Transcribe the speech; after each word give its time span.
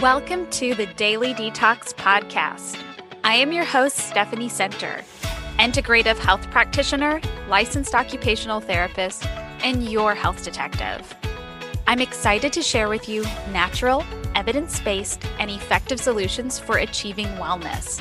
Welcome 0.00 0.48
to 0.52 0.74
the 0.74 0.86
Daily 0.86 1.34
Detox 1.34 1.92
Podcast. 1.94 2.82
I 3.22 3.34
am 3.34 3.52
your 3.52 3.66
host, 3.66 3.98
Stephanie 3.98 4.48
Center, 4.48 5.04
integrative 5.58 6.16
health 6.16 6.50
practitioner, 6.50 7.20
licensed 7.48 7.94
occupational 7.94 8.60
therapist, 8.60 9.26
and 9.62 9.86
your 9.86 10.14
health 10.14 10.42
detective. 10.42 11.14
I'm 11.86 12.00
excited 12.00 12.50
to 12.54 12.62
share 12.62 12.88
with 12.88 13.10
you 13.10 13.24
natural, 13.52 14.02
evidence 14.34 14.80
based, 14.80 15.22
and 15.38 15.50
effective 15.50 16.00
solutions 16.00 16.58
for 16.58 16.78
achieving 16.78 17.26
wellness. 17.36 18.00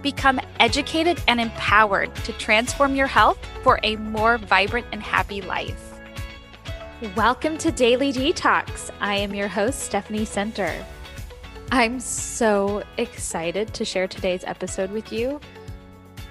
Become 0.00 0.40
educated 0.60 1.22
and 1.28 1.42
empowered 1.42 2.14
to 2.24 2.32
transform 2.32 2.94
your 2.94 3.06
health 3.06 3.38
for 3.62 3.80
a 3.82 3.96
more 3.96 4.38
vibrant 4.38 4.86
and 4.92 5.02
happy 5.02 5.42
life. 5.42 5.92
Welcome 7.14 7.58
to 7.58 7.70
Daily 7.70 8.14
Detox. 8.14 8.90
I 8.98 9.16
am 9.16 9.34
your 9.34 9.48
host, 9.48 9.80
Stephanie 9.80 10.24
Center. 10.24 10.82
I'm 11.70 11.98
so 11.98 12.82
excited 12.98 13.74
to 13.74 13.84
share 13.84 14.06
today's 14.06 14.44
episode 14.44 14.90
with 14.90 15.12
you. 15.12 15.40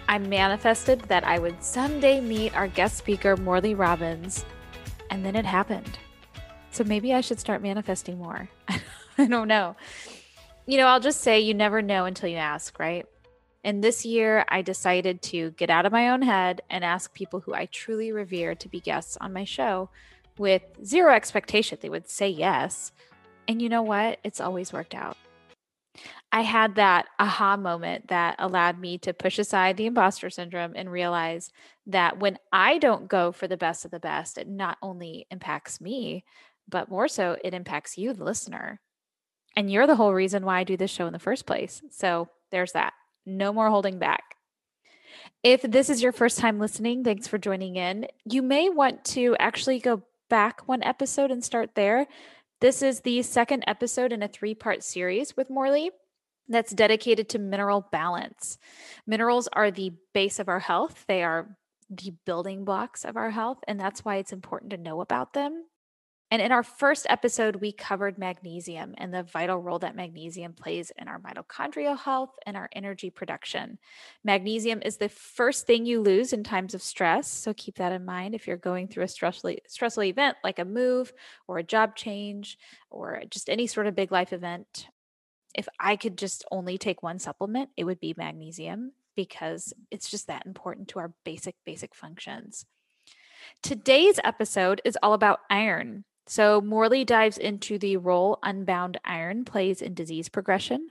I 0.08 0.18
manifested 0.18 1.02
that 1.04 1.23
I 1.26 1.40
would 1.40 1.64
someday 1.64 2.22
meet 2.22 2.56
our 2.56 2.68
guest 2.68 2.98
speaker, 2.98 3.36
Morley 3.38 3.73
Robbins, 3.73 4.46
and 5.09 5.26
then 5.26 5.36
it 5.36 5.46
happened. 5.46 5.98
So 6.72 6.84
maybe 6.84 7.14
I 7.14 7.22
should 7.22 7.40
start 7.40 7.62
manifesting 7.62 8.18
more. 8.18 8.50
I 9.18 9.28
don't 9.28 9.48
know. 9.48 9.76
You 10.66 10.78
know, 10.78 10.88
I'll 10.88 11.00
just 11.00 11.22
say 11.22 11.40
you 11.40 11.54
never 11.54 11.81
know 11.81 12.06
until 12.06 12.30
you 12.30 12.38
ask, 12.38 12.80
right? 12.80 13.06
And 13.64 13.84
this 13.84 14.06
year, 14.06 14.45
I 14.50 14.62
decided 14.62 15.22
to 15.23 15.52
get 15.52 15.70
out 15.70 15.86
of 15.86 15.92
my 15.92 16.09
own 16.09 16.22
head 16.22 16.62
and 16.70 16.84
ask 16.84 17.14
people 17.14 17.42
who 17.42 17.54
I 17.54 17.66
truly 17.66 18.12
revere 18.12 18.56
to 18.56 18.70
be 18.70 18.80
guests 18.80 19.18
on 19.22 19.34
my 19.34 19.45
show 19.45 19.90
with 20.38 20.64
zero 20.84 21.14
expectation 21.14 21.78
they 21.81 21.90
would 21.90 22.09
say 22.09 22.28
yes. 22.28 22.92
And 23.48 23.62
you 23.62 23.70
know 23.70 23.81
what? 23.81 24.20
It's 24.23 24.42
always 24.42 24.73
worked 24.73 24.95
out. 24.95 25.17
I 26.31 26.41
had 26.41 26.75
that 26.75 27.05
aha 27.19 27.58
moment 27.58 28.08
that 28.08 28.36
allowed 28.39 28.80
me 28.80 28.97
to 28.99 29.13
push 29.13 29.38
aside 29.38 29.77
the 29.77 29.86
imposter 29.86 30.30
syndrome 30.30 30.73
and 30.75 30.91
realize 30.91 31.52
that 31.88 32.19
when 32.19 32.38
I 32.52 32.80
don't 32.80 33.08
go 33.08 33.31
for 33.31 33.47
the 33.47 33.58
best 33.58 33.86
of 33.86 33.91
the 33.91 33.99
best, 33.99 34.38
it 34.38 34.47
not 34.47 34.77
only 34.81 35.27
impacts 35.30 35.80
me, 35.80 36.23
but 36.67 36.89
more 36.89 37.08
so, 37.08 37.38
it 37.44 37.53
impacts 37.53 37.97
you, 37.97 38.14
the 38.14 38.23
listener. 38.23 38.80
And 39.55 39.71
you're 39.71 39.88
the 39.88 39.95
whole 39.95 40.14
reason 40.14 40.45
why 40.45 40.59
I 40.59 40.64
do 40.64 40.77
this 40.77 40.89
show 40.89 41.05
in 41.05 41.14
the 41.14 41.19
first 41.19 41.45
place. 41.45 41.81
So 41.91 42.30
there's 42.52 42.71
that. 42.71 42.94
No 43.25 43.53
more 43.53 43.69
holding 43.69 43.99
back. 43.99 44.36
If 45.44 45.61
this 45.61 45.89
is 45.89 46.02
your 46.02 46.11
first 46.11 46.39
time 46.39 46.59
listening, 46.59 47.03
thanks 47.03 47.27
for 47.27 47.38
joining 47.38 47.75
in. 47.75 48.08
You 48.25 48.41
may 48.41 48.69
want 48.69 49.03
to 49.05 49.36
actually 49.39 49.80
go 49.80 50.03
back 50.30 50.67
one 50.67 50.81
episode 50.81 51.30
and 51.30 51.44
start 51.44 51.75
there. 51.75 52.08
This 52.64 52.81
is 52.81 53.02
the 53.02 53.22
second 53.23 53.66
episode 53.67 54.14
in 54.14 54.23
a 54.23 54.30
three 54.30 54.56
part 54.56 54.83
series 54.83 55.36
with 55.36 55.50
Morley 55.50 55.92
that's 56.47 56.72
dedicated 56.72 57.28
to 57.28 57.38
mineral 57.38 57.89
balance. 57.92 58.58
Minerals 59.05 59.50
are 59.52 59.70
the 59.70 59.92
base 60.14 60.39
of 60.39 60.47
our 60.47 60.59
health, 60.59 61.03
they 61.09 61.23
are 61.23 61.58
the 61.89 62.14
building 62.25 62.64
blocks 62.64 63.03
of 63.03 63.17
our 63.17 63.31
health, 63.31 63.58
and 63.67 63.78
that's 63.78 64.05
why 64.05 64.16
it's 64.16 64.31
important 64.31 64.72
to 64.72 64.78
know 64.78 65.02
about 65.02 65.33
them. 65.33 65.66
And 66.34 66.42
in 66.42 66.52
our 66.52 66.64
first 66.64 67.06
episode, 67.09 67.58
we 67.58 67.72
covered 67.72 68.17
magnesium 68.17 68.95
and 68.98 69.14
the 69.14 69.22
vital 69.22 69.59
role 69.59 69.78
that 69.78 69.95
magnesium 69.95 70.53
plays 70.53 70.92
in 70.98 71.08
our 71.08 71.20
mitochondrial 71.20 71.95
health 71.95 72.31
and 72.48 72.58
our 72.58 72.67
energy 72.73 73.12
production. 73.12 73.78
Magnesium 74.23 74.81
is 74.81 74.98
the 74.98 75.09
first 75.09 75.67
thing 75.67 75.86
you 75.86 76.02
lose 76.02 76.34
in 76.34 76.44
times 76.44 76.73
of 76.73 76.81
stress. 76.81 77.30
So 77.30 77.54
keep 77.54 77.76
that 77.76 77.92
in 77.92 78.04
mind 78.04 78.34
if 78.34 78.48
you're 78.48 78.58
going 78.58 78.88
through 78.88 79.04
a 79.04 79.08
stressful, 79.08 79.54
stressful 79.67 80.06
event 80.06 80.38
like 80.44 80.58
a 80.58 80.66
move 80.66 81.14
or 81.48 81.59
a 81.59 81.64
job 81.64 81.95
change 81.95 82.58
or 82.89 83.22
just 83.30 83.48
any 83.48 83.67
sort 83.67 83.86
of 83.86 83.95
big 83.95 84.11
life 84.11 84.34
event 84.34 84.88
if 85.54 85.67
I 85.80 85.98
could 85.98 86.17
just 86.17 86.45
only 86.50 86.80
take 86.80 87.04
one 87.04 87.20
supplement, 87.20 87.70
it 87.78 87.84
would 87.84 88.00
be 88.00 88.16
magnesium 88.17 88.94
because 89.15 89.71
it's 89.92 90.10
just 90.10 90.26
that 90.26 90.48
important 90.48 90.88
to 90.88 90.98
our 91.00 91.14
basic, 91.23 91.54
basic 91.64 91.94
functions. 91.94 92.65
Today's 93.61 94.20
episode 94.23 94.82
is 94.83 94.98
all 95.04 95.14
about 95.14 95.42
iron. 95.52 96.05
So, 96.26 96.61
Morley 96.61 97.04
dives 97.04 97.38
into 97.38 97.78
the 97.78 97.98
role 97.98 98.39
unbound 98.44 99.00
iron 99.04 99.45
plays 99.45 99.82
in 99.82 99.94
disease 99.94 100.30
progression, 100.30 100.89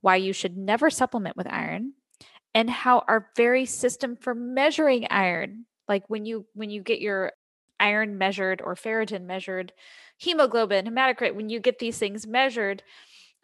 why 0.00 0.16
you 0.16 0.32
should 0.32 0.56
never 0.56 0.90
supplement 0.90 1.36
with 1.36 1.46
iron, 1.46 1.92
and 2.54 2.68
how 2.68 3.04
our 3.08 3.30
very 3.36 3.64
system 3.64 4.16
for 4.16 4.34
measuring 4.34 5.06
iron, 5.10 5.66
like 5.88 6.04
when 6.08 6.24
you 6.24 6.46
when 6.54 6.70
you 6.70 6.82
get 6.82 7.00
your 7.00 7.32
iron 7.78 8.18
measured 8.18 8.60
or 8.62 8.74
ferritin 8.74 9.24
measured, 9.24 9.72
hemoglobin, 10.16 10.86
hematocrit, 10.86 11.34
when 11.34 11.48
you 11.48 11.60
get 11.60 11.78
these 11.78 11.98
things 11.98 12.26
measured, 12.26 12.82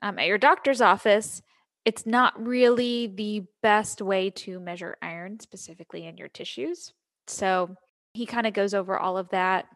um, 0.02 0.18
at 0.18 0.26
your 0.26 0.38
doctor's 0.38 0.80
office, 0.80 1.42
it's 1.84 2.06
not 2.06 2.40
really 2.44 3.06
the 3.06 3.44
best 3.62 4.02
way 4.02 4.30
to 4.30 4.60
measure 4.60 4.96
iron 5.02 5.40
specifically 5.40 6.06
in 6.06 6.16
your 6.16 6.28
tissues. 6.28 6.92
So 7.26 7.76
he 8.14 8.26
kind 8.26 8.46
of 8.46 8.52
goes 8.52 8.74
over 8.74 8.98
all 8.98 9.16
of 9.16 9.30
that. 9.30 9.66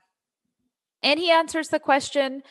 And 1.03 1.19
he 1.19 1.31
answers 1.31 1.69
the 1.69 1.81
question 1.81 2.43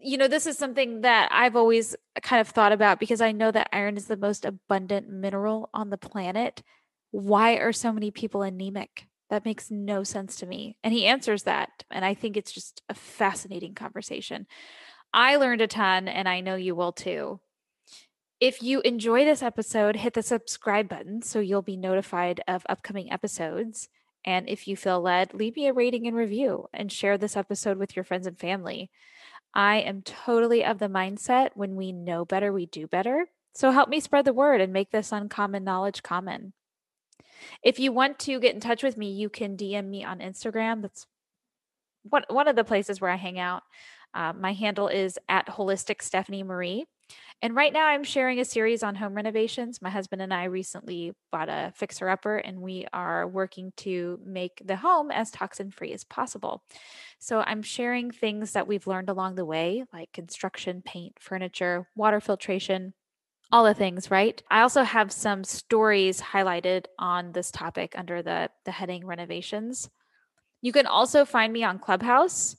you 0.00 0.18
know, 0.18 0.28
this 0.28 0.46
is 0.46 0.58
something 0.58 1.02
that 1.02 1.28
I've 1.32 1.56
always 1.56 1.96
kind 2.22 2.40
of 2.40 2.48
thought 2.48 2.72
about 2.72 3.00
because 3.00 3.20
I 3.20 3.32
know 3.32 3.50
that 3.50 3.68
iron 3.72 3.96
is 3.96 4.06
the 4.06 4.16
most 4.16 4.44
abundant 4.44 5.08
mineral 5.08 5.70
on 5.72 5.90
the 5.90 5.98
planet. 5.98 6.62
Why 7.10 7.54
are 7.54 7.72
so 7.72 7.92
many 7.92 8.10
people 8.10 8.42
anemic? 8.42 9.06
That 9.30 9.44
makes 9.44 9.70
no 9.70 10.02
sense 10.02 10.36
to 10.36 10.46
me. 10.46 10.76
And 10.82 10.92
he 10.92 11.06
answers 11.06 11.44
that. 11.44 11.70
And 11.90 12.04
I 12.04 12.14
think 12.14 12.36
it's 12.36 12.52
just 12.52 12.82
a 12.88 12.94
fascinating 12.94 13.74
conversation. 13.74 14.46
I 15.12 15.36
learned 15.36 15.60
a 15.60 15.66
ton, 15.66 16.08
and 16.08 16.28
I 16.28 16.40
know 16.40 16.56
you 16.56 16.74
will 16.74 16.92
too. 16.92 17.40
If 18.40 18.62
you 18.62 18.80
enjoy 18.80 19.24
this 19.24 19.42
episode, 19.42 19.96
hit 19.96 20.14
the 20.14 20.22
subscribe 20.22 20.88
button 20.88 21.22
so 21.22 21.40
you'll 21.40 21.62
be 21.62 21.76
notified 21.76 22.40
of 22.48 22.64
upcoming 22.68 23.12
episodes. 23.12 23.88
And 24.24 24.48
if 24.48 24.68
you 24.68 24.76
feel 24.76 25.00
led, 25.00 25.34
leave 25.34 25.56
me 25.56 25.66
a 25.66 25.72
rating 25.72 26.06
and 26.06 26.16
review 26.16 26.66
and 26.72 26.92
share 26.92 27.16
this 27.16 27.36
episode 27.36 27.78
with 27.78 27.96
your 27.96 28.04
friends 28.04 28.26
and 28.26 28.38
family. 28.38 28.90
I 29.54 29.76
am 29.76 30.02
totally 30.02 30.64
of 30.64 30.78
the 30.78 30.88
mindset 30.88 31.50
when 31.54 31.74
we 31.74 31.92
know 31.92 32.24
better, 32.24 32.52
we 32.52 32.66
do 32.66 32.86
better. 32.86 33.26
So 33.54 33.70
help 33.70 33.88
me 33.88 34.00
spread 34.00 34.24
the 34.24 34.32
word 34.32 34.60
and 34.60 34.72
make 34.72 34.90
this 34.90 35.12
uncommon 35.12 35.64
knowledge 35.64 36.02
common. 36.02 36.52
If 37.62 37.78
you 37.78 37.92
want 37.92 38.18
to 38.20 38.38
get 38.38 38.54
in 38.54 38.60
touch 38.60 38.82
with 38.82 38.96
me, 38.96 39.10
you 39.10 39.28
can 39.28 39.56
DM 39.56 39.86
me 39.86 40.04
on 40.04 40.20
Instagram. 40.20 40.82
That's 40.82 41.06
one, 42.02 42.24
one 42.28 42.48
of 42.48 42.56
the 42.56 42.64
places 42.64 43.00
where 43.00 43.10
I 43.10 43.16
hang 43.16 43.38
out. 43.38 43.62
Uh, 44.14 44.32
my 44.32 44.52
handle 44.52 44.88
is 44.88 45.18
at 45.28 45.46
Holistic 45.46 46.02
Stephanie 46.02 46.42
Marie. 46.42 46.86
And 47.42 47.56
right 47.56 47.72
now, 47.72 47.86
I'm 47.86 48.04
sharing 48.04 48.38
a 48.38 48.44
series 48.44 48.82
on 48.82 48.96
home 48.96 49.14
renovations. 49.14 49.80
My 49.80 49.88
husband 49.88 50.20
and 50.20 50.32
I 50.32 50.44
recently 50.44 51.12
bought 51.32 51.48
a 51.48 51.72
fixer 51.74 52.08
upper, 52.10 52.36
and 52.36 52.60
we 52.60 52.86
are 52.92 53.26
working 53.26 53.72
to 53.78 54.20
make 54.24 54.60
the 54.62 54.76
home 54.76 55.10
as 55.10 55.30
toxin 55.30 55.70
free 55.70 55.92
as 55.92 56.04
possible. 56.04 56.62
So, 57.18 57.40
I'm 57.40 57.62
sharing 57.62 58.10
things 58.10 58.52
that 58.52 58.66
we've 58.68 58.86
learned 58.86 59.08
along 59.08 59.36
the 59.36 59.46
way, 59.46 59.84
like 59.92 60.12
construction, 60.12 60.82
paint, 60.84 61.16
furniture, 61.18 61.88
water 61.96 62.20
filtration, 62.20 62.92
all 63.50 63.64
the 63.64 63.74
things, 63.74 64.10
right? 64.10 64.42
I 64.50 64.60
also 64.60 64.82
have 64.82 65.10
some 65.10 65.42
stories 65.42 66.20
highlighted 66.20 66.84
on 66.98 67.32
this 67.32 67.50
topic 67.50 67.94
under 67.96 68.22
the, 68.22 68.50
the 68.66 68.70
heading 68.70 69.06
renovations. 69.06 69.88
You 70.60 70.72
can 70.72 70.86
also 70.86 71.24
find 71.24 71.52
me 71.52 71.64
on 71.64 71.78
Clubhouse. 71.78 72.56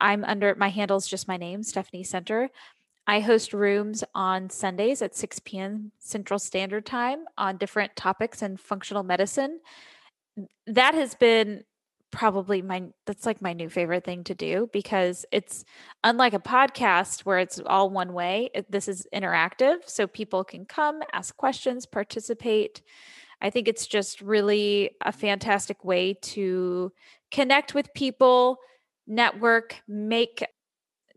I'm 0.00 0.24
under 0.24 0.54
my 0.54 0.68
handle 0.68 0.96
is 0.98 1.08
just 1.08 1.26
my 1.28 1.36
name, 1.36 1.62
Stephanie 1.62 2.04
Center. 2.04 2.50
I 3.10 3.18
host 3.18 3.52
rooms 3.52 4.04
on 4.14 4.50
Sundays 4.50 5.02
at 5.02 5.16
6 5.16 5.40
p.m. 5.40 5.90
Central 5.98 6.38
Standard 6.38 6.86
Time 6.86 7.24
on 7.36 7.56
different 7.56 7.96
topics 7.96 8.40
in 8.40 8.56
functional 8.56 9.02
medicine. 9.02 9.58
That 10.68 10.94
has 10.94 11.16
been 11.16 11.64
probably 12.12 12.62
my 12.62 12.84
that's 13.06 13.26
like 13.26 13.42
my 13.42 13.52
new 13.52 13.68
favorite 13.68 14.04
thing 14.04 14.22
to 14.22 14.34
do 14.36 14.70
because 14.72 15.26
it's 15.32 15.64
unlike 16.04 16.34
a 16.34 16.38
podcast 16.38 17.22
where 17.22 17.40
it's 17.40 17.60
all 17.66 17.90
one 17.90 18.12
way 18.12 18.48
this 18.68 18.86
is 18.86 19.08
interactive 19.12 19.78
so 19.86 20.06
people 20.08 20.42
can 20.42 20.64
come 20.64 21.02
ask 21.12 21.36
questions 21.36 21.86
participate 21.86 22.82
i 23.40 23.48
think 23.48 23.68
it's 23.68 23.86
just 23.86 24.20
really 24.20 24.90
a 25.02 25.12
fantastic 25.12 25.84
way 25.84 26.14
to 26.14 26.90
connect 27.30 27.76
with 27.76 27.94
people 27.94 28.58
network, 29.10 29.76
make 29.88 30.44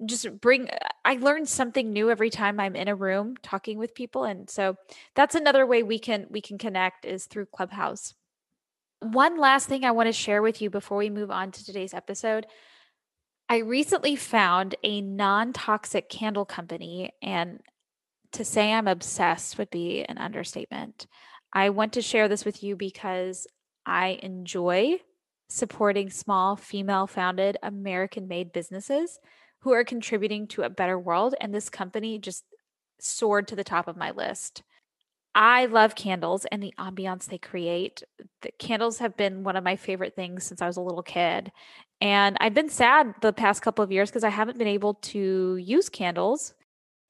just 0.06 0.40
bring 0.42 0.70
uh, 0.70 0.78
I 1.06 1.16
learn 1.16 1.46
something 1.46 1.92
new 1.92 2.10
every 2.10 2.30
time 2.30 2.60
I'm 2.60 2.76
in 2.76 2.88
a 2.88 2.96
room 2.96 3.36
talking 3.42 3.78
with 3.78 3.96
people 3.96 4.24
and 4.24 4.50
so 4.50 4.76
that's 5.16 5.36
another 5.36 5.66
way 5.66 5.84
we 5.84 6.00
can 6.00 6.28
we 6.30 6.42
can 6.42 6.58
connect 6.58 7.06
is 7.06 7.26
through 7.26 7.48
Clubhouse. 7.48 8.14
One 9.00 9.38
last 9.40 9.68
thing 9.68 9.84
I 9.84 9.92
want 9.92 10.08
to 10.08 10.14
share 10.14 10.42
with 10.42 10.62
you 10.62 10.70
before 10.70 10.98
we 10.98 11.10
move 11.10 11.32
on 11.32 11.52
to 11.52 11.66
today's 11.66 11.94
episode. 11.94 12.48
I 13.50 13.58
recently 13.58 14.16
found 14.16 14.76
a 14.84 15.02
non-toxic 15.02 16.10
candle 16.10 16.46
company 16.46 17.12
and 17.22 17.60
to 18.32 18.46
say 18.46 18.72
I'm 18.72 18.88
obsessed 18.88 19.58
would 19.58 19.70
be 19.70 20.04
an 20.04 20.18
understatement. 20.18 21.08
I 21.52 21.70
want 21.70 21.94
to 21.94 22.02
share 22.02 22.28
this 22.28 22.46
with 22.46 22.64
you 22.64 22.76
because 22.76 23.46
I 23.86 24.20
enjoy 24.24 25.00
supporting 25.50 26.10
small 26.10 26.56
female 26.56 27.06
founded 27.06 27.58
American 27.62 28.28
made 28.28 28.52
businesses 28.52 29.20
who 29.64 29.72
are 29.72 29.86
contributing 29.86 30.46
to 30.46 30.64
a 30.64 30.70
better 30.70 31.00
world. 31.00 31.36
And 31.40 31.54
this 31.54 31.70
company 31.70 32.20
just 32.20 32.44
soared 33.00 33.48
to 33.48 33.56
the 33.56 33.64
top 33.64 33.88
of 33.88 33.96
my 33.96 34.12
list. 34.12 34.62
I 35.36 35.66
love 35.66 35.96
candles 35.96 36.46
and 36.52 36.62
the 36.62 36.74
ambiance 36.78 37.26
they 37.26 37.38
create. 37.38 38.04
The 38.42 38.52
candles 38.60 39.00
have 39.00 39.18
been 39.18 39.44
one 39.44 39.56
of 39.56 39.64
my 39.64 39.78
favorite 39.78 40.16
things 40.16 40.44
since 40.44 40.62
I 40.62 40.68
was 40.68 40.78
a 40.78 40.82
little 40.82 41.02
kid. 41.02 41.52
And 42.02 42.38
I've 42.42 42.54
been 42.54 42.70
sad 42.70 43.16
the 43.22 43.34
past 43.34 43.62
couple 43.62 43.84
of 43.84 43.92
years 43.92 44.10
because 44.10 44.26
I 44.26 44.30
haven't 44.30 44.58
been 44.58 44.68
able 44.68 44.96
to 44.96 45.56
use 45.56 45.90
candles. 45.90 46.54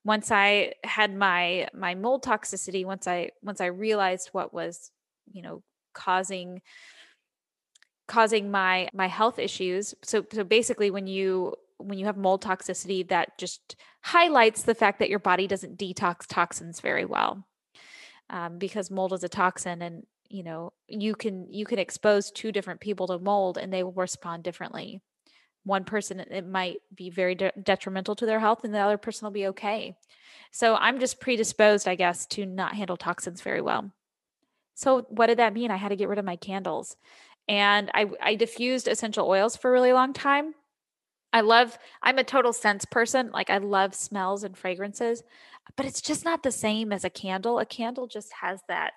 Once 0.05 0.31
I 0.31 0.73
had 0.83 1.15
my 1.15 1.67
my 1.73 1.95
mold 1.95 2.23
toxicity, 2.23 2.85
once 2.85 3.07
I 3.07 3.31
once 3.41 3.61
I 3.61 3.67
realized 3.67 4.29
what 4.31 4.53
was, 4.53 4.91
you 5.31 5.41
know, 5.41 5.63
causing 5.93 6.61
causing 8.07 8.51
my 8.51 8.89
my 8.93 9.07
health 9.07 9.39
issues. 9.39 9.95
So 10.03 10.23
so 10.31 10.43
basically 10.43 10.91
when 10.91 11.07
you 11.07 11.55
when 11.87 11.97
you 11.97 12.05
have 12.05 12.17
mold 12.17 12.43
toxicity 12.43 13.07
that 13.09 13.37
just 13.37 13.75
highlights 14.01 14.63
the 14.63 14.75
fact 14.75 14.99
that 14.99 15.09
your 15.09 15.19
body 15.19 15.47
doesn't 15.47 15.77
detox 15.77 16.25
toxins 16.27 16.79
very 16.79 17.05
well 17.05 17.45
um, 18.29 18.57
because 18.57 18.91
mold 18.91 19.13
is 19.13 19.23
a 19.23 19.29
toxin 19.29 19.81
and 19.81 20.05
you 20.29 20.43
know 20.43 20.73
you 20.87 21.15
can 21.15 21.51
you 21.51 21.65
can 21.65 21.79
expose 21.79 22.31
two 22.31 22.51
different 22.51 22.79
people 22.79 23.07
to 23.07 23.19
mold 23.19 23.57
and 23.57 23.71
they 23.71 23.83
will 23.83 23.93
respond 23.93 24.43
differently. 24.43 25.01
One 25.65 25.85
person 25.85 26.19
it 26.19 26.45
might 26.45 26.77
be 26.93 27.09
very 27.09 27.35
de- 27.35 27.53
detrimental 27.61 28.15
to 28.15 28.25
their 28.25 28.39
health 28.39 28.63
and 28.63 28.73
the 28.73 28.79
other 28.79 28.97
person 28.97 29.25
will 29.25 29.31
be 29.31 29.47
okay. 29.47 29.95
So 30.51 30.75
i'm 30.75 30.99
just 30.99 31.19
predisposed 31.19 31.87
i 31.87 31.95
guess 31.95 32.25
to 32.27 32.45
not 32.45 32.75
handle 32.75 32.97
toxins 32.97 33.41
very 33.41 33.61
well. 33.61 33.91
So 34.75 35.01
what 35.09 35.27
did 35.27 35.37
that 35.39 35.53
mean? 35.53 35.71
I 35.71 35.77
had 35.77 35.89
to 35.89 35.95
get 35.95 36.09
rid 36.09 36.19
of 36.19 36.25
my 36.25 36.35
candles. 36.35 36.95
And 37.47 37.91
i 37.93 38.07
i 38.21 38.35
diffused 38.35 38.87
essential 38.87 39.27
oils 39.27 39.55
for 39.55 39.69
a 39.69 39.73
really 39.73 39.93
long 39.93 40.13
time 40.13 40.55
I 41.33 41.41
love, 41.41 41.77
I'm 42.01 42.19
a 42.19 42.23
total 42.23 42.53
sense 42.53 42.85
person. 42.85 43.31
Like 43.31 43.49
I 43.49 43.57
love 43.57 43.95
smells 43.95 44.43
and 44.43 44.55
fragrances, 44.55 45.23
but 45.75 45.85
it's 45.85 46.01
just 46.01 46.23
not 46.23 46.43
the 46.43 46.51
same 46.51 46.93
as 46.93 47.03
a 47.03 47.09
candle. 47.09 47.59
A 47.59 47.65
candle 47.65 48.07
just 48.07 48.31
has 48.41 48.61
that 48.67 48.93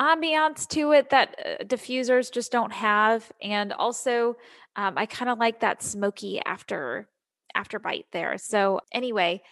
ambiance 0.00 0.66
to 0.68 0.92
it 0.92 1.10
that 1.10 1.36
uh, 1.38 1.64
diffusers 1.64 2.32
just 2.32 2.50
don't 2.52 2.72
have. 2.72 3.30
And 3.42 3.72
also, 3.72 4.36
um, 4.76 4.94
I 4.96 5.06
kind 5.06 5.30
of 5.30 5.38
like 5.38 5.60
that 5.60 5.82
smoky 5.82 6.40
after 6.44 7.08
after 7.56 7.78
bite 7.78 8.06
there. 8.12 8.36
So 8.38 8.80
anyway, 8.92 9.42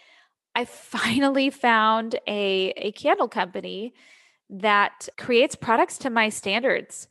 I 0.55 0.65
finally 0.65 1.51
found 1.51 2.17
a 2.27 2.73
a 2.77 2.93
candle 2.93 3.29
company 3.29 3.95
that 4.51 5.09
creates 5.17 5.55
products 5.55 5.99
to 5.99 6.11
my 6.11 6.29
standards 6.29 7.09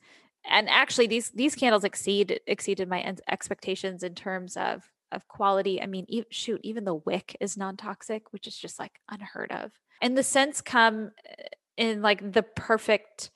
and 0.50 0.70
actually 0.70 1.08
these 1.08 1.30
these 1.32 1.56
candles 1.56 1.84
exceed 1.84 2.40
exceeded 2.48 2.88
my 2.88 3.16
expectations 3.30 4.04
in 4.04 4.16
terms 4.16 4.58
of 4.58 4.84
of 5.12 5.28
quality. 5.28 5.82
I 5.82 5.88
mean, 5.88 6.06
e- 6.08 6.24
shoot, 6.30 6.62
even 6.64 6.86
the 6.86 6.96
wick 6.96 7.36
is 7.42 7.58
non-toxic, 7.58 8.32
which 8.32 8.48
is 8.48 8.58
just 8.58 8.80
like 8.80 8.94
unheard 9.10 9.52
of. 9.52 9.72
And 10.02 10.18
the 10.18 10.24
scents 10.24 10.62
come 10.62 11.12
eh, 11.28 11.44
in 11.78 12.02
like 12.02 12.32
the 12.32 12.44
perfect 12.44 13.32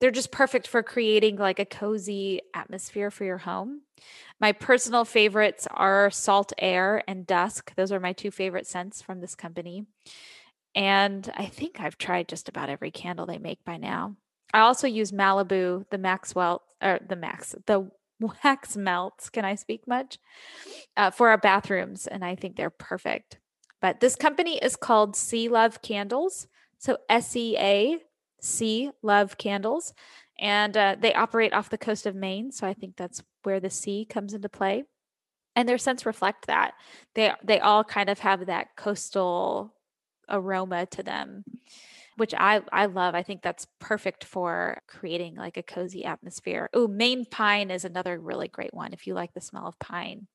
they're 0.00 0.10
just 0.10 0.32
perfect 0.32 0.66
for 0.66 0.82
creating 0.82 1.36
like 1.36 1.58
a 1.58 1.66
cozy 1.66 2.40
atmosphere 2.54 3.10
for 3.10 3.24
your 3.24 3.38
home. 3.38 3.82
My 4.40 4.52
personal 4.52 5.04
favorites 5.04 5.68
are 5.70 6.10
Salt 6.10 6.54
Air 6.58 7.02
and 7.06 7.26
Dusk. 7.26 7.74
Those 7.76 7.92
are 7.92 8.00
my 8.00 8.14
two 8.14 8.30
favorite 8.30 8.66
scents 8.66 9.02
from 9.02 9.20
this 9.20 9.34
company. 9.34 9.84
And 10.74 11.30
I 11.36 11.46
think 11.46 11.80
I've 11.80 11.98
tried 11.98 12.28
just 12.28 12.48
about 12.48 12.70
every 12.70 12.90
candle 12.90 13.26
they 13.26 13.38
make 13.38 13.62
by 13.64 13.76
now. 13.76 14.16
I 14.52 14.60
also 14.60 14.86
use 14.86 15.12
Malibu, 15.12 15.84
the 15.90 15.98
Maxwell, 15.98 16.62
or 16.82 16.98
the 17.06 17.16
Max, 17.16 17.54
the 17.66 17.90
wax 18.44 18.76
melts. 18.76 19.30
Can 19.30 19.44
I 19.44 19.54
speak 19.54 19.86
much? 19.86 20.18
Uh, 20.96 21.10
for 21.10 21.28
our 21.28 21.38
bathrooms, 21.38 22.06
and 22.06 22.24
I 22.24 22.34
think 22.34 22.56
they're 22.56 22.70
perfect. 22.70 23.38
But 23.80 24.00
this 24.00 24.16
company 24.16 24.58
is 24.58 24.76
called 24.76 25.16
Sea 25.16 25.48
Love 25.48 25.82
Candles. 25.82 26.46
So 26.78 26.98
S 27.08 27.34
E 27.36 27.56
A 27.58 27.98
C 28.40 28.90
Love 29.02 29.38
Candles. 29.38 29.94
And 30.38 30.76
uh, 30.76 30.96
they 30.98 31.12
operate 31.12 31.52
off 31.52 31.68
the 31.68 31.78
coast 31.78 32.06
of 32.06 32.14
Maine. 32.14 32.50
So 32.50 32.66
I 32.66 32.72
think 32.72 32.96
that's 32.96 33.22
where 33.42 33.60
the 33.60 33.68
sea 33.70 34.06
comes 34.08 34.32
into 34.32 34.48
play. 34.48 34.84
And 35.54 35.68
their 35.68 35.78
scents 35.78 36.06
reflect 36.06 36.46
that. 36.46 36.72
They 37.14 37.32
they 37.42 37.58
all 37.58 37.84
kind 37.84 38.08
of 38.08 38.20
have 38.20 38.46
that 38.46 38.76
coastal 38.76 39.74
aroma 40.28 40.86
to 40.86 41.02
them 41.02 41.44
which 42.20 42.34
I 42.34 42.60
I 42.70 42.84
love. 42.84 43.14
I 43.14 43.22
think 43.22 43.40
that's 43.40 43.66
perfect 43.78 44.24
for 44.24 44.82
creating 44.86 45.36
like 45.36 45.56
a 45.56 45.62
cozy 45.62 46.04
atmosphere. 46.04 46.68
Oh, 46.74 46.86
Maine 46.86 47.24
pine 47.24 47.70
is 47.70 47.86
another 47.86 48.18
really 48.18 48.46
great 48.46 48.74
one 48.74 48.92
if 48.92 49.06
you 49.06 49.14
like 49.14 49.32
the 49.32 49.40
smell 49.40 49.66
of 49.66 49.78
pine. 49.78 50.26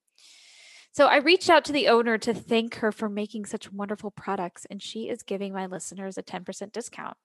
So 0.91 1.05
I 1.05 1.17
reached 1.17 1.47
out 1.47 1.63
to 1.65 1.71
the 1.71 1.89
owner 1.89 2.17
to 2.17 2.33
thank 2.33 2.77
her 2.77 2.91
for 2.91 3.07
making 3.07 3.45
such 3.45 3.71
wonderful 3.71 4.09
products 4.09 4.65
and 4.67 4.81
she 4.81 5.09
is 5.09 5.21
giving 5.21 5.53
my 5.53 5.67
listeners 5.67 6.17
a 6.17 6.23
10% 6.23 6.71
discount. 6.71 7.17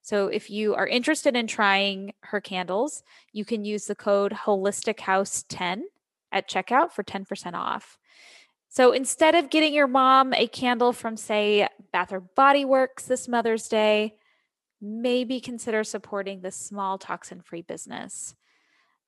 So 0.00 0.28
if 0.28 0.48
you 0.48 0.74
are 0.74 0.86
interested 0.86 1.36
in 1.36 1.46
trying 1.46 2.14
her 2.20 2.40
candles, 2.40 3.02
you 3.34 3.44
can 3.44 3.66
use 3.66 3.84
the 3.84 3.94
code 3.94 4.32
holistic 4.46 5.00
house 5.00 5.44
10 5.50 5.84
at 6.32 6.48
checkout 6.48 6.92
for 6.92 7.02
10% 7.02 7.52
off. 7.52 7.97
So 8.68 8.92
instead 8.92 9.34
of 9.34 9.50
getting 9.50 9.72
your 9.72 9.86
mom 9.86 10.34
a 10.34 10.46
candle 10.46 10.92
from, 10.92 11.16
say, 11.16 11.68
Bath 11.92 12.12
or 12.12 12.20
Body 12.20 12.64
Works 12.64 13.04
this 13.04 13.26
Mother's 13.26 13.68
Day, 13.68 14.14
maybe 14.80 15.40
consider 15.40 15.82
supporting 15.84 16.40
this 16.40 16.56
small 16.56 16.98
toxin 16.98 17.40
free 17.40 17.62
business. 17.62 18.34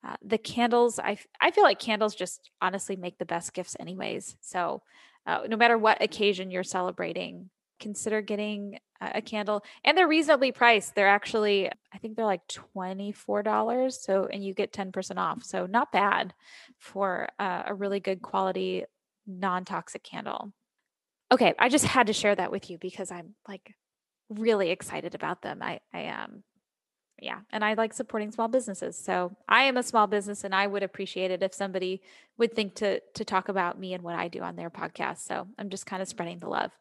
Uh, 0.03 0.15
the 0.23 0.39
candles, 0.39 0.97
I, 0.99 1.17
I 1.39 1.51
feel 1.51 1.63
like 1.63 1.79
candles 1.79 2.15
just 2.15 2.49
honestly 2.59 2.95
make 2.95 3.19
the 3.19 3.25
best 3.25 3.53
gifts, 3.53 3.77
anyways. 3.79 4.35
So, 4.41 4.81
uh, 5.27 5.41
no 5.47 5.55
matter 5.55 5.77
what 5.77 6.01
occasion 6.01 6.49
you're 6.49 6.63
celebrating, 6.63 7.51
consider 7.79 8.21
getting 8.21 8.79
a, 8.99 9.21
candle. 9.21 9.63
And 9.83 9.97
they're 9.97 10.07
reasonably 10.07 10.51
priced. 10.51 10.95
They're 10.95 11.07
actually, 11.07 11.69
I 11.93 11.97
think 11.99 12.15
they're 12.15 12.25
like 12.25 12.47
$24. 12.75 13.91
So, 13.93 14.27
and 14.31 14.43
you 14.43 14.53
get 14.53 14.73
10% 14.73 15.17
off. 15.17 15.43
So, 15.43 15.65
not 15.67 15.91
bad 15.91 16.33
for 16.77 17.29
uh, 17.39 17.63
a 17.67 17.73
really 17.73 17.99
good 17.99 18.21
quality 18.21 18.85
non 19.39 19.65
toxic 19.65 20.03
candle. 20.03 20.53
Okay, 21.31 21.53
I 21.57 21.69
just 21.69 21.85
had 21.85 22.07
to 22.07 22.13
share 22.13 22.35
that 22.35 22.51
with 22.51 22.69
you 22.69 22.77
because 22.77 23.11
I'm 23.11 23.35
like 23.47 23.75
really 24.29 24.69
excited 24.69 25.15
about 25.15 25.41
them. 25.41 25.61
I, 25.61 25.79
I 25.93 26.01
am. 26.01 26.23
Um, 26.23 26.43
yeah, 27.21 27.41
and 27.51 27.63
I 27.63 27.75
like 27.75 27.93
supporting 27.93 28.31
small 28.31 28.47
businesses. 28.47 28.97
So 28.97 29.35
I 29.47 29.63
am 29.63 29.77
a 29.77 29.83
small 29.83 30.07
business, 30.07 30.43
and 30.43 30.55
I 30.55 30.65
would 30.65 30.81
appreciate 30.81 31.29
it 31.29 31.43
if 31.43 31.53
somebody 31.53 32.01
would 32.37 32.55
think 32.55 32.73
to 32.75 32.99
to 32.99 33.23
talk 33.23 33.47
about 33.47 33.79
me 33.79 33.93
and 33.93 34.03
what 34.03 34.15
I 34.15 34.27
do 34.27 34.41
on 34.41 34.55
their 34.55 34.71
podcast. 34.71 35.19
So 35.19 35.47
I'm 35.59 35.69
just 35.69 35.85
kind 35.85 36.01
of 36.01 36.07
spreading 36.07 36.39
the 36.39 36.49
love. 36.49 36.71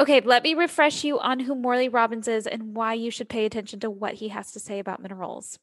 Okay, 0.00 0.20
let 0.20 0.42
me 0.42 0.54
refresh 0.54 1.04
you 1.04 1.20
on 1.20 1.40
who 1.40 1.54
Morley 1.54 1.88
Robbins 1.88 2.26
is 2.26 2.48
and 2.48 2.74
why 2.74 2.94
you 2.94 3.12
should 3.12 3.28
pay 3.28 3.44
attention 3.44 3.78
to 3.80 3.90
what 3.90 4.14
he 4.14 4.28
has 4.28 4.50
to 4.52 4.58
say 4.58 4.80
about 4.80 5.00
minerals. 5.00 5.60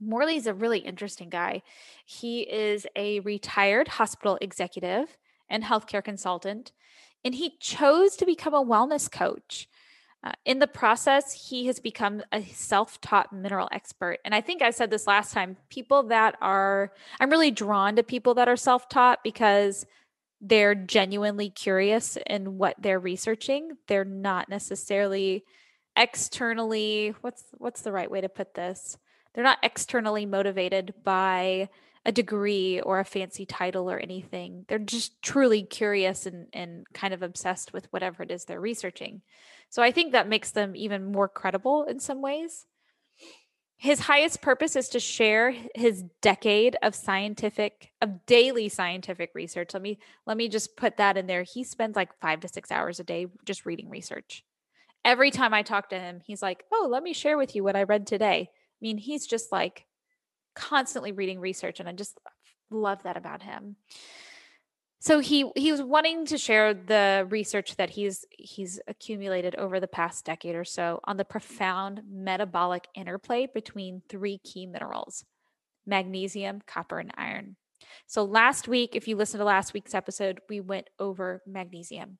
Morley's 0.00 0.46
a 0.46 0.54
really 0.54 0.78
interesting 0.78 1.28
guy. 1.28 1.62
He 2.04 2.40
is 2.42 2.86
a 2.96 3.20
retired 3.20 3.88
hospital 3.88 4.38
executive 4.40 5.16
and 5.48 5.64
healthcare 5.64 6.02
consultant, 6.02 6.72
and 7.24 7.34
he 7.34 7.56
chose 7.58 8.16
to 8.16 8.26
become 8.26 8.54
a 8.54 8.64
wellness 8.64 9.10
coach. 9.10 9.68
Uh, 10.22 10.32
in 10.44 10.58
the 10.58 10.66
process, 10.66 11.48
he 11.48 11.66
has 11.66 11.80
become 11.80 12.22
a 12.30 12.44
self 12.44 13.00
taught 13.00 13.32
mineral 13.32 13.68
expert. 13.72 14.18
And 14.24 14.34
I 14.34 14.42
think 14.42 14.60
I 14.60 14.70
said 14.70 14.90
this 14.90 15.06
last 15.06 15.32
time 15.32 15.56
people 15.70 16.02
that 16.04 16.36
are, 16.42 16.92
I'm 17.18 17.30
really 17.30 17.50
drawn 17.50 17.96
to 17.96 18.02
people 18.02 18.34
that 18.34 18.48
are 18.48 18.56
self 18.56 18.88
taught 18.88 19.20
because 19.24 19.86
they're 20.42 20.74
genuinely 20.74 21.50
curious 21.50 22.18
in 22.26 22.58
what 22.58 22.76
they're 22.78 23.00
researching. 23.00 23.76
They're 23.88 24.04
not 24.04 24.48
necessarily 24.48 25.44
externally, 25.96 27.14
what's, 27.20 27.44
what's 27.58 27.82
the 27.82 27.92
right 27.92 28.10
way 28.10 28.20
to 28.20 28.28
put 28.28 28.54
this? 28.54 28.98
They're 29.34 29.44
not 29.44 29.58
externally 29.62 30.26
motivated 30.26 30.94
by 31.04 31.68
a 32.04 32.12
degree 32.12 32.80
or 32.80 32.98
a 32.98 33.04
fancy 33.04 33.44
title 33.44 33.90
or 33.90 33.98
anything. 33.98 34.64
They're 34.68 34.78
just 34.78 35.20
truly 35.22 35.62
curious 35.62 36.26
and, 36.26 36.46
and 36.52 36.86
kind 36.94 37.12
of 37.12 37.22
obsessed 37.22 37.72
with 37.72 37.92
whatever 37.92 38.22
it 38.22 38.30
is 38.30 38.44
they're 38.44 38.60
researching. 38.60 39.20
So 39.68 39.82
I 39.82 39.90
think 39.90 40.12
that 40.12 40.28
makes 40.28 40.50
them 40.50 40.74
even 40.74 41.12
more 41.12 41.28
credible 41.28 41.84
in 41.84 42.00
some 42.00 42.22
ways. 42.22 42.66
His 43.76 44.00
highest 44.00 44.42
purpose 44.42 44.76
is 44.76 44.90
to 44.90 45.00
share 45.00 45.54
his 45.74 46.04
decade 46.20 46.76
of 46.82 46.94
scientific 46.94 47.92
of 48.02 48.26
daily 48.26 48.68
scientific 48.68 49.30
research. 49.34 49.72
Let 49.72 49.82
me 49.82 49.98
let 50.26 50.36
me 50.36 50.48
just 50.48 50.76
put 50.76 50.98
that 50.98 51.16
in 51.16 51.26
there. 51.26 51.44
He 51.44 51.64
spends 51.64 51.96
like 51.96 52.18
5 52.20 52.40
to 52.40 52.48
6 52.48 52.70
hours 52.70 53.00
a 53.00 53.04
day 53.04 53.26
just 53.46 53.64
reading 53.64 53.88
research. 53.88 54.44
Every 55.02 55.30
time 55.30 55.54
I 55.54 55.62
talk 55.62 55.88
to 55.90 55.98
him, 55.98 56.20
he's 56.26 56.42
like, 56.42 56.64
"Oh, 56.70 56.88
let 56.90 57.02
me 57.02 57.14
share 57.14 57.38
with 57.38 57.54
you 57.56 57.64
what 57.64 57.76
I 57.76 57.84
read 57.84 58.06
today." 58.06 58.50
I 58.80 58.82
mean, 58.82 58.98
he's 58.98 59.26
just 59.26 59.52
like 59.52 59.86
constantly 60.54 61.12
reading 61.12 61.40
research, 61.40 61.80
and 61.80 61.88
I 61.88 61.92
just 61.92 62.18
love 62.70 63.02
that 63.02 63.16
about 63.16 63.42
him. 63.42 63.76
So 65.02 65.18
he 65.18 65.50
he 65.56 65.72
was 65.72 65.82
wanting 65.82 66.26
to 66.26 66.36
share 66.36 66.74
the 66.74 67.26
research 67.30 67.76
that 67.76 67.90
he's 67.90 68.26
he's 68.30 68.80
accumulated 68.86 69.54
over 69.56 69.80
the 69.80 69.88
past 69.88 70.26
decade 70.26 70.54
or 70.54 70.64
so 70.64 71.00
on 71.04 71.16
the 71.16 71.24
profound 71.24 72.02
metabolic 72.10 72.86
interplay 72.94 73.48
between 73.52 74.02
three 74.08 74.38
key 74.38 74.66
minerals: 74.66 75.24
magnesium, 75.86 76.60
copper, 76.66 76.98
and 76.98 77.12
iron. 77.16 77.56
So 78.06 78.24
last 78.24 78.68
week, 78.68 78.94
if 78.94 79.08
you 79.08 79.16
listen 79.16 79.38
to 79.38 79.44
last 79.44 79.72
week's 79.72 79.94
episode, 79.94 80.40
we 80.50 80.60
went 80.60 80.88
over 80.98 81.42
magnesium 81.46 82.18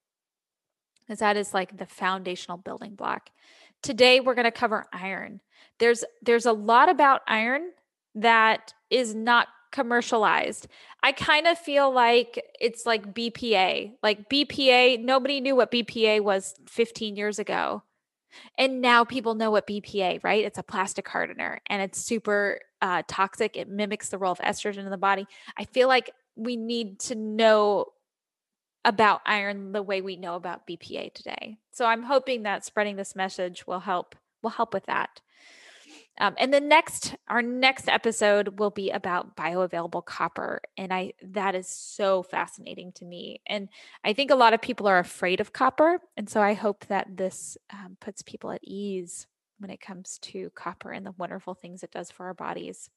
because 1.00 1.18
that 1.18 1.36
is 1.36 1.52
like 1.52 1.76
the 1.76 1.86
foundational 1.86 2.56
building 2.56 2.94
block. 2.94 3.30
Today 3.82 4.20
we're 4.20 4.34
going 4.34 4.44
to 4.44 4.50
cover 4.50 4.86
iron. 4.92 5.40
There's 5.78 6.04
there's 6.22 6.46
a 6.46 6.52
lot 6.52 6.88
about 6.88 7.22
iron 7.26 7.70
that 8.14 8.74
is 8.90 9.14
not 9.14 9.48
commercialized. 9.72 10.66
I 11.02 11.12
kind 11.12 11.46
of 11.46 11.58
feel 11.58 11.92
like 11.92 12.42
it's 12.60 12.84
like 12.84 13.14
BPA. 13.14 13.92
Like 14.02 14.28
BPA, 14.28 15.02
nobody 15.02 15.40
knew 15.40 15.56
what 15.56 15.70
BPA 15.70 16.20
was 16.22 16.54
15 16.68 17.16
years 17.16 17.38
ago. 17.38 17.82
And 18.58 18.80
now 18.80 19.04
people 19.04 19.34
know 19.34 19.50
what 19.50 19.66
BPA, 19.66 20.22
right? 20.22 20.44
It's 20.44 20.58
a 20.58 20.62
plastic 20.62 21.08
hardener 21.08 21.60
and 21.66 21.82
it's 21.82 21.98
super 21.98 22.60
uh, 22.80 23.02
toxic. 23.08 23.56
It 23.56 23.68
mimics 23.68 24.08
the 24.08 24.18
role 24.18 24.32
of 24.32 24.38
estrogen 24.38 24.84
in 24.84 24.90
the 24.90 24.96
body. 24.96 25.26
I 25.56 25.64
feel 25.64 25.88
like 25.88 26.10
we 26.36 26.56
need 26.56 27.00
to 27.00 27.14
know 27.14 27.86
about 28.84 29.20
iron 29.26 29.72
the 29.72 29.82
way 29.82 30.00
we 30.00 30.16
know 30.16 30.34
about 30.34 30.66
BPA 30.66 31.12
today. 31.12 31.58
So 31.70 31.84
I'm 31.84 32.04
hoping 32.04 32.42
that 32.42 32.64
spreading 32.64 32.96
this 32.96 33.14
message 33.14 33.66
will 33.66 33.80
help 33.80 34.14
will 34.42 34.50
help 34.50 34.72
with 34.72 34.86
that. 34.86 35.20
Um, 36.18 36.34
and 36.38 36.52
the 36.52 36.60
next, 36.60 37.14
our 37.28 37.40
next 37.40 37.88
episode 37.88 38.58
will 38.58 38.70
be 38.70 38.90
about 38.90 39.36
bioavailable 39.36 40.04
copper, 40.04 40.60
and 40.76 40.92
I 40.92 41.14
that 41.22 41.54
is 41.54 41.66
so 41.66 42.22
fascinating 42.22 42.92
to 42.96 43.06
me. 43.06 43.40
And 43.46 43.68
I 44.04 44.12
think 44.12 44.30
a 44.30 44.36
lot 44.36 44.52
of 44.52 44.60
people 44.60 44.86
are 44.86 44.98
afraid 44.98 45.40
of 45.40 45.52
copper, 45.52 46.00
and 46.16 46.28
so 46.28 46.42
I 46.42 46.54
hope 46.54 46.86
that 46.86 47.16
this 47.16 47.56
um, 47.72 47.96
puts 48.00 48.22
people 48.22 48.50
at 48.50 48.60
ease 48.62 49.26
when 49.58 49.70
it 49.70 49.80
comes 49.80 50.18
to 50.18 50.50
copper 50.54 50.90
and 50.90 51.06
the 51.06 51.12
wonderful 51.12 51.54
things 51.54 51.82
it 51.82 51.90
does 51.90 52.10
for 52.10 52.26
our 52.26 52.34
bodies. 52.34 52.90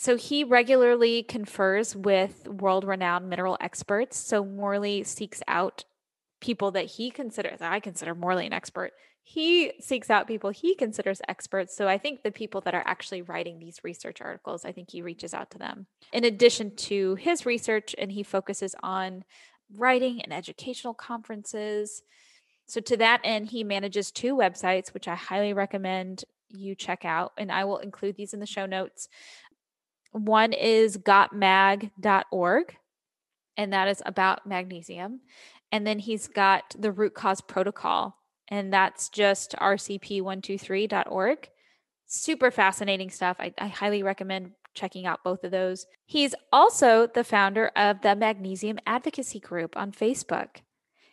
So 0.00 0.16
he 0.16 0.44
regularly 0.44 1.24
confers 1.24 1.96
with 1.96 2.46
world-renowned 2.46 3.28
mineral 3.28 3.56
experts. 3.60 4.16
So 4.16 4.44
Morley 4.44 5.02
seeks 5.02 5.42
out 5.48 5.86
people 6.40 6.70
that 6.70 6.84
he 6.84 7.10
considers, 7.10 7.60
I 7.60 7.80
consider 7.80 8.14
Morley 8.14 8.46
an 8.46 8.52
expert, 8.52 8.92
he 9.24 9.72
seeks 9.80 10.08
out 10.08 10.28
people 10.28 10.50
he 10.50 10.76
considers 10.76 11.20
experts. 11.26 11.76
So 11.76 11.88
I 11.88 11.98
think 11.98 12.22
the 12.22 12.30
people 12.30 12.60
that 12.60 12.76
are 12.76 12.84
actually 12.86 13.22
writing 13.22 13.58
these 13.58 13.80
research 13.82 14.20
articles, 14.20 14.64
I 14.64 14.70
think 14.70 14.88
he 14.92 15.02
reaches 15.02 15.34
out 15.34 15.50
to 15.50 15.58
them. 15.58 15.86
In 16.12 16.22
addition 16.22 16.76
to 16.76 17.16
his 17.16 17.44
research, 17.44 17.96
and 17.98 18.12
he 18.12 18.22
focuses 18.22 18.76
on 18.84 19.24
writing 19.76 20.22
and 20.22 20.32
educational 20.32 20.94
conferences. 20.94 22.04
So 22.66 22.80
to 22.82 22.96
that 22.98 23.20
end, 23.24 23.48
he 23.48 23.64
manages 23.64 24.12
two 24.12 24.36
websites, 24.36 24.94
which 24.94 25.08
I 25.08 25.16
highly 25.16 25.52
recommend 25.52 26.24
you 26.50 26.74
check 26.74 27.04
out. 27.04 27.32
And 27.36 27.52
I 27.52 27.64
will 27.64 27.78
include 27.78 28.16
these 28.16 28.32
in 28.32 28.40
the 28.40 28.46
show 28.46 28.64
notes. 28.64 29.08
One 30.12 30.52
is 30.52 30.98
gotmag.org, 30.98 32.76
and 33.56 33.72
that 33.72 33.88
is 33.88 34.02
about 34.06 34.46
magnesium. 34.46 35.20
And 35.70 35.86
then 35.86 35.98
he's 35.98 36.28
got 36.28 36.74
the 36.78 36.92
root 36.92 37.14
cause 37.14 37.40
protocol, 37.40 38.16
and 38.48 38.72
that's 38.72 39.08
just 39.08 39.52
rcp123.org. 39.60 41.50
Super 42.06 42.50
fascinating 42.50 43.10
stuff. 43.10 43.36
I, 43.38 43.52
I, 43.58 43.66
highly 43.66 44.02
recommend 44.02 44.52
checking 44.72 45.04
out 45.04 45.22
both 45.22 45.44
of 45.44 45.50
those. 45.50 45.86
He's 46.06 46.34
also 46.50 47.06
the 47.06 47.24
founder 47.24 47.70
of 47.76 48.00
the 48.00 48.16
Magnesium 48.16 48.78
Advocacy 48.86 49.40
Group 49.40 49.76
on 49.76 49.92
Facebook. 49.92 50.62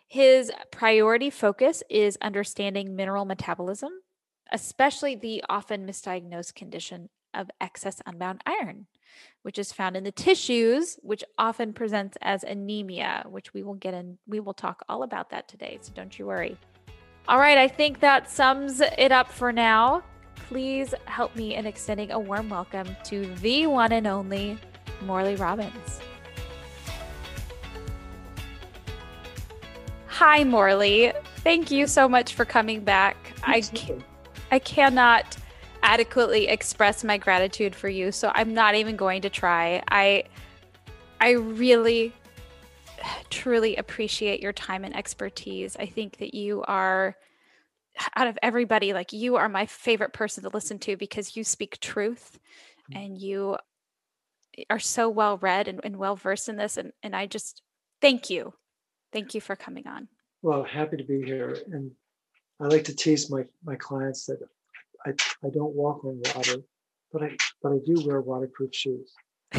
His 0.08 0.52
priority 0.72 1.30
focus 1.30 1.84
is 1.90 2.18
understanding 2.22 2.96
mineral 2.96 3.26
metabolism, 3.26 3.92
especially 4.54 5.16
the 5.16 5.44
often 5.50 5.86
misdiagnosed 5.86 6.56
condition 6.56 7.10
of 7.36 7.50
excess 7.62 8.02
unbound 8.06 8.42
iron, 8.46 8.88
which 9.44 9.60
is 9.60 9.72
found 9.72 9.96
in 9.96 10.04
the 10.04 10.12
tissues, 10.12 10.98
which 11.02 11.24
often 11.38 11.74
presents 11.74 12.18
as 12.22 12.44
anemia, 12.44 13.26
which 13.30 13.54
we 13.54 13.64
will 13.64 13.76
get 13.76 13.94
in. 13.94 14.18
We 14.28 14.40
will 14.40 14.54
talk 14.54 14.84
all 14.90 15.04
about 15.04 15.30
that 15.30 15.48
today, 15.48 15.78
so 15.82 15.92
don't 15.94 16.18
you 16.18 16.26
worry. 16.26 16.58
All 17.28 17.40
right, 17.40 17.58
I 17.58 17.68
think 17.68 18.00
that 18.02 18.30
sums 18.30 18.82
it 18.82 19.12
up 19.12 19.32
for 19.32 19.52
now. 19.52 20.04
Please 20.48 20.94
help 21.06 21.36
me 21.36 21.56
in 21.56 21.66
extending 21.66 22.12
a 22.12 22.20
warm 22.20 22.50
welcome 22.50 22.96
to 23.06 23.26
the 23.38 23.68
one 23.68 23.92
and 23.92 24.06
only 24.06 24.58
Morley 25.02 25.36
Robbins. 25.36 26.00
Hi, 30.08 30.44
Morley. 30.44 31.12
Thank 31.38 31.72
you 31.72 31.88
so 31.88 32.08
much 32.08 32.36
for 32.36 32.46
coming 32.46 32.84
back. 32.84 33.18
I, 33.44 33.64
I 34.52 34.60
cannot 34.60 35.36
adequately 35.86 36.48
express 36.48 37.04
my 37.04 37.18
gratitude 37.18 37.76
for 37.76 37.88
you, 37.88 38.12
so 38.12 38.32
I'm 38.34 38.56
not 38.56 38.74
even 38.74 38.96
going 38.96 39.22
to 39.22 39.30
try. 39.30 39.84
I 39.90 40.24
I 41.22 41.32
really 41.32 42.12
truly 43.30 43.76
appreciate 43.76 44.42
your 44.42 44.52
time 44.52 44.84
and 44.84 44.96
expertise. 44.96 45.78
I 45.78 45.86
think 45.86 46.18
that 46.18 46.34
you 46.34 46.64
are 46.68 47.16
out 48.16 48.28
of 48.28 48.38
everybody 48.42 48.94
like 48.94 49.14
you 49.14 49.36
are 49.36 49.48
my 49.48 49.66
favorite 49.66 50.12
person 50.12 50.44
to 50.44 50.50
listen 50.50 50.80
to 50.80 50.98
because 50.98 51.38
you 51.38 51.44
speak 51.44 51.80
truth 51.80 52.40
mm. 52.92 52.98
and 52.98 53.18
you 53.22 53.56
are 54.70 54.80
so 54.80 55.08
well 55.08 55.38
read 55.38 55.68
and, 55.68 55.80
and 55.84 55.98
well 55.98 56.16
versed 56.16 56.50
in 56.50 56.58
this 56.58 56.76
and, 56.76 56.92
and 57.04 57.16
i 57.16 57.26
just 57.26 57.62
thank 58.02 58.30
you 58.30 58.54
thank 59.14 59.34
you 59.34 59.40
for 59.40 59.56
coming 59.56 59.88
on 59.88 60.10
well 60.42 60.62
happy 60.62 60.98
to 60.98 61.06
be 61.06 61.24
here 61.24 61.58
and 61.72 61.90
i 62.60 62.66
like 62.66 62.84
to 62.84 62.94
tease 62.94 63.30
my 63.30 63.46
my 63.64 63.78
clients 63.78 64.26
that 64.26 64.40
i 65.06 65.14
i 65.46 65.50
don't 65.50 65.74
walk 65.76 66.04
on 66.04 66.22
water 66.36 66.58
but 67.12 67.24
i 67.24 67.36
but 67.62 67.72
i 67.72 67.78
do 67.86 68.02
wear 68.06 68.22
waterproof 68.22 68.74
shoes 68.74 69.14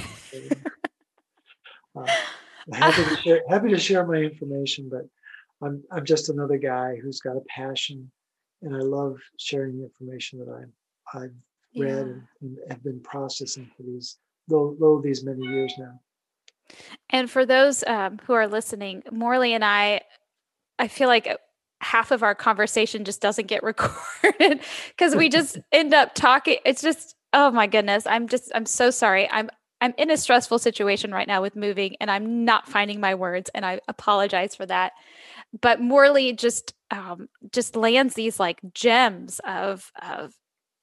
uh, 1.97 2.07
happy 2.73 3.05
to 3.05 3.17
share 3.17 3.43
happy 3.49 3.69
to 3.71 3.79
share 3.79 4.07
my 4.07 4.17
information, 4.17 4.89
but 4.91 5.03
I'm 5.67 5.83
I'm 5.91 6.05
just 6.05 6.29
another 6.29 6.59
guy 6.59 6.97
who's 7.03 7.21
got 7.21 7.37
a 7.37 7.43
passion, 7.49 8.11
and 8.63 8.75
I 8.75 8.81
love 8.81 9.19
sharing 9.39 9.79
the 9.79 9.85
information 9.85 10.39
that 10.41 10.49
I 10.49 11.19
I've 11.19 11.35
read 11.77 12.07
yeah. 12.07 12.49
and, 12.49 12.59
have 12.69 12.83
been 12.83 13.01
processing 13.01 13.71
for 13.77 13.83
these 13.83 14.19
though, 14.49 14.77
though 14.81 15.01
these 15.01 15.25
many 15.25 15.47
years 15.47 15.73
now. 15.79 16.01
And 17.11 17.31
for 17.31 17.47
those 17.47 17.85
um, 17.85 18.19
who 18.27 18.33
are 18.33 18.49
listening, 18.49 19.05
Morley 19.13 19.55
and 19.55 19.65
I, 19.65 20.01
I 20.81 20.89
feel 20.89 21.07
like 21.07 21.29
half 21.87 22.11
of 22.11 22.23
our 22.23 22.35
conversation 22.35 23.05
just 23.05 23.21
doesn't 23.21 23.47
get 23.47 23.63
recorded 23.63 24.61
because 24.91 25.15
we 25.15 25.29
just 25.29 25.59
end 25.73 25.95
up 25.95 26.15
talking. 26.15 26.59
It's 26.65 26.83
just 26.83 27.15
oh 27.33 27.51
my 27.51 27.67
goodness, 27.67 28.07
I'm 28.07 28.29
just 28.29 28.51
I'm 28.55 28.67
so 28.67 28.91
sorry. 28.91 29.29
I'm 29.31 29.51
I'm 29.81 29.95
in 29.99 30.11
a 30.11 30.17
stressful 30.17 30.59
situation 30.59 31.13
right 31.13 31.29
now 31.29 31.43
with 31.43 31.55
moving 31.55 31.97
and 32.01 32.11
I'm 32.11 32.45
not 32.45 32.67
finding 32.69 32.99
my 32.99 33.15
words 33.15 33.51
and 33.55 33.65
I 33.65 33.81
apologize 33.89 34.55
for 34.55 34.65
that. 34.67 34.93
But 35.61 35.81
Morley 35.81 36.33
just 36.33 36.75
um, 36.91 37.29
just 37.53 37.77
lands 37.77 38.15
these 38.15 38.41
like 38.41 38.61
gems 38.73 39.41
of 39.47 39.93
of 40.03 40.35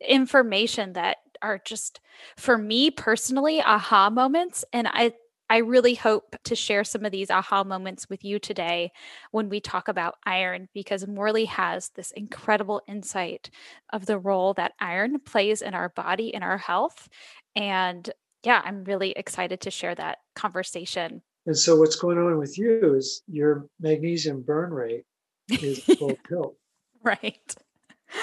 information 0.08 0.94
that 0.94 1.18
are 1.42 1.60
just 1.66 2.00
for 2.38 2.58
me 2.58 2.92
personally 2.92 3.62
aha 3.62 4.10
moments 4.10 4.64
and 4.72 4.88
I 4.88 5.14
I 5.54 5.58
really 5.58 5.94
hope 5.94 6.36
to 6.46 6.56
share 6.56 6.84
some 6.84 7.06
of 7.06 7.12
these 7.12 7.30
aha 7.30 7.64
moments 7.64 8.10
with 8.10 8.26
you 8.26 8.40
today 8.40 8.92
when 9.30 9.50
we 9.50 9.62
talk 9.62 9.88
about 9.88 10.16
iron 10.26 10.68
because 10.74 11.06
Morley 11.06 11.46
has 11.46 11.90
this 11.90 12.10
incredible 12.10 12.82
insight 12.88 13.52
of 13.92 14.08
the 14.08 14.18
role 14.18 14.56
that 14.56 14.74
iron 14.80 15.20
plays 15.20 15.62
in 15.62 15.76
our 15.76 15.90
body 15.90 16.34
and 16.34 16.44
our 16.44 16.58
health 16.58 17.08
and 17.56 18.10
yeah, 18.42 18.64
I'm 18.66 18.84
really 18.84 19.12
excited 19.12 19.62
to 19.62 19.70
share 19.70 19.94
that 19.94 20.18
conversation. 20.36 21.22
And 21.46 21.56
so, 21.56 21.78
what's 21.78 21.98
going 21.98 22.18
on 22.18 22.40
with 22.40 22.58
you 22.58 22.96
is 22.96 23.22
your 23.28 23.68
magnesium 23.80 24.42
burn 24.42 24.74
rate 24.74 25.06
is 25.50 25.84
full 25.84 26.18
tilt. 26.28 26.58
Right. 27.04 27.56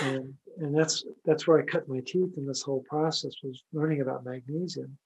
And 0.03 0.35
and 0.59 0.77
that's 0.77 1.05
that's 1.25 1.47
where 1.47 1.61
I 1.61 1.65
cut 1.65 1.89
my 1.89 2.01
teeth 2.05 2.37
in 2.37 2.45
this 2.45 2.63
whole 2.63 2.85
process 2.89 3.35
was 3.45 3.63
learning 3.73 4.01
about 4.01 4.25
magnesium 4.25 4.99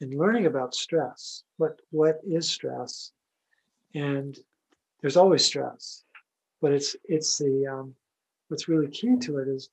and 0.00 0.14
learning 0.14 0.46
about 0.46 0.74
stress. 0.74 1.44
What 1.58 1.80
what 1.90 2.20
is 2.26 2.48
stress? 2.48 3.12
And 3.94 4.38
there's 5.00 5.16
always 5.16 5.44
stress, 5.44 6.04
but 6.60 6.72
it's 6.72 6.96
it's 7.04 7.38
the 7.38 7.66
um, 7.66 7.94
what's 8.48 8.68
really 8.68 8.88
key 8.88 9.16
to 9.20 9.38
it 9.38 9.48
is 9.48 9.70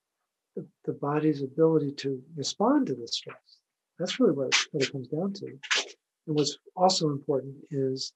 the, 0.56 0.66
the 0.86 0.94
body's 0.94 1.42
ability 1.42 1.92
to 1.92 2.22
respond 2.36 2.88
to 2.88 2.96
the 2.96 3.08
stress. 3.08 3.60
That's 4.00 4.20
really 4.20 4.34
what, 4.34 4.56
what 4.72 4.84
it 4.84 4.92
comes 4.92 5.08
down 5.08 5.34
to. 5.34 5.46
And 5.46 6.36
what's 6.36 6.58
also 6.76 7.10
important 7.10 7.56
is 7.72 8.14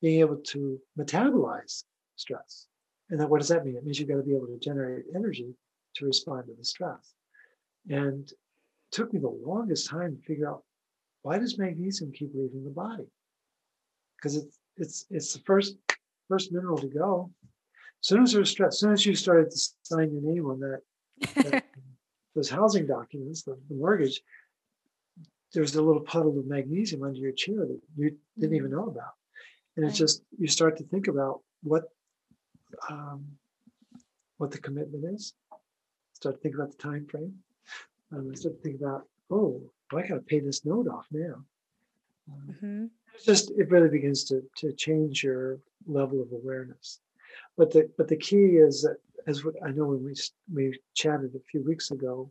being 0.00 0.20
able 0.20 0.36
to 0.36 0.78
metabolize 0.98 1.84
stress. 2.16 2.66
And 3.10 3.20
then 3.20 3.28
what 3.28 3.40
does 3.40 3.48
that 3.48 3.64
mean? 3.64 3.76
It 3.76 3.84
means 3.84 3.98
you've 3.98 4.08
got 4.08 4.16
to 4.16 4.22
be 4.22 4.34
able 4.34 4.46
to 4.46 4.58
generate 4.58 5.04
energy 5.14 5.54
to 5.96 6.04
respond 6.04 6.46
to 6.46 6.54
the 6.54 6.64
stress. 6.64 7.14
And 7.88 8.30
it 8.30 8.36
took 8.92 9.12
me 9.12 9.18
the 9.18 9.28
longest 9.28 9.88
time 9.88 10.16
to 10.16 10.22
figure 10.22 10.48
out 10.48 10.62
why 11.22 11.38
does 11.38 11.58
magnesium 11.58 12.12
keep 12.12 12.30
leaving 12.34 12.64
the 12.64 12.70
body? 12.70 13.06
Because 14.16 14.36
it's 14.36 14.58
it's 14.76 15.06
it's 15.10 15.32
the 15.32 15.40
first 15.40 15.76
first 16.28 16.52
mineral 16.52 16.78
to 16.78 16.88
go. 16.88 17.30
As 18.00 18.08
soon 18.08 18.22
as 18.22 18.32
there's 18.32 18.50
stress, 18.50 18.74
as 18.74 18.80
soon 18.80 18.92
as 18.92 19.04
you 19.04 19.14
started 19.14 19.50
to 19.50 19.58
sign 19.82 20.12
your 20.12 20.22
name 20.22 20.46
on 20.46 20.60
that, 20.60 20.80
that 21.42 21.64
those 22.34 22.48
housing 22.48 22.86
documents, 22.86 23.42
the, 23.42 23.58
the 23.68 23.74
mortgage, 23.74 24.20
there's 25.52 25.74
a 25.74 25.82
little 25.82 26.02
puddle 26.02 26.38
of 26.38 26.46
magnesium 26.46 27.02
under 27.02 27.18
your 27.18 27.32
chair 27.32 27.56
that 27.56 27.80
you 27.96 28.16
didn't 28.38 28.56
even 28.56 28.70
know 28.70 28.86
about. 28.86 29.14
And 29.76 29.86
it's 29.86 29.98
just 29.98 30.22
you 30.38 30.46
start 30.46 30.76
to 30.78 30.84
think 30.84 31.08
about 31.08 31.40
what 31.62 31.84
um, 32.88 33.24
what 34.36 34.50
the 34.50 34.58
commitment 34.58 35.04
is. 35.14 35.34
Start 36.12 36.36
to 36.36 36.40
think 36.40 36.54
about 36.54 36.70
the 36.70 36.78
time 36.78 37.06
frame. 37.06 37.34
Um, 38.12 38.34
start 38.34 38.56
to 38.56 38.62
think 38.62 38.80
about, 38.80 39.02
oh, 39.30 39.70
I 39.96 40.02
got 40.02 40.14
to 40.16 40.20
pay 40.20 40.40
this 40.40 40.64
note 40.64 40.88
off 40.88 41.06
now. 41.10 41.44
Um, 42.30 42.56
hmm 42.60 42.86
it's 43.14 43.24
just 43.24 43.50
it 43.52 43.70
really 43.70 43.88
begins 43.88 44.24
to 44.24 44.42
to 44.56 44.72
change 44.72 45.24
your 45.24 45.58
level 45.86 46.22
of 46.22 46.30
awareness. 46.32 47.00
But 47.56 47.72
the 47.72 47.90
but 47.96 48.08
the 48.08 48.16
key 48.16 48.56
is 48.58 48.82
that 48.82 48.98
as 49.26 49.44
I 49.64 49.70
know 49.70 49.86
when 49.86 50.04
we 50.04 50.14
we 50.52 50.78
chatted 50.94 51.34
a 51.34 51.40
few 51.50 51.62
weeks 51.62 51.90
ago, 51.90 52.30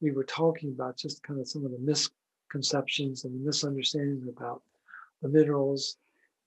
we 0.00 0.10
were 0.10 0.24
talking 0.24 0.70
about 0.70 0.96
just 0.96 1.22
kind 1.22 1.38
of 1.38 1.48
some 1.48 1.64
of 1.64 1.70
the 1.70 1.78
misconceptions 1.78 3.24
and 3.24 3.44
misunderstandings 3.44 4.26
about 4.28 4.62
the 5.22 5.28
minerals. 5.28 5.96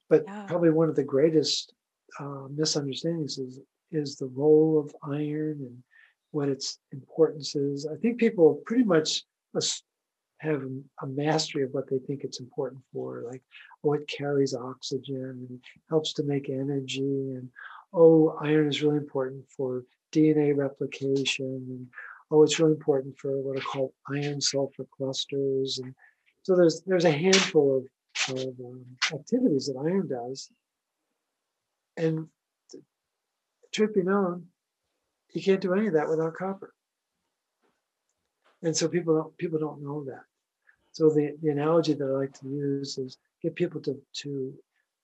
But 0.10 0.26
Yeah. 0.26 0.46
probably 0.48 0.72
one 0.72 0.90
of 0.90 0.96
the 0.96 1.04
greatest 1.04 1.74
uh, 2.20 2.48
misunderstandings 2.50 3.38
is 3.38 3.60
is 3.92 4.16
the 4.16 4.28
role 4.28 4.80
of 4.80 4.96
iron 5.04 5.58
and 5.62 5.84
what 6.32 6.50
its 6.50 6.80
importance 6.92 7.56
is. 7.56 7.88
I 7.88 7.96
think 7.96 8.20
people 8.20 8.62
pretty 8.66 8.84
much 8.84 9.24
have 10.40 10.64
a 11.02 11.08
mastery 11.08 11.64
of 11.64 11.74
what 11.74 11.90
they 11.90 12.00
think 12.00 12.24
it's 12.24 12.40
important 12.40 12.82
for, 12.94 13.24
like 13.30 13.42
oh, 13.84 13.94
it 13.94 14.08
carries 14.08 14.54
oxygen 14.54 15.48
and 15.50 15.60
helps 15.90 16.14
to 16.14 16.24
make 16.24 16.50
energy, 16.50 17.34
and 17.36 17.50
oh, 17.94 18.38
iron 18.42 18.68
is 18.68 18.82
really 18.82 18.98
important 18.98 19.46
for 19.50 19.84
DNA 20.12 20.56
replication, 20.56 21.66
and 21.70 21.88
oh, 22.32 22.44
it's 22.44 22.60
really 22.60 22.74
important 22.74 23.18
for 23.18 23.42
what 23.42 23.58
are 23.58 23.62
called 23.62 23.92
iron 24.10 24.42
sulfur 24.42 24.86
clusters, 24.96 25.80
and 25.80 25.94
so 26.44 26.56
there's 26.56 26.82
there's 26.86 27.06
a 27.06 27.12
handful 27.12 27.78
of, 27.78 28.38
of 28.38 28.54
um, 28.60 28.86
activities 29.14 29.68
that 29.68 29.80
iron 29.80 30.08
does, 30.08 30.50
and 31.98 32.28
truth 33.72 33.94
be 33.94 34.04
known, 34.04 34.46
you 35.34 35.42
can't 35.42 35.62
do 35.62 35.74
any 35.74 35.88
of 35.88 35.94
that 35.94 36.10
without 36.10 36.34
copper. 36.34 36.74
And 38.64 38.76
so 38.76 38.88
people 38.88 39.16
don't 39.16 39.38
people 39.38 39.60
don't 39.60 39.84
know 39.84 40.04
that. 40.06 40.24
So 40.92 41.10
the, 41.10 41.38
the 41.42 41.50
analogy 41.50 41.94
that 41.94 42.06
I 42.06 42.08
like 42.08 42.34
to 42.40 42.48
use 42.48 42.98
is 42.98 43.18
get 43.42 43.56
people 43.56 43.82
to 43.82 44.00
to 44.22 44.54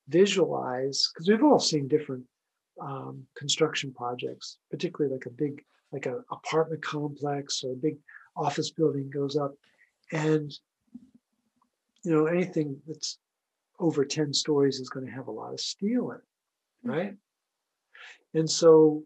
visualize 0.07 1.09
because 1.13 1.27
we've 1.27 1.43
all 1.43 1.59
seen 1.59 1.87
different 1.87 2.23
um, 2.81 3.25
construction 3.35 3.93
projects, 3.93 4.57
particularly 4.69 5.13
like 5.15 5.25
a 5.25 5.29
big 5.29 5.63
like 5.91 6.05
an 6.05 6.23
apartment 6.31 6.83
complex 6.83 7.63
or 7.63 7.71
a 7.71 7.75
big 7.75 7.97
office 8.35 8.71
building 8.71 9.09
goes 9.09 9.37
up, 9.37 9.55
and 10.11 10.51
you 12.03 12.11
know 12.11 12.25
anything 12.25 12.81
that's 12.87 13.17
over 13.79 14.05
10 14.05 14.33
stories 14.33 14.79
is 14.79 14.89
going 14.89 15.05
to 15.05 15.11
have 15.11 15.27
a 15.27 15.31
lot 15.31 15.53
of 15.53 15.59
steel 15.59 16.11
in 16.11 16.17
it, 16.17 16.89
right? 16.89 17.13
And 18.33 18.49
so 18.49 19.03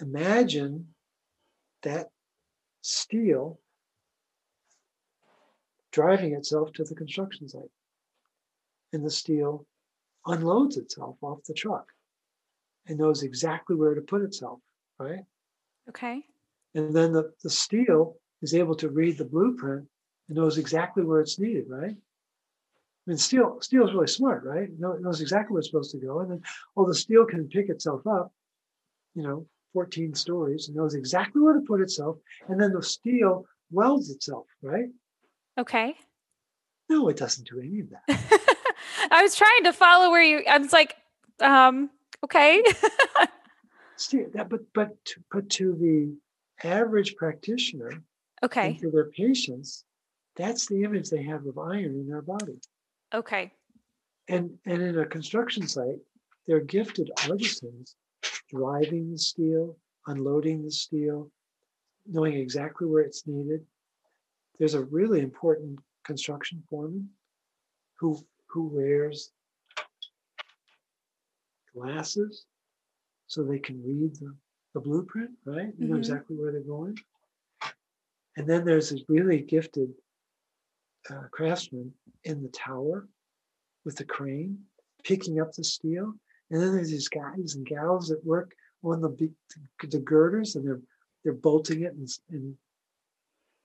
imagine 0.00 0.88
that 1.82 2.10
steel 2.82 3.58
driving 5.92 6.34
itself 6.34 6.72
to 6.72 6.84
the 6.84 6.94
construction 6.94 7.48
site. 7.48 7.70
And 8.92 9.04
the 9.04 9.10
steel 9.10 9.66
unloads 10.26 10.76
itself 10.76 11.16
off 11.22 11.44
the 11.44 11.54
truck 11.54 11.86
and 12.86 12.98
knows 12.98 13.22
exactly 13.22 13.76
where 13.76 13.94
to 13.94 14.00
put 14.00 14.22
itself, 14.22 14.60
right? 14.98 15.24
Okay. 15.88 16.24
And 16.74 16.94
then 16.94 17.12
the, 17.12 17.32
the 17.42 17.50
steel 17.50 18.16
is 18.40 18.54
able 18.54 18.74
to 18.76 18.88
read 18.88 19.18
the 19.18 19.24
blueprint 19.24 19.86
and 20.28 20.36
knows 20.36 20.58
exactly 20.58 21.04
where 21.04 21.20
it's 21.20 21.38
needed, 21.38 21.66
right? 21.68 21.94
I 21.94 23.10
mean, 23.10 23.18
steel 23.18 23.60
steel 23.60 23.86
is 23.86 23.94
really 23.94 24.06
smart, 24.06 24.44
right? 24.44 24.68
It 24.68 24.78
knows 24.78 25.20
exactly 25.20 25.52
where 25.52 25.58
it's 25.58 25.68
supposed 25.68 25.90
to 25.90 25.98
go. 25.98 26.20
And 26.20 26.30
then, 26.30 26.42
oh, 26.76 26.86
the 26.86 26.94
steel 26.94 27.24
can 27.24 27.48
pick 27.48 27.68
itself 27.68 28.06
up, 28.06 28.32
you 29.14 29.22
know, 29.22 29.46
14 29.72 30.14
stories 30.14 30.68
and 30.68 30.76
knows 30.76 30.94
exactly 30.94 31.40
where 31.40 31.54
to 31.54 31.60
put 31.60 31.80
itself. 31.80 32.16
And 32.48 32.60
then 32.60 32.72
the 32.72 32.82
steel 32.82 33.46
welds 33.70 34.10
itself, 34.10 34.46
right? 34.62 34.88
Okay. 35.58 35.94
No, 36.88 37.08
it 37.08 37.16
doesn't 37.16 37.48
do 37.48 37.60
any 37.60 37.80
of 37.80 37.90
that. 37.90 38.56
I 39.10 39.22
was 39.22 39.34
trying 39.34 39.64
to 39.64 39.72
follow 39.72 40.10
where 40.10 40.22
you. 40.22 40.44
I 40.48 40.58
was 40.58 40.72
like, 40.72 40.96
um, 41.40 41.90
okay. 42.24 42.62
Steel, 43.96 44.26
that, 44.34 44.48
but 44.48 44.60
but 44.74 45.04
to, 45.04 45.20
but 45.30 45.48
to 45.50 45.74
the 45.74 46.68
average 46.68 47.16
practitioner 47.16 48.02
okay. 48.42 48.76
to 48.78 48.90
their 48.90 49.10
patients, 49.10 49.84
that's 50.36 50.66
the 50.66 50.82
image 50.82 51.10
they 51.10 51.22
have 51.22 51.46
of 51.46 51.58
iron 51.58 51.94
in 51.94 52.08
their 52.08 52.22
body. 52.22 52.58
Okay. 53.14 53.52
And 54.28 54.58
and 54.66 54.82
in 54.82 54.98
a 54.98 55.06
construction 55.06 55.66
site, 55.66 55.98
they're 56.46 56.60
gifted 56.60 57.10
artisans 57.28 57.96
driving 58.54 59.10
the 59.10 59.18
steel, 59.18 59.76
unloading 60.06 60.62
the 60.62 60.70
steel, 60.70 61.30
knowing 62.06 62.34
exactly 62.34 62.86
where 62.86 63.02
it's 63.02 63.26
needed. 63.26 63.64
There's 64.58 64.74
a 64.74 64.84
really 64.84 65.20
important 65.20 65.78
construction 66.04 66.62
foreman 66.68 67.08
who 67.98 68.18
who 68.48 68.68
wears 68.68 69.32
glasses 71.74 72.44
so 73.26 73.42
they 73.42 73.58
can 73.58 73.82
read 73.82 74.14
the, 74.16 74.34
the 74.74 74.80
blueprint, 74.80 75.30
right? 75.46 75.72
You 75.78 75.88
know 75.88 75.96
exactly 75.96 76.36
where 76.36 76.52
they're 76.52 76.60
going. 76.60 76.98
And 78.36 78.46
then 78.46 78.64
there's 78.64 78.90
this 78.90 79.02
really 79.08 79.40
gifted 79.40 79.90
uh, 81.08 81.28
craftsman 81.30 81.92
in 82.24 82.42
the 82.42 82.48
tower 82.48 83.08
with 83.84 83.96
the 83.96 84.04
crane 84.04 84.58
picking 85.02 85.40
up 85.40 85.52
the 85.52 85.64
steel. 85.64 86.14
And 86.52 86.60
then 86.62 86.74
there's 86.74 86.90
these 86.90 87.08
guys 87.08 87.54
and 87.56 87.66
gals 87.66 88.08
that 88.08 88.24
work 88.24 88.52
on 88.84 89.00
the 89.00 89.08
big, 89.08 89.32
the 89.88 89.98
girders 89.98 90.54
and 90.54 90.64
they're 90.66 90.80
they're 91.24 91.32
bolting 91.32 91.82
it 91.82 91.94
and, 91.94 92.08
and 92.30 92.54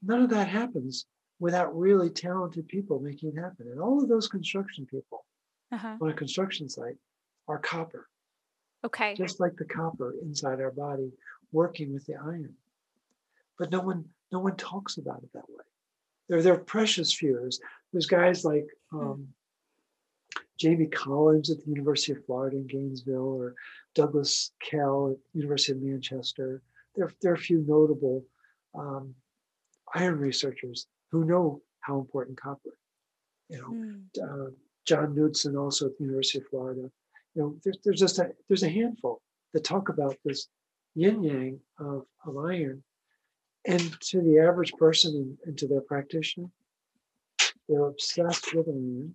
none 0.02 0.22
of 0.24 0.30
that 0.30 0.48
happens 0.48 1.06
without 1.40 1.76
really 1.78 2.10
talented 2.10 2.68
people 2.68 3.00
making 3.00 3.30
it 3.36 3.40
happen. 3.42 3.68
And 3.72 3.80
all 3.82 4.02
of 4.02 4.08
those 4.10 4.28
construction 4.28 4.86
people 4.86 5.26
Uh-huh. 5.72 5.98
on 6.00 6.10
a 6.10 6.14
construction 6.14 6.70
site 6.70 6.98
are 7.48 7.60
copper, 7.60 8.08
Okay. 8.86 9.16
just 9.16 9.40
like 9.40 9.56
the 9.58 9.66
copper 9.66 10.14
inside 10.22 10.62
our 10.62 10.72
body 10.72 11.12
working 11.52 11.94
with 11.94 12.06
the 12.06 12.16
iron. 12.16 12.56
But 13.60 13.72
no 13.72 13.82
one 13.82 14.06
no 14.32 14.40
one 14.40 14.56
talks 14.56 14.98
about 14.98 15.24
it 15.24 15.34
that 15.34 15.50
way. 15.50 15.66
There, 16.30 16.42
there 16.44 16.54
are 16.54 16.60
precious 16.60 17.14
few. 17.14 17.34
There's, 17.40 17.60
there's 17.92 18.06
guys 18.06 18.44
like 18.46 18.68
um, 18.94 19.28
Jamie 20.58 20.88
Collins 20.88 21.50
at 21.50 21.58
the 21.64 21.70
University 21.70 22.14
of 22.14 22.26
Florida 22.26 22.58
in 22.58 22.68
Gainesville 22.68 23.16
or 23.42 23.56
Douglas 23.96 24.52
Kell 24.62 25.12
at 25.12 25.18
University 25.34 25.74
of 25.74 25.82
Manchester. 25.82 26.62
There, 26.96 27.12
there 27.22 27.32
are 27.32 27.36
a 27.36 27.40
few 27.40 27.64
notable 27.68 28.24
um, 28.76 29.14
iron 29.94 30.20
researchers 30.20 30.88
who 31.12 31.26
know 31.26 31.62
how 31.82 32.00
important 32.00 32.40
copper. 32.40 32.78
You 33.50 33.58
know, 33.62 33.70
Mm. 33.70 34.02
uh, 34.22 34.52
John 34.86 35.16
Knudsen 35.16 35.56
also 35.56 35.86
at 35.88 35.98
the 35.98 36.04
University 36.04 36.40
of 36.40 36.48
Florida. 36.48 36.90
You 37.36 37.42
know, 37.42 37.56
there's, 37.64 37.78
there's 37.84 38.00
just 38.00 38.20
a 38.20 38.34
there's 38.48 38.64
a 38.64 38.70
handful 38.70 39.22
that 39.54 39.64
talk 39.64 39.90
about 39.90 40.18
this 40.26 40.48
yin 40.96 41.24
yang 41.24 41.60
of, 41.80 42.06
of 42.26 42.38
iron. 42.38 42.84
And 43.66 43.82
to 44.10 44.22
the 44.22 44.40
average 44.40 44.74
person 44.74 45.16
and, 45.16 45.38
and 45.46 45.58
to 45.60 45.68
their 45.68 45.82
practitioner, 45.82 46.48
they're 47.68 47.86
obsessed 47.86 48.54
with 48.56 48.68
iron. 48.68 49.14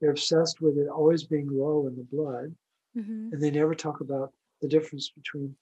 They're 0.00 0.10
obsessed 0.10 0.60
with 0.60 0.78
it 0.78 0.88
always 0.88 1.24
being 1.24 1.48
low 1.48 1.86
in 1.86 1.96
the 1.96 2.04
blood. 2.04 2.54
Mhm. 2.96 3.32
And 3.32 3.42
they 3.42 3.50
never 3.50 3.74
talk 3.74 4.00
about 4.00 4.32
the 4.60 4.68
difference 4.68 5.10
between 5.10 5.56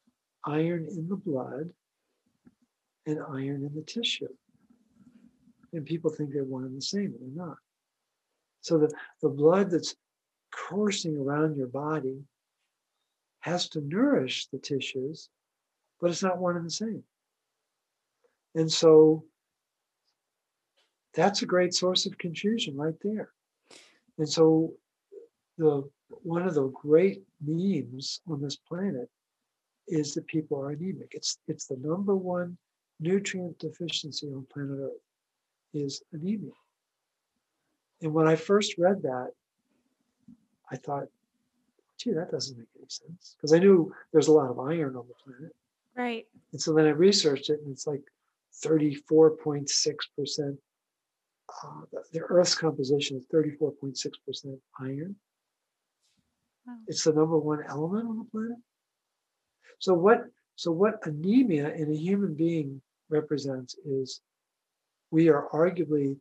iron 0.44 0.86
in 0.86 1.08
the 1.08 1.16
blood 1.16 1.72
and 3.06 3.20
iron 3.20 3.64
in 3.64 3.74
the 3.74 3.82
tissue. 3.82 4.34
And 5.72 5.84
people 5.84 6.10
think 6.10 6.32
they're 6.32 6.44
one 6.44 6.64
and 6.64 6.76
the 6.76 6.82
same, 6.82 7.14
and 7.14 7.20
they're 7.20 7.46
not. 7.46 7.58
So 8.60 8.78
the, 8.78 8.92
the 9.22 9.28
blood 9.28 9.70
that's 9.70 9.94
coursing 10.50 11.16
around 11.16 11.56
your 11.56 11.66
body 11.66 12.24
has 13.40 13.68
to 13.70 13.80
nourish 13.80 14.46
the 14.48 14.58
tissues, 14.58 15.28
but 16.00 16.10
it's 16.10 16.22
not 16.22 16.38
one 16.38 16.56
and 16.56 16.66
the 16.66 16.70
same. 16.70 17.04
And 18.54 18.70
so 18.70 19.24
that's 21.14 21.42
a 21.42 21.46
great 21.46 21.74
source 21.74 22.06
of 22.06 22.18
confusion 22.18 22.76
right 22.76 22.98
there. 23.02 23.30
And 24.18 24.28
so 24.28 24.72
the 25.58 25.88
one 26.22 26.46
of 26.46 26.54
the 26.54 26.68
great 26.68 27.22
memes 27.44 28.20
on 28.28 28.40
this 28.40 28.56
planet 28.56 29.10
is 29.88 30.14
that 30.14 30.26
people 30.26 30.60
are 30.60 30.70
anemic. 30.70 31.12
It's 31.12 31.38
it's 31.48 31.66
the 31.66 31.76
number 31.76 32.16
one 32.16 32.56
nutrient 33.00 33.58
deficiency 33.58 34.28
on 34.28 34.46
planet 34.52 34.78
Earth 34.80 34.92
is 35.74 36.02
anemia. 36.12 36.52
And 38.02 38.12
when 38.12 38.26
I 38.26 38.36
first 38.36 38.76
read 38.78 39.02
that, 39.02 39.30
I 40.70 40.76
thought, 40.76 41.08
gee, 41.98 42.12
that 42.12 42.30
doesn't 42.30 42.58
make 42.58 42.68
any 42.76 42.86
sense. 42.88 43.36
Because 43.36 43.52
I 43.52 43.58
knew 43.58 43.92
there's 44.12 44.28
a 44.28 44.32
lot 44.32 44.50
of 44.50 44.58
iron 44.58 44.96
on 44.96 45.06
the 45.08 45.14
planet. 45.24 45.54
Right. 45.94 46.26
And 46.52 46.60
so 46.60 46.74
then 46.74 46.86
I 46.86 46.90
researched 46.90 47.50
it, 47.50 47.60
and 47.62 47.72
it's 47.72 47.86
like 47.86 48.02
34.6% 48.62 50.58
uh, 51.64 51.80
the, 51.92 52.02
the 52.12 52.20
Earth's 52.20 52.54
composition 52.54 53.16
is 53.16 53.26
34.6% 53.32 54.58
iron. 54.80 55.16
Wow. 56.66 56.76
It's 56.88 57.04
the 57.04 57.12
number 57.12 57.38
one 57.38 57.62
element 57.68 58.08
on 58.08 58.18
the 58.18 58.24
planet. 58.24 58.58
So 59.78 59.94
what 59.94 60.24
so 60.56 60.72
what 60.72 61.06
anemia 61.06 61.74
in 61.74 61.92
a 61.92 61.94
human 61.94 62.34
being 62.34 62.80
represents 63.10 63.76
is 63.84 64.22
we 65.10 65.28
are 65.28 65.48
arguably 65.52 66.16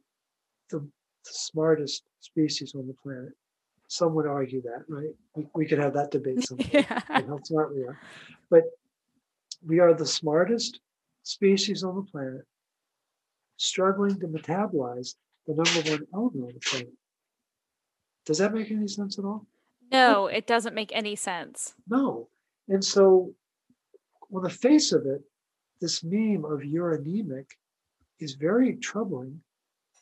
the, 0.70 0.80
the 0.80 0.90
smartest 1.24 2.04
species 2.20 2.76
on 2.76 2.86
the 2.86 2.94
planet. 3.02 3.32
Some 3.88 4.14
would 4.16 4.28
argue 4.28 4.62
that, 4.64 4.84
right? 4.90 5.14
We, 5.36 5.48
we 5.56 5.66
could 5.66 5.80
have 5.80 5.94
that 5.94 6.12
debate 6.12 6.44
sometime 6.48 6.70
yeah. 6.74 7.02
how 7.10 7.40
smart 7.44 7.74
we 7.74 7.84
are. 7.84 7.98
But 8.50 8.64
we 9.66 9.80
are 9.80 9.94
the 9.94 10.06
smartest 10.06 10.82
species 11.24 11.84
on 11.84 11.96
the 11.96 12.04
planet, 12.04 12.46
struggling 13.58 14.20
to 14.20 14.28
metabolize 14.28 15.15
the 15.48 15.54
number 15.54 15.91
one 15.91 16.08
element 16.13 16.46
on 16.46 16.54
the 16.54 16.60
planet. 16.60 16.94
Does 18.26 18.39
that 18.39 18.54
make 18.54 18.72
any 18.72 18.88
sense 18.88 19.20
at 19.20 19.26
all? 19.26 19.46
No, 19.91 20.28
it 20.28 20.48
doesn't 20.48 20.74
make 20.74 20.91
any 20.94 21.15
sense. 21.15 21.76
No. 21.88 22.28
And 22.68 22.84
so, 22.84 23.34
on 24.34 24.41
the 24.41 24.50
face 24.50 24.91
of 24.91 25.06
it, 25.06 25.22
this 25.80 26.04
meme 26.04 26.44
of 26.46 26.63
you're 26.65 26.94
anemic 26.94 27.58
is 28.20 28.34
very 28.34 28.76
troubling, 28.78 29.41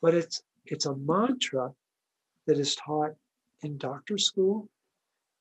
but 0.01 0.13
it's 0.13 0.41
it's 0.65 0.85
a 0.85 0.95
mantra 0.95 1.73
that 2.47 2.57
is 2.57 2.75
taught 2.75 3.11
in 3.61 3.77
doctor 3.77 4.17
school, 4.17 4.69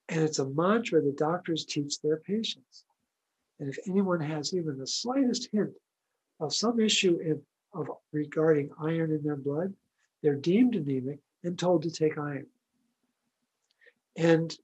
and 0.09 0.21
it's 0.21 0.41
a 0.41 0.49
mantra 0.49 1.01
that 1.01 1.17
doctors 1.17 1.65
teach 1.65 2.01
their 2.01 2.17
patients. 2.17 2.85
And 3.61 3.69
if 3.69 3.79
anyone 3.89 4.21
has 4.21 4.53
even 4.55 4.79
the 4.79 4.87
slightest 4.87 5.49
hint 5.53 5.71
of 6.41 6.53
some 6.53 6.81
issue 6.81 7.19
in, 7.21 7.41
of 7.75 7.89
regarding 8.13 8.71
iron 8.81 9.11
in 9.13 9.23
their 9.23 9.37
blood, 9.37 9.75
they're 10.23 10.35
deemed 10.35 10.75
anemic 10.75 11.19
and 11.43 11.59
told 11.59 11.83
to 11.83 11.91
take 11.91 12.19
iron. 12.19 12.47
And 14.17 14.57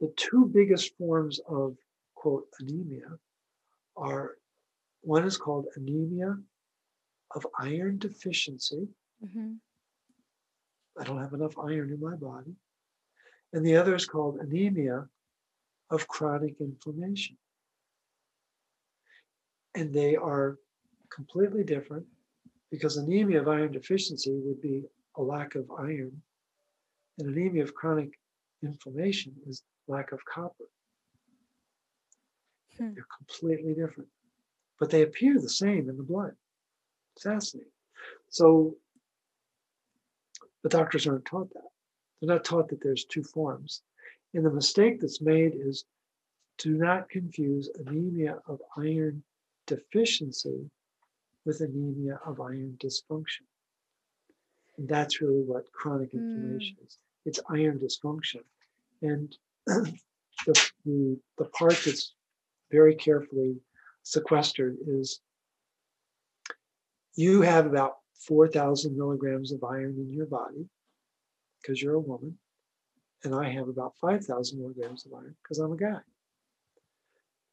the 0.00 0.12
two 0.16 0.50
biggest 0.52 0.96
forms 0.96 1.40
of 1.48 1.76
quote 2.14 2.46
anemia 2.60 3.18
are 3.96 4.36
one 5.02 5.24
is 5.24 5.36
called 5.36 5.66
anemia 5.76 6.36
of 7.34 7.46
iron 7.58 7.98
deficiency. 7.98 8.88
hmm 9.20 9.54
I 10.98 11.04
don't 11.04 11.20
have 11.20 11.34
enough 11.34 11.58
iron 11.58 11.90
in 11.90 12.00
my 12.00 12.16
body. 12.16 12.54
And 13.52 13.64
the 13.64 13.76
other 13.76 13.94
is 13.94 14.06
called 14.06 14.38
anemia 14.38 15.06
of 15.90 16.08
chronic 16.08 16.54
inflammation. 16.58 17.36
And 19.74 19.92
they 19.92 20.16
are 20.16 20.56
completely 21.10 21.64
different 21.64 22.06
because 22.70 22.96
anemia 22.96 23.40
of 23.40 23.48
iron 23.48 23.72
deficiency 23.72 24.38
would 24.44 24.60
be 24.60 24.84
a 25.16 25.22
lack 25.22 25.54
of 25.54 25.70
iron, 25.78 26.20
and 27.18 27.28
anemia 27.28 27.62
of 27.62 27.74
chronic 27.74 28.18
inflammation 28.62 29.34
is 29.46 29.62
lack 29.88 30.12
of 30.12 30.24
copper. 30.24 30.68
Hmm. 32.76 32.94
They're 32.94 33.06
completely 33.16 33.74
different, 33.74 34.08
but 34.78 34.90
they 34.90 35.02
appear 35.02 35.40
the 35.40 35.48
same 35.48 35.88
in 35.88 35.96
the 35.96 36.02
blood. 36.02 36.32
Fascinating. 37.22 37.70
So, 38.28 38.76
the 40.62 40.68
doctors 40.68 41.06
aren't 41.06 41.24
taught 41.24 41.52
that. 41.54 41.70
They're 42.20 42.34
not 42.34 42.44
taught 42.44 42.68
that 42.68 42.82
there's 42.82 43.04
two 43.04 43.22
forms. 43.22 43.82
And 44.34 44.44
the 44.44 44.50
mistake 44.50 45.00
that's 45.00 45.22
made 45.22 45.54
is 45.54 45.84
do 46.58 46.76
not 46.76 47.08
confuse 47.08 47.70
anemia 47.78 48.38
of 48.46 48.60
iron 48.76 49.22
deficiency 49.66 50.70
with 51.46 51.60
anemia 51.60 52.20
of 52.26 52.40
iron 52.40 52.76
dysfunction. 52.78 53.46
And 54.76 54.88
that's 54.88 55.20
really 55.22 55.42
what 55.42 55.72
chronic 55.72 56.10
Mm. 56.10 56.18
inflammation 56.18 56.76
is. 56.84 56.98
It's 57.24 57.40
iron 57.48 57.78
dysfunction. 57.78 58.44
And 59.00 59.34
the, 59.66 59.92
the, 60.84 61.18
the 61.38 61.44
part 61.46 61.80
that's 61.84 62.14
very 62.70 62.94
carefully 62.94 63.62
sequestered 64.02 64.76
is 64.86 65.20
you 67.14 67.40
have 67.42 67.66
about 67.66 67.98
4,000 68.26 68.96
milligrams 68.96 69.52
of 69.52 69.64
iron 69.64 69.96
in 69.98 70.12
your 70.12 70.26
body 70.26 70.68
because 71.62 71.80
you're 71.80 71.94
a 71.94 72.00
woman. 72.00 72.38
And 73.24 73.34
I 73.34 73.48
have 73.48 73.68
about 73.68 73.96
5,000 73.96 74.58
milligrams 74.58 75.06
of 75.06 75.14
iron 75.14 75.34
because 75.42 75.58
I'm 75.58 75.72
a 75.72 75.76
guy. 75.76 76.00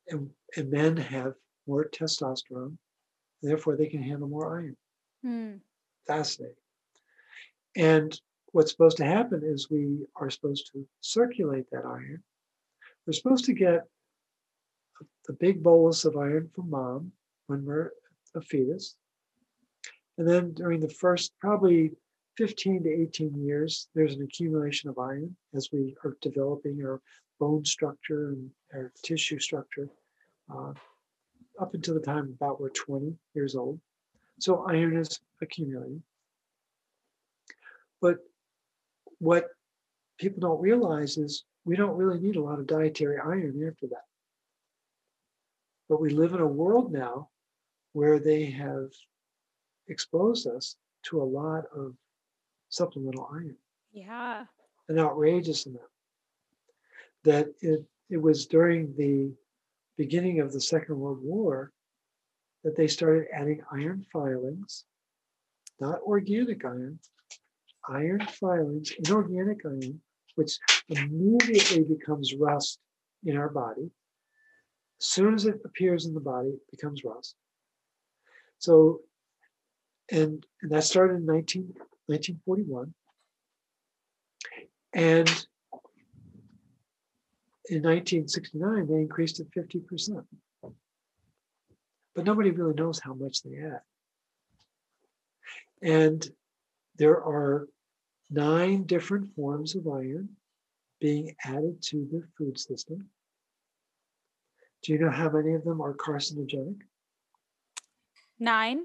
And, 0.09 0.29
and 0.57 0.69
men 0.69 0.97
have 0.97 1.35
more 1.65 1.85
testosterone, 1.85 2.77
therefore 3.43 3.75
they 3.75 3.87
can 3.87 4.01
handle 4.01 4.27
more 4.27 4.57
iron. 4.57 4.77
Hmm. 5.23 5.55
Fascinating. 6.07 6.55
And 7.75 8.19
what's 8.51 8.71
supposed 8.71 8.97
to 8.97 9.05
happen 9.05 9.41
is 9.43 9.69
we 9.69 10.05
are 10.15 10.29
supposed 10.29 10.69
to 10.73 10.85
circulate 11.01 11.65
that 11.71 11.85
iron. 11.85 12.23
We're 13.05 13.13
supposed 13.13 13.45
to 13.45 13.53
get 13.53 13.83
the 15.25 15.33
big 15.33 15.63
bolus 15.63 16.05
of 16.05 16.17
iron 16.17 16.49
from 16.53 16.69
mom 16.69 17.11
when 17.47 17.65
we're 17.65 17.91
a 18.35 18.41
fetus. 18.41 18.95
And 20.17 20.27
then 20.27 20.53
during 20.53 20.79
the 20.79 20.89
first 20.89 21.33
probably 21.39 21.91
15 22.37 22.83
to 22.83 22.89
18 22.89 23.43
years, 23.43 23.87
there's 23.95 24.15
an 24.15 24.23
accumulation 24.23 24.89
of 24.89 24.99
iron 24.99 25.35
as 25.55 25.69
we 25.71 25.95
are 26.03 26.17
developing 26.21 26.83
our 26.83 27.01
bone 27.39 27.65
structure 27.65 28.29
and 28.29 28.49
our 28.73 28.91
tissue 29.03 29.39
structure 29.39 29.89
uh, 30.53 30.73
up 31.59 31.73
until 31.73 31.93
the 31.93 31.99
time 31.99 32.35
about 32.39 32.59
we're 32.59 32.69
20 32.69 33.15
years 33.33 33.55
old. 33.55 33.79
So 34.39 34.65
iron 34.67 34.97
is 34.97 35.19
accumulating. 35.41 36.01
But 38.01 38.17
what 39.19 39.47
people 40.17 40.41
don't 40.41 40.61
realize 40.61 41.17
is 41.17 41.45
we 41.65 41.75
don't 41.75 41.95
really 41.95 42.19
need 42.19 42.35
a 42.35 42.43
lot 42.43 42.59
of 42.59 42.67
dietary 42.67 43.17
iron 43.19 43.63
after 43.67 43.87
that. 43.87 44.05
But 45.89 46.01
we 46.01 46.09
live 46.09 46.33
in 46.33 46.41
a 46.41 46.47
world 46.47 46.91
now 46.91 47.29
where 47.93 48.19
they 48.19 48.45
have 48.45 48.89
exposed 49.87 50.47
us 50.47 50.75
to 51.03 51.21
a 51.21 51.23
lot 51.23 51.65
of 51.75 51.93
supplemental 52.69 53.29
iron, 53.31 53.55
Yeah. 53.91 54.45
an 54.89 54.97
outrageous 54.99 55.65
amount. 55.65 55.83
That 57.23 57.53
it, 57.61 57.85
it 58.09 58.17
was 58.17 58.47
during 58.47 58.93
the 58.95 59.31
beginning 59.97 60.39
of 60.39 60.51
the 60.51 60.61
Second 60.61 60.97
World 60.97 61.19
War 61.21 61.71
that 62.63 62.75
they 62.75 62.87
started 62.87 63.27
adding 63.33 63.61
iron 63.71 64.05
filings, 64.11 64.85
not 65.79 66.01
organic 66.01 66.63
iron, 66.65 66.99
iron 67.87 68.25
filings, 68.39 68.91
inorganic 69.03 69.65
iron, 69.65 70.01
which 70.35 70.57
immediately 70.89 71.83
becomes 71.83 72.33
rust 72.35 72.79
in 73.23 73.37
our 73.37 73.49
body. 73.49 73.91
As 75.01 75.07
soon 75.07 75.33
as 75.33 75.45
it 75.45 75.59
appears 75.65 76.05
in 76.05 76.13
the 76.13 76.19
body, 76.19 76.49
it 76.49 76.71
becomes 76.71 77.03
rust. 77.03 77.35
So, 78.57 79.01
and, 80.09 80.45
and 80.61 80.71
that 80.71 80.85
started 80.85 81.15
in 81.15 81.25
19, 81.25 81.73
1941. 82.05 82.93
And 84.93 85.45
in 87.69 87.81
1969, 87.81 88.87
they 88.87 88.95
increased 88.95 89.39
it 89.39 89.47
50%. 89.51 90.23
But 92.15 92.25
nobody 92.25 92.51
really 92.51 92.75
knows 92.75 92.99
how 92.99 93.13
much 93.13 93.41
they 93.41 93.57
add. 93.57 93.81
And 95.81 96.29
there 96.97 97.17
are 97.17 97.67
nine 98.29 98.83
different 98.83 99.33
forms 99.35 99.75
of 99.75 99.87
iron 99.87 100.29
being 101.01 101.35
added 101.43 101.81
to 101.81 102.07
the 102.11 102.23
food 102.37 102.59
system. 102.59 103.09
Do 104.83 104.93
you 104.93 104.99
know 104.99 105.09
how 105.09 105.29
many 105.29 105.53
of 105.53 105.63
them 105.63 105.81
are 105.81 105.93
carcinogenic? 105.93 106.81
Nine. 108.39 108.83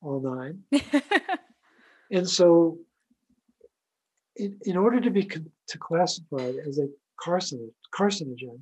All 0.00 0.20
nine. 0.20 0.64
And 2.10 2.28
so, 2.28 2.78
in, 4.36 4.58
in 4.64 4.76
order 4.76 5.00
to 5.00 5.10
be 5.10 5.24
to 5.24 5.78
classified 5.78 6.56
as 6.66 6.78
a 6.78 6.88
carcinogen, 7.24 7.72
carcinogen, 7.94 8.60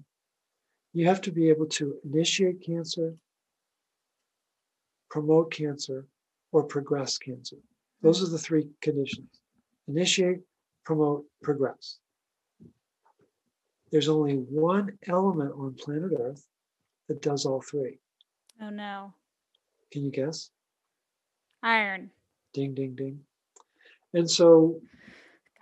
you 0.93 1.07
have 1.07 1.21
to 1.23 1.31
be 1.33 1.49
able 1.49 1.67
to 1.67 1.97
initiate 2.05 2.63
cancer, 2.65 3.15
promote 5.11 5.51
cancer, 5.53 6.07
or 6.53 6.63
progress 6.65 7.19
cancer. 7.19 7.57
Those 8.03 8.23
are 8.23 8.31
the 8.31 8.39
three 8.39 8.69
conditions 8.81 9.29
initiate, 9.87 10.41
promote, 10.85 11.25
progress. 11.43 11.99
There's 13.91 14.09
only 14.09 14.35
one 14.35 14.99
element 15.07 15.53
on 15.57 15.75
planet 15.75 16.13
Earth 16.19 16.47
that 17.09 17.23
does 17.23 17.47
all 17.47 17.63
three. 17.63 17.99
oh 18.61 18.71
no. 18.71 19.15
Can 19.91 20.05
you 20.05 20.11
guess? 20.11 20.51
Iron. 21.63 22.11
Ding, 22.53 22.75
ding, 22.75 22.95
ding. 22.95 23.21
And 24.13 24.31
so 24.31 24.81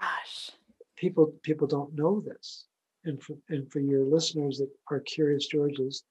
Gosh. 0.00 0.50
people 0.96 1.33
people 1.42 1.66
don't 1.68 1.94
know 1.94 2.20
this. 2.20 2.64
And 3.07 3.23
for, 3.23 3.37
and 3.49 3.71
for 3.71 3.79
your 3.79 4.05
listeners 4.05 4.59
that 4.59 4.71
are 4.90 4.99
curious 5.01 5.47
Georges, 5.47 6.03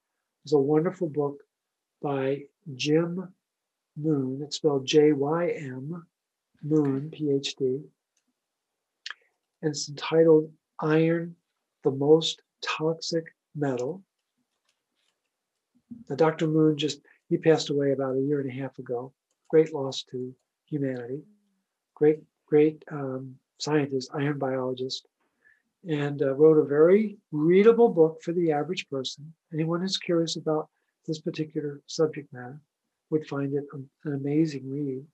there's 0.44 0.54
a 0.54 0.58
wonderful 0.58 1.10
book 1.10 1.42
by 2.02 2.44
Jym 2.74 3.34
Moon. 3.98 4.40
It's 4.42 4.56
spelled 4.56 4.86
J 4.86 5.12
Y 5.12 5.50
M 5.58 6.06
Moon, 6.62 7.10
PhD. 7.14 7.82
And 9.62 9.70
it's 9.70 9.90
entitled 9.90 10.50
Iron, 10.80 11.36
the 11.84 11.90
Most 11.90 12.40
Toxic 12.62 13.24
Metal. 13.54 14.02
Now, 16.08 16.16
Dr. 16.16 16.46
Moon 16.46 16.78
just, 16.78 17.00
he 17.28 17.36
passed 17.36 17.68
away 17.68 17.92
about 17.92 18.16
a 18.16 18.20
year 18.20 18.40
and 18.40 18.50
a 18.50 18.54
half 18.54 18.78
ago. 18.78 19.12
Great 19.50 19.74
loss 19.74 20.02
to 20.10 20.34
humanity. 20.64 21.22
Great, 21.94 22.20
great 22.46 22.82
um, 22.90 23.36
scientist, 23.58 24.10
iron 24.14 24.38
biologist, 24.38 25.06
and 25.88 26.22
uh, 26.22 26.34
wrote 26.34 26.58
a 26.58 26.64
very 26.64 27.16
readable 27.30 27.88
book 27.88 28.20
for 28.22 28.32
the 28.32 28.52
average 28.52 28.88
person. 28.88 29.32
Anyone 29.52 29.80
who's 29.80 29.98
curious 29.98 30.36
about 30.36 30.68
this 31.06 31.20
particular 31.20 31.80
subject 31.86 32.32
matter 32.32 32.60
would 33.10 33.26
find 33.26 33.54
it 33.54 33.64
an 33.72 33.88
amazing 34.04 34.68
read. 34.68 35.04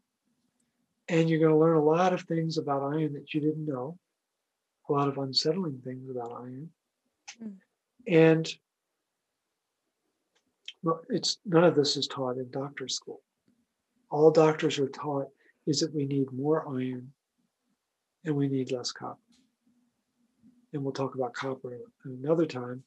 And 1.08 1.28
you're 1.28 1.40
going 1.40 1.52
to 1.52 1.58
learn 1.58 1.76
a 1.76 1.84
lot 1.84 2.14
of 2.14 2.22
things 2.22 2.56
about 2.56 2.82
iron 2.82 3.12
that 3.12 3.34
you 3.34 3.40
didn't 3.40 3.66
know, 3.66 3.98
a 4.88 4.92
lot 4.92 5.08
of 5.08 5.18
unsettling 5.18 5.80
things 5.84 6.08
about 6.08 6.32
iron. 6.32 6.70
Mm. 7.42 7.52
And 8.08 8.54
well, 10.82 11.02
it's 11.10 11.38
none 11.44 11.64
of 11.64 11.74
this 11.74 11.96
is 11.96 12.06
taught 12.06 12.38
in 12.38 12.50
doctor 12.50 12.88
school. 12.88 13.20
All 14.10 14.30
doctors 14.30 14.78
are 14.78 14.88
taught 14.88 15.28
is 15.66 15.80
that 15.80 15.94
we 15.94 16.06
need 16.06 16.32
more 16.32 16.66
iron 16.66 17.12
and 18.24 18.34
we 18.34 18.48
need 18.48 18.72
less 18.72 18.90
copper. 18.90 19.18
And 20.72 20.82
we'll 20.82 20.92
talk 20.92 21.14
about 21.14 21.34
copper 21.34 21.78
another 22.04 22.46
time. 22.46 22.82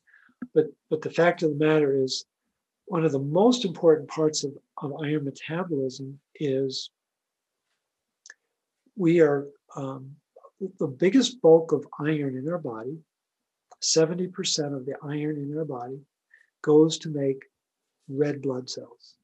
But 0.53 0.67
but 0.89 1.01
the 1.01 1.09
fact 1.09 1.43
of 1.43 1.51
the 1.51 1.65
matter 1.65 1.95
is 1.95 2.25
one 2.85 3.05
of 3.05 3.11
the 3.11 3.19
most 3.19 3.65
important 3.65 4.07
parts 4.07 4.43
of, 4.43 4.53
of 4.77 5.01
iron 5.01 5.25
metabolism 5.25 6.19
is 6.35 6.89
we 8.95 9.21
are 9.21 9.47
um, 9.75 10.15
the 10.79 10.87
biggest 10.87 11.41
bulk 11.41 11.71
of 11.71 11.85
iron 11.99 12.37
in 12.37 12.47
our 12.49 12.57
body, 12.57 12.97
70% 13.81 14.75
of 14.75 14.85
the 14.85 14.95
iron 15.03 15.37
in 15.37 15.57
our 15.57 15.65
body 15.65 15.99
goes 16.61 16.97
to 16.99 17.09
make 17.09 17.43
red 18.07 18.41
blood 18.41 18.69
cells. 18.69 19.15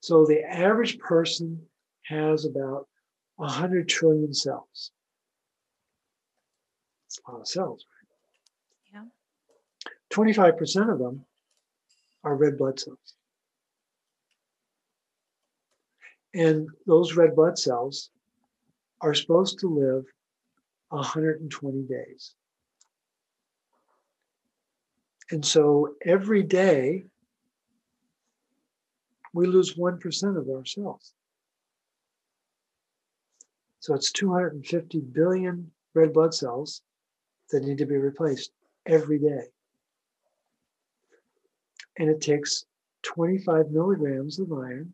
So 0.00 0.24
the 0.24 0.42
average 0.42 0.98
person 0.98 1.60
has 2.06 2.44
about 2.44 2.88
100 3.36 3.88
trillion 3.88 4.34
cells. 4.34 4.90
It's 7.10 7.18
a 7.26 7.32
lot 7.32 7.40
of 7.40 7.48
cells, 7.48 7.86
right? 8.94 9.02
Yeah. 9.02 9.08
25% 10.16 10.92
of 10.92 11.00
them 11.00 11.24
are 12.22 12.36
red 12.36 12.56
blood 12.56 12.78
cells. 12.78 13.14
And 16.34 16.68
those 16.86 17.16
red 17.16 17.34
blood 17.34 17.58
cells 17.58 18.10
are 19.00 19.12
supposed 19.12 19.58
to 19.58 19.66
live 19.66 20.04
120 20.90 21.82
days. 21.82 22.36
And 25.32 25.44
so 25.44 25.96
every 26.06 26.44
day, 26.44 27.06
we 29.34 29.48
lose 29.48 29.74
1% 29.74 30.38
of 30.38 30.48
our 30.48 30.64
cells. 30.64 31.12
So 33.80 33.94
it's 33.94 34.12
250 34.12 35.00
billion 35.00 35.72
red 35.92 36.12
blood 36.12 36.34
cells 36.34 36.82
that 37.50 37.64
need 37.64 37.78
to 37.78 37.86
be 37.86 37.96
replaced 37.96 38.52
every 38.86 39.18
day. 39.18 39.44
And 41.98 42.08
it 42.08 42.20
takes 42.20 42.64
25 43.02 43.70
milligrams 43.70 44.38
of 44.38 44.52
iron. 44.52 44.92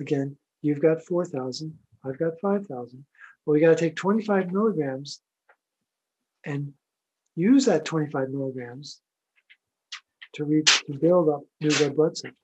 Again, 0.00 0.36
you've 0.62 0.80
got 0.80 1.02
4,000, 1.02 1.76
I've 2.04 2.18
got 2.18 2.40
5,000. 2.40 3.04
Well, 3.44 3.54
we 3.54 3.60
got 3.60 3.70
to 3.70 3.76
take 3.76 3.96
25 3.96 4.52
milligrams 4.52 5.20
and 6.44 6.72
use 7.34 7.66
that 7.66 7.84
25 7.84 8.30
milligrams 8.30 9.00
to, 10.34 10.62
to 10.62 10.98
build 10.98 11.28
up 11.28 11.42
new 11.60 11.70
red 11.80 11.96
blood 11.96 12.16
cells. 12.16 12.34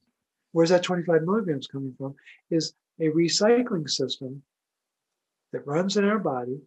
Where's 0.53 0.71
that 0.71 0.83
25 0.83 1.23
milligrams 1.23 1.67
coming 1.67 1.95
from? 1.97 2.15
Is 2.51 2.75
a 3.01 3.09
recycling 3.09 3.89
system 3.89 4.43
that 5.53 5.67
runs 5.67 5.97
in 5.97 6.05
our 6.05 6.19
body 6.19 6.61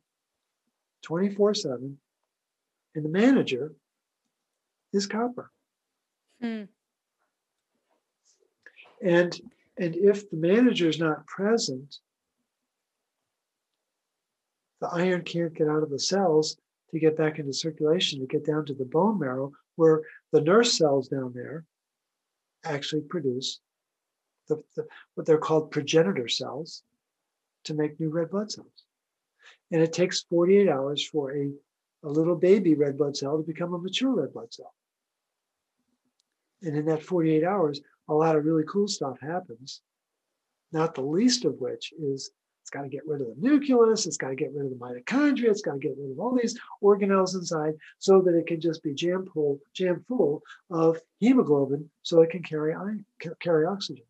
24 1.04 1.54
7, 1.54 1.98
and 2.95 3.05
the 3.05 3.10
manager 3.10 3.73
is 4.93 5.05
copper. 5.05 5.51
Hmm. 6.41 6.63
And 9.03 9.39
and 9.77 9.95
if 9.95 10.29
the 10.29 10.38
manager 10.38 10.88
is 10.88 10.99
not 10.99 11.27
present, 11.27 11.97
the 14.79 14.88
iron 14.88 15.23
can't 15.23 15.53
get 15.53 15.67
out 15.67 15.84
of 15.84 15.89
the 15.89 15.99
cells 15.99 16.58
to 16.91 16.99
get 16.99 17.17
back 17.17 17.39
into 17.39 17.51
circulation 17.51 18.21
to 18.21 18.25
get 18.25 18.45
down 18.45 18.65
to 18.65 18.73
the 18.73 18.86
bone 18.86 19.19
marrow, 19.19 19.51
where 19.75 20.03
the 20.31 20.39
nurse 20.39 20.77
cells 20.77 21.10
down 21.10 21.34
there 21.34 21.65
actually 22.63 23.01
produce 23.01 23.60
the, 24.47 24.63
the, 24.75 24.88
what 25.15 25.27
they're 25.27 25.38
called 25.38 25.71
progenitor 25.71 26.29
cells 26.29 26.84
to 27.65 27.73
make 27.73 27.99
new 27.99 28.10
red 28.10 28.29
blood 28.29 28.51
cells. 28.51 28.86
And 29.71 29.81
it 29.81 29.91
takes 29.91 30.23
48 30.29 30.69
hours 30.69 31.05
for 31.05 31.36
a, 31.36 31.51
a 32.06 32.10
little 32.10 32.36
baby 32.36 32.76
red 32.76 32.98
blood 32.98 33.18
cell 33.18 33.38
to 33.38 33.44
become 33.44 33.74
a 33.74 33.78
mature 33.78 34.13
red 34.13 34.34
blood 34.34 34.54
cell. 34.54 34.74
And 36.62 36.78
in 36.78 36.86
that 36.86 37.04
48 37.04 37.44
hours, 37.44 37.82
a 38.08 38.13
lot 38.13 38.36
of 38.36 38.46
really 38.46 38.63
cool 38.68 38.88
stuff 38.88 39.20
happens, 39.20 39.82
not 40.72 40.96
the 40.96 41.02
least 41.02 41.46
of 41.46 41.60
which 41.60 41.94
is 42.00 42.32
it's 42.62 42.70
got 42.72 42.82
to 42.82 42.89
get 42.89 43.06
rid 43.06 43.22
of 43.22 43.28
the 43.28 43.36
nucleus, 43.38 44.08
it's 44.08 44.18
got 44.18 44.30
to 44.30 44.36
get 44.36 44.52
rid 44.54 44.65
of 44.65 44.72
the 44.72 44.78
mitochondria, 44.78 45.52
it's 45.52 45.62
got 45.62 45.74
to 45.74 45.80
get 45.80 45.96
rid 46.00 46.12
of 46.12 46.20
all 46.20 46.36
these 46.36 46.58
organelles 46.82 47.36
inside 47.36 47.76
so 48.00 48.22
that 48.22 48.36
it 48.36 48.48
can 48.48 48.60
just 48.60 48.82
be 48.82 48.94
jam 48.94 49.28
full, 49.34 49.60
jam 49.74 50.04
full 50.08 50.41
of 50.72 50.98
hemoglobin 51.20 51.89
so 52.02 52.22
it 52.22 52.32
can 52.32 52.41
carry 52.41 52.74
carry 53.39 53.65
oxygen. 53.65 54.06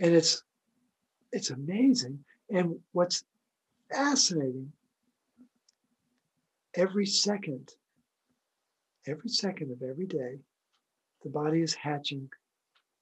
And 0.00 0.12
it's 0.12 0.42
it's 1.30 1.50
amazing. 1.50 2.24
And 2.50 2.80
what's 2.92 3.24
fascinating, 3.92 4.72
every 6.76 7.06
second, 7.06 7.70
every 9.06 9.28
second 9.28 9.70
of 9.70 9.82
every 9.82 10.06
day, 10.06 10.38
the 11.22 11.30
body 11.30 11.62
is 11.62 11.74
hatching 11.74 12.28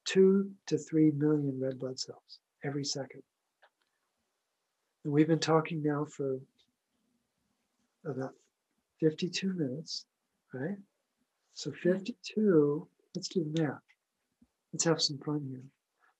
two 0.05 0.51
to 0.67 0.79
three 0.79 1.11
million 1.13 1.59
red 1.61 1.79
blood 1.79 1.99
cells 1.99 2.39
every 2.65 2.85
second. 2.85 3.23
And 5.05 5.13
we've 5.13 5.27
been 5.27 5.39
talking 5.39 5.83
now 5.83 6.05
for 6.05 6.39
about 8.05 8.35
52 9.01 9.53
minutes, 9.53 10.05
right? 10.55 10.77
So 11.55 11.73
52, 11.73 12.87
let's 13.15 13.29
do 13.29 13.45
the 13.45 13.63
math. 13.63 13.81
Let's 14.73 14.85
have 14.85 15.03
some 15.03 15.19
fun 15.19 15.45
here. 15.49 15.63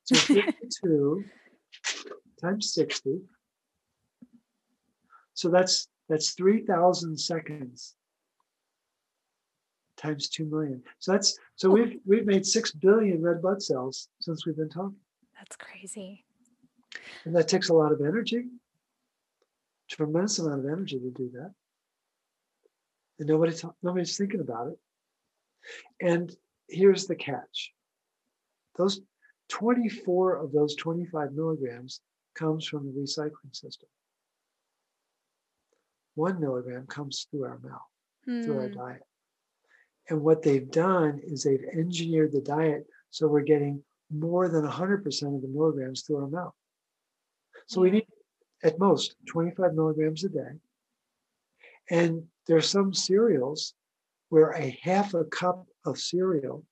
So 0.05 0.17
52 0.35 1.25
times 2.41 2.73
60. 2.75 3.21
So 5.35 5.49
that's 5.49 5.89
that's 6.09 6.31
3,000 6.33 7.19
seconds 7.19 7.95
times 9.97 10.29
2 10.29 10.45
million. 10.47 10.83
So 10.99 11.13
that's 11.13 11.39
so 11.57 11.71
oh. 11.71 11.73
we've 11.73 12.01
we've 12.05 12.27
made 12.27 12.45
6 12.45 12.73
billion 12.73 13.23
red 13.23 13.41
blood 13.41 13.63
cells 13.63 14.09
since 14.21 14.45
we've 14.45 14.57
been 14.57 14.69
talking. 14.69 14.97
That's 15.39 15.57
crazy. 15.57 16.25
And 17.25 17.35
that 17.37 17.49
takes 17.49 17.69
a 17.69 17.75
lot 17.75 17.93
of 17.93 18.01
energy. 18.01 18.47
Tremendous 19.89 20.39
amount 20.39 20.61
of 20.61 20.67
energy 20.67 20.99
to 20.99 21.11
do 21.11 21.31
that. 21.35 21.53
And 23.19 23.29
nobody's 23.29 23.65
nobody's 23.83 24.17
thinking 24.17 24.41
about 24.41 24.69
it. 24.69 24.79
And 26.01 26.35
here's 26.69 27.07
the 27.07 27.15
catch. 27.15 27.73
Those 28.77 29.01
24 29.49 30.37
of 30.37 30.53
those 30.53 30.75
25 30.77 31.33
milligrams 31.33 32.01
comes 32.35 32.67
from 32.67 32.87
the 32.87 33.01
recycling 33.01 33.55
system. 33.55 33.89
One 36.15 36.41
milligram 36.41 36.87
comes 36.87 37.27
through 37.31 37.45
our 37.45 37.59
mouth, 37.63 37.81
hmm. 38.25 38.43
through 38.43 38.59
our 38.59 38.69
hmm. 38.69 38.79
diet. 38.79 39.03
And 40.09 40.23
what 40.23 40.43
they've 40.43 40.71
done 40.71 41.21
is 41.23 41.43
they've 41.43 41.65
engineered 41.73 42.33
the 42.33 42.41
diet 42.41 42.87
so 43.11 43.29
we're 43.29 43.43
getting 43.43 43.83
more 44.11 44.49
than 44.49 44.67
100% 44.67 45.07
of 45.35 45.43
the 45.43 45.49
milligrams 45.49 46.03
through 46.03 46.17
our 46.17 46.29
mouth. 46.29 46.55
So 47.67 47.81
we 47.81 47.91
need 47.91 48.07
at 48.65 48.79
most 48.79 49.17
25 49.27 49.75
milligrams 49.75 50.25
a 50.25 50.29
day. 50.29 50.53
And 51.91 52.25
there 52.47 52.57
are 52.57 52.63
some 52.63 52.95
cereals 52.95 53.75
where 54.31 54.51
a 54.53 54.79
half 54.83 55.15
a 55.15 55.25
cup 55.25 55.67
of 55.85 55.99
cereal, 55.99 56.65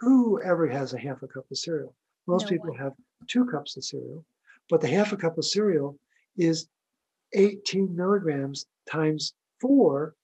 whoever 0.00 0.68
has 0.68 0.92
a 0.92 0.98
half 0.98 1.22
a 1.22 1.28
cup 1.28 1.44
of 1.50 1.56
cereal? 1.56 1.94
Most 2.26 2.44
no 2.44 2.48
people 2.50 2.74
have 2.74 2.92
two 3.28 3.46
cups 3.46 3.76
of 3.76 3.84
cereal, 3.84 4.24
but 4.68 4.80
the 4.80 4.88
half 4.88 5.12
a 5.12 5.16
cup 5.16 5.38
of 5.38 5.44
cereal 5.44 5.98
is 6.36 6.68
18 7.34 7.94
milligrams 7.94 8.66
times 8.90 9.34
four 9.60 10.14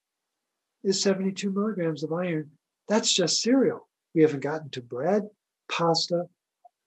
is 0.84 1.02
72 1.02 1.50
milligrams 1.50 2.02
of 2.02 2.12
iron. 2.12 2.50
That's 2.88 3.12
just 3.12 3.40
cereal. 3.40 3.88
We 4.14 4.22
haven't 4.22 4.40
gotten 4.40 4.70
to 4.70 4.82
bread, 4.82 5.22
pasta, 5.70 6.26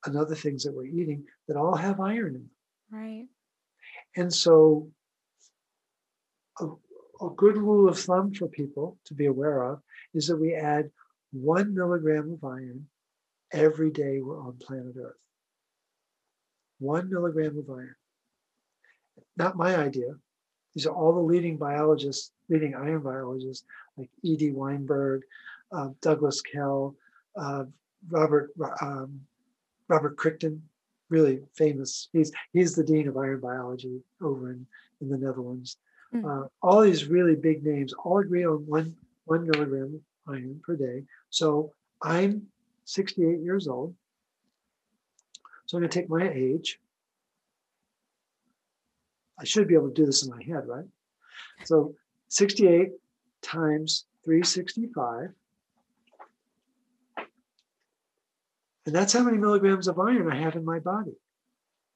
and 0.06 0.18
other 0.18 0.36
things 0.36 0.64
that 0.64 0.74
we're 0.74 0.86
eating 0.86 1.26
that 1.48 1.58
all 1.58 1.76
have 1.76 2.00
iron 2.00 2.28
in 2.28 2.34
them. 2.34 2.50
Right. 2.92 3.26
And 4.16 4.34
so, 4.34 4.90
a, 6.60 6.68
a 7.22 7.30
good 7.36 7.58
rule 7.58 7.90
of 7.90 8.00
thumb 8.00 8.34
for 8.34 8.48
people 8.48 8.98
to 9.06 9.14
be 9.14 9.26
aware 9.26 9.64
of 9.64 9.80
is 10.14 10.28
that 10.28 10.38
we 10.38 10.54
add 10.54 10.92
one 11.32 11.74
milligram 11.74 12.32
of 12.32 12.44
iron 12.44 12.88
every 13.52 13.92
day 13.92 14.22
we're 14.22 14.40
on 14.40 14.58
planet 14.58 14.96
Earth. 14.98 15.16
One 16.80 17.10
milligram 17.10 17.58
of 17.58 17.70
iron. 17.70 17.96
Not 19.38 19.58
my 19.58 19.76
idea. 19.78 20.16
These 20.74 20.86
are 20.86 20.94
all 20.94 21.14
the 21.14 21.20
leading 21.20 21.58
biologists, 21.58 22.32
leading 22.50 22.76
iron 22.76 23.02
biologists 23.02 23.66
like 23.98 24.10
E.D. 24.24 24.52
Weinberg, 24.52 25.24
uh, 25.72 25.90
Douglas 26.02 26.42
Kell, 26.42 26.96
uh, 27.38 27.64
Robert 28.10 28.52
um, 28.82 29.22
Robert 29.88 30.18
Crichton, 30.18 30.62
really 31.10 31.42
famous. 31.54 32.10
He's 32.12 32.32
he's 32.52 32.76
the 32.76 32.84
dean 32.84 33.08
of 33.08 33.18
iron 33.18 33.40
biology 33.40 34.02
over 34.22 34.52
in, 34.52 34.66
in 35.02 35.10
the 35.10 35.18
Netherlands. 35.18 35.78
Mm. 36.14 36.26
Uh, 36.26 36.48
all 36.62 36.82
these 36.82 37.06
really 37.06 37.36
big 37.36 37.64
names 37.64 37.94
all 37.94 38.20
agree 38.20 38.46
on 38.46 38.66
one 38.68 38.96
one 39.26 39.48
milligram 39.48 40.02
iron 40.28 40.62
per 40.64 40.76
day. 40.76 41.04
So 41.30 41.74
I'm 42.02 42.48
68 42.86 43.40
years 43.40 43.68
old. 43.68 43.96
So 45.66 45.78
I'm 45.78 45.82
going 45.82 45.90
to 45.90 46.00
take 46.00 46.10
my 46.10 46.30
age. 46.30 46.80
I 49.40 49.44
should 49.44 49.68
be 49.68 49.76
able 49.76 49.90
to 49.90 49.94
do 49.94 50.06
this 50.06 50.26
in 50.26 50.32
my 50.32 50.44
head, 50.44 50.68
right? 50.68 50.86
So 51.64 51.96
68 52.30 52.90
times 53.42 54.06
365 54.24 55.34
And 58.86 58.94
that's 58.94 59.14
how 59.14 59.24
many 59.24 59.38
milligrams 59.38 59.88
of 59.88 59.98
iron 60.00 60.30
I 60.32 60.36
have 60.36 60.56
in 60.56 60.64
my 60.64 60.78
body. 60.80 61.18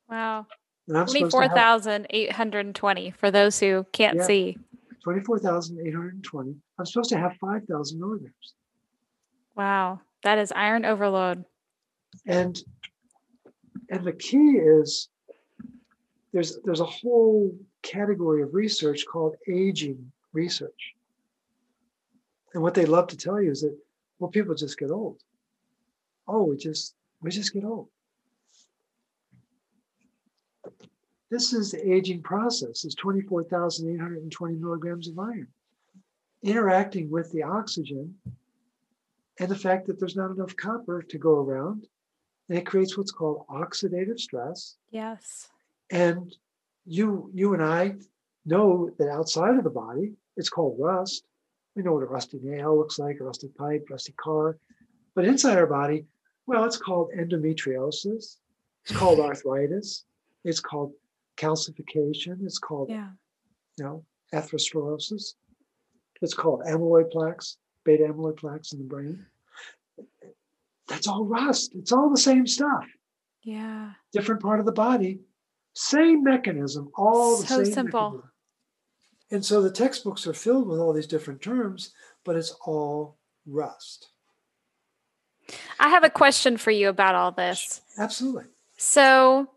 Wow. 0.10 0.48
24,820 0.88 3.12
for 3.12 3.30
those 3.30 3.60
who 3.60 3.86
can't 3.92 4.18
yeah, 4.18 4.24
see. 4.24 4.58
24,820. 5.04 6.56
I'm 6.80 6.86
supposed 6.86 7.12
to 7.12 7.20
have 7.20 7.36
5,000 7.40 8.00
milligrams. 8.00 8.56
Wow. 9.56 10.00
That 10.24 10.40
is 10.40 10.52
iron 10.56 10.84
overload. 10.84 11.46
And 12.26 12.60
and 13.92 14.04
the 14.04 14.14
key 14.14 14.58
is 14.58 15.10
there's 16.34 16.60
there's 16.64 16.80
a 16.80 16.86
whole 16.86 17.56
category 17.82 18.42
of 18.42 18.54
research 18.54 19.06
called 19.06 19.36
aging 19.48 20.12
research. 20.34 20.96
And 22.54 22.64
what 22.64 22.74
they 22.74 22.86
love 22.86 23.08
to 23.08 23.18
tell 23.18 23.42
you 23.42 23.52
is 23.52 23.62
that 23.62 23.78
well 24.20 24.30
people 24.30 24.56
just 24.56 24.78
get 24.78 24.92
old 24.92 25.18
oh, 26.30 26.44
we 26.44 26.58
just 26.58 26.96
we 27.22 27.32
just 27.32 27.54
get 27.54 27.66
old. 27.66 27.90
This 31.30 31.54
is 31.54 31.72
the 31.72 31.94
aging 31.94 32.22
process. 32.22 32.86
It's 32.86 32.96
24,820 32.96 34.56
milligrams 34.56 35.08
of 35.10 35.20
iron 35.20 35.48
interacting 36.42 37.12
with 37.12 37.30
the 37.34 37.44
oxygen 37.44 38.16
and 39.40 39.50
the 39.50 39.56
fact 39.56 39.86
that 39.86 40.00
there's 40.00 40.16
not 40.16 40.32
enough 40.32 40.56
copper 40.56 41.02
to 41.02 41.18
go 41.18 41.42
around. 41.42 41.86
And 42.48 42.58
it 42.58 42.66
creates 42.66 42.98
what's 42.98 43.12
called 43.12 43.46
oxidative 43.50 44.20
stress. 44.20 44.78
Yes. 44.90 45.50
And 45.92 46.34
you 46.86 47.30
you 47.34 47.54
and 47.54 47.64
I 47.64 47.96
know 48.46 48.90
that 48.98 49.10
outside 49.10 49.56
of 49.56 49.64
the 49.64 49.70
body, 49.70 50.14
it's 50.38 50.50
called 50.50 50.78
rust. 50.80 51.24
We 51.76 51.84
know 51.84 51.94
what 51.94 52.04
a 52.04 52.08
rusty 52.08 52.40
nail 52.42 52.78
looks 52.78 53.00
like, 53.00 53.18
a 53.20 53.24
rusty 53.24 53.48
pipe, 53.48 53.88
rusty 53.90 54.14
car. 54.14 54.58
But 55.16 55.26
inside 55.26 55.58
our 55.58 55.68
body, 55.68 56.06
well, 56.48 56.66
it's 56.66 56.78
called 56.78 57.12
endometriosis. 57.18 58.38
It's 58.84 58.98
called 58.98 59.20
arthritis. 59.30 60.06
It's 60.44 60.60
called 60.60 60.94
calcification. 61.38 62.44
It's 62.44 62.58
called, 62.58 62.90
yeah. 62.90 63.10
you 63.78 63.84
know, 63.84 64.04
atherosclerosis. 64.34 65.36
It's 66.22 66.34
called 66.34 66.62
amyloid 66.68 67.12
plaques, 67.12 67.58
beta 67.86 68.04
amyloid 68.04 68.38
plaques 68.38 68.74
in 68.74 68.80
the 68.80 68.86
brain. 68.86 69.26
That's 70.88 71.08
all 71.08 71.24
rust. 71.24 71.74
It's 71.76 71.92
all 71.92 72.10
the 72.10 72.18
same 72.18 72.48
stuff. 72.48 72.86
Yeah. 73.44 73.92
Different 74.12 74.42
part 74.42 74.60
of 74.60 74.66
the 74.66 74.72
body, 74.72 75.20
same 75.80 76.24
mechanism, 76.26 76.92
all 76.96 77.38
the 77.38 77.48
so 77.48 77.64
same. 77.64 77.74
simple. 77.74 78.10
Mechanism. 78.10 78.32
And 79.32 79.46
so 79.46 79.62
the 79.62 79.72
textbooks 79.72 80.28
are 80.28 80.34
filled 80.34 80.68
with 80.68 80.80
all 80.80 80.92
these 80.92 81.08
different 81.08 81.42
terms, 81.42 81.92
but 82.26 82.36
it's 82.36 82.54
all 82.66 83.18
rust. 83.46 84.10
I 85.80 85.88
have 85.88 86.04
a 86.04 86.10
question 86.10 86.58
for 86.58 86.72
you 86.72 86.90
about 86.90 87.16
all 87.16 87.32
this. 87.32 87.82
Absolutely. 87.98 88.44
So 88.78 89.50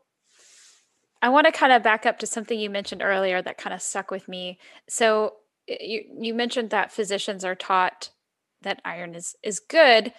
I 1.20 1.28
want 1.30 1.46
to 1.46 1.52
kind 1.52 1.72
of 1.72 1.82
back 1.82 2.06
up 2.06 2.20
to 2.20 2.26
something 2.26 2.58
you 2.58 2.70
mentioned 2.70 3.02
earlier 3.02 3.42
that 3.42 3.58
kind 3.58 3.74
of 3.74 3.82
stuck 3.82 4.11
with 4.11 4.28
me. 4.28 4.58
So 4.88 5.35
you 5.66 6.04
you 6.20 6.35
mentioned 6.35 6.70
that 6.70 6.92
physicians 6.92 7.44
are 7.44 7.54
taught 7.56 8.11
that 8.62 8.80
iron 8.85 9.14
is 9.16 9.35
is 9.42 9.58
good. 9.58 10.12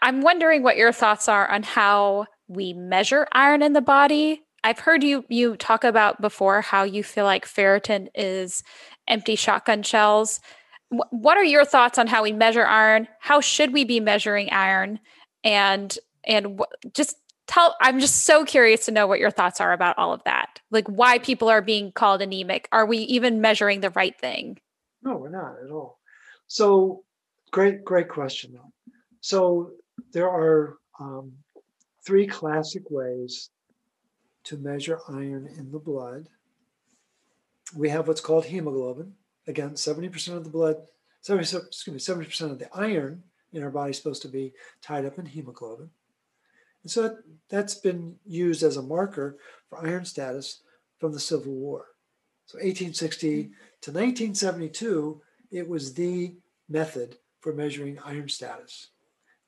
I'm 0.00 0.20
wondering 0.20 0.62
what 0.62 0.76
your 0.76 0.92
thoughts 0.92 1.28
are 1.28 1.50
on 1.50 1.64
how 1.64 2.26
we 2.46 2.72
measure 2.72 3.26
iron 3.32 3.62
in 3.62 3.72
the 3.72 3.80
body. 3.80 4.42
I've 4.64 4.80
heard 4.80 5.04
you 5.04 5.24
you 5.28 5.56
talk 5.56 5.84
about 5.84 6.20
before 6.20 6.60
how 6.60 6.82
you 6.82 7.04
feel 7.04 7.24
like 7.24 7.46
ferritin 7.46 8.08
is 8.14 8.64
empty 9.06 9.36
shotgun 9.36 9.84
shells. 9.84 10.40
What 10.88 11.36
are 11.36 11.44
your 11.44 11.64
thoughts 11.64 11.98
on 11.98 12.08
how 12.08 12.24
we 12.24 12.32
measure 12.32 12.66
iron? 12.66 13.06
How 13.20 13.40
should 13.40 13.72
we 13.72 13.84
be 13.84 14.00
measuring 14.00 14.50
iron? 14.50 14.98
and 15.44 15.96
and 16.26 16.60
just 16.94 17.16
tell 17.46 17.76
i'm 17.80 18.00
just 18.00 18.24
so 18.24 18.44
curious 18.44 18.86
to 18.86 18.92
know 18.92 19.06
what 19.06 19.20
your 19.20 19.30
thoughts 19.30 19.60
are 19.60 19.72
about 19.72 19.96
all 19.98 20.12
of 20.12 20.24
that 20.24 20.58
like 20.70 20.88
why 20.88 21.18
people 21.18 21.48
are 21.48 21.62
being 21.62 21.92
called 21.92 22.22
anemic 22.22 22.66
are 22.72 22.86
we 22.86 22.98
even 22.98 23.40
measuring 23.40 23.80
the 23.80 23.90
right 23.90 24.18
thing 24.18 24.58
no 25.02 25.16
we're 25.16 25.28
not 25.28 25.54
at 25.62 25.70
all 25.70 26.00
so 26.48 27.04
great 27.52 27.84
great 27.84 28.08
question 28.08 28.52
though 28.54 28.72
so 29.20 29.70
there 30.12 30.28
are 30.28 30.76
um, 30.98 31.32
three 32.04 32.26
classic 32.26 32.90
ways 32.90 33.50
to 34.44 34.56
measure 34.56 35.00
iron 35.08 35.48
in 35.58 35.72
the 35.72 35.78
blood 35.78 36.28
we 37.74 37.88
have 37.88 38.06
what's 38.06 38.20
called 38.20 38.46
hemoglobin 38.46 39.14
again 39.46 39.70
70% 39.70 40.36
of 40.36 40.44
the 40.44 40.50
blood 40.50 40.76
70, 41.24 41.56
excuse 41.56 42.08
me 42.08 42.14
70% 42.14 42.50
of 42.50 42.58
the 42.58 42.68
iron 42.76 43.22
in 43.54 43.62
our 43.62 43.70
body 43.70 43.92
is 43.92 43.96
supposed 43.96 44.20
to 44.22 44.28
be 44.28 44.52
tied 44.82 45.06
up 45.06 45.18
in 45.18 45.24
hemoglobin. 45.24 45.88
And 46.82 46.90
so 46.90 47.02
that, 47.04 47.16
that's 47.48 47.74
been 47.74 48.16
used 48.26 48.62
as 48.62 48.76
a 48.76 48.82
marker 48.82 49.38
for 49.70 49.78
iron 49.78 50.04
status 50.04 50.60
from 50.98 51.12
the 51.12 51.20
Civil 51.20 51.54
War. 51.54 51.86
So 52.44 52.56
1860 52.56 53.44
to 53.80 53.90
1972, 53.90 55.22
it 55.50 55.66
was 55.66 55.94
the 55.94 56.34
method 56.68 57.16
for 57.40 57.54
measuring 57.54 57.98
iron 58.04 58.28
status. 58.28 58.88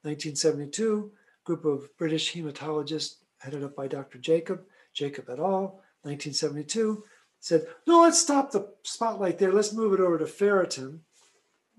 1972, 0.02 1.10
group 1.44 1.66
of 1.66 1.94
British 1.98 2.32
hematologists 2.32 3.16
headed 3.38 3.62
up 3.62 3.76
by 3.76 3.86
Dr. 3.86 4.16
Jacob, 4.16 4.64
Jacob 4.96 5.26
et 5.28 5.38
al., 5.38 5.80
1972, 6.02 7.04
said, 7.38 7.66
no, 7.86 8.02
let's 8.02 8.18
stop 8.18 8.50
the 8.50 8.72
spotlight 8.82 9.38
there. 9.38 9.52
Let's 9.52 9.72
move 9.72 9.92
it 9.92 10.00
over 10.00 10.18
to 10.18 10.24
ferritin. 10.24 11.00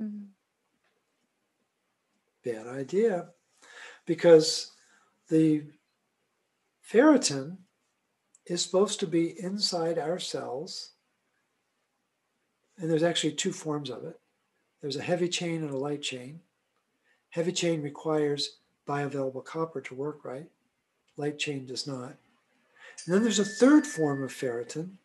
Mm-hmm 0.01 0.25
bad 2.47 2.67
idea 2.67 3.27
because 4.05 4.71
the 5.29 5.63
ferritin 6.89 7.57
is 8.45 8.61
supposed 8.61 8.99
to 9.01 9.07
be 9.07 9.41
inside 9.41 9.97
our 9.97 10.19
cells. 10.19 10.91
And 12.77 12.89
there's 12.89 13.03
actually 13.03 13.33
two 13.33 13.51
forms 13.51 13.89
of 13.89 14.03
it 14.03 14.19
there's 14.81 14.95
a 14.95 15.01
heavy 15.01 15.27
chain 15.27 15.63
and 15.63 15.71
a 15.71 15.77
light 15.77 16.03
chain. 16.03 16.39
Heavy 17.31 17.51
chain 17.51 17.81
requires 17.81 18.59
bioavailable 18.87 19.43
copper 19.43 19.81
to 19.81 19.95
work 19.95 20.23
right, 20.23 20.49
light 21.17 21.39
chain 21.39 21.65
does 21.65 21.87
not. 21.87 22.15
And 23.05 23.15
then 23.15 23.23
there's 23.23 23.39
a 23.39 23.45
third 23.45 23.85
form 23.85 24.23
of 24.23 24.31
ferritin 24.31 24.97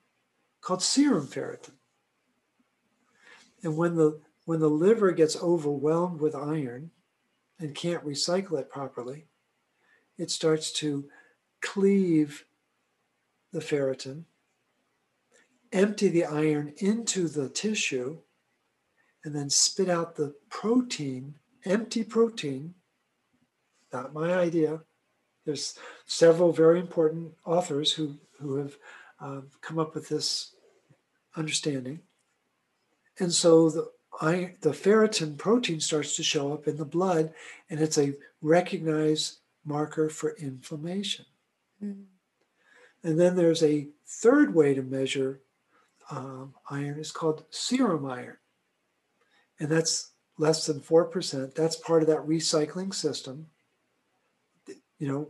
called 0.60 0.82
serum 0.82 1.26
ferritin. 1.26 1.74
And 3.62 3.76
when 3.76 3.96
the 3.96 4.20
when 4.44 4.58
the 4.58 4.68
liver 4.68 5.12
gets 5.12 5.40
overwhelmed 5.40 6.20
with 6.20 6.34
iron, 6.34 6.90
and 7.62 7.74
can't 7.74 8.04
recycle 8.04 8.58
it 8.58 8.68
properly, 8.68 9.26
it 10.18 10.30
starts 10.30 10.72
to 10.72 11.08
cleave 11.60 12.44
the 13.52 13.60
ferritin, 13.60 14.24
empty 15.72 16.08
the 16.08 16.24
iron 16.24 16.74
into 16.78 17.28
the 17.28 17.48
tissue, 17.48 18.18
and 19.24 19.34
then 19.34 19.48
spit 19.48 19.88
out 19.88 20.16
the 20.16 20.34
protein, 20.50 21.36
empty 21.64 22.02
protein. 22.02 22.74
Not 23.92 24.12
my 24.12 24.34
idea. 24.34 24.80
There's 25.44 25.78
several 26.06 26.52
very 26.52 26.78
important 26.80 27.32
authors 27.44 27.92
who, 27.92 28.16
who 28.40 28.56
have 28.56 28.76
uh, 29.20 29.40
come 29.60 29.78
up 29.78 29.94
with 29.94 30.08
this 30.08 30.54
understanding. 31.36 32.00
And 33.18 33.32
so 33.32 33.70
the 33.70 33.90
I, 34.20 34.54
the 34.60 34.70
ferritin 34.70 35.38
protein 35.38 35.80
starts 35.80 36.16
to 36.16 36.22
show 36.22 36.52
up 36.52 36.68
in 36.68 36.76
the 36.76 36.84
blood, 36.84 37.32
and 37.70 37.80
it's 37.80 37.98
a 37.98 38.14
recognized 38.42 39.38
marker 39.64 40.08
for 40.08 40.36
inflammation. 40.36 41.24
Mm. 41.82 42.04
And 43.02 43.18
then 43.18 43.36
there's 43.36 43.62
a 43.62 43.88
third 44.06 44.54
way 44.54 44.74
to 44.74 44.82
measure 44.82 45.40
um, 46.10 46.54
iron 46.70 46.98
is 46.98 47.10
called 47.10 47.44
serum 47.50 48.04
iron. 48.06 48.36
And 49.58 49.70
that's 49.70 50.10
less 50.38 50.66
than 50.66 50.80
4%. 50.80 51.54
That's 51.54 51.76
part 51.76 52.02
of 52.02 52.08
that 52.08 52.26
recycling 52.26 52.94
system. 52.94 53.46
You 55.02 55.08
know, 55.08 55.28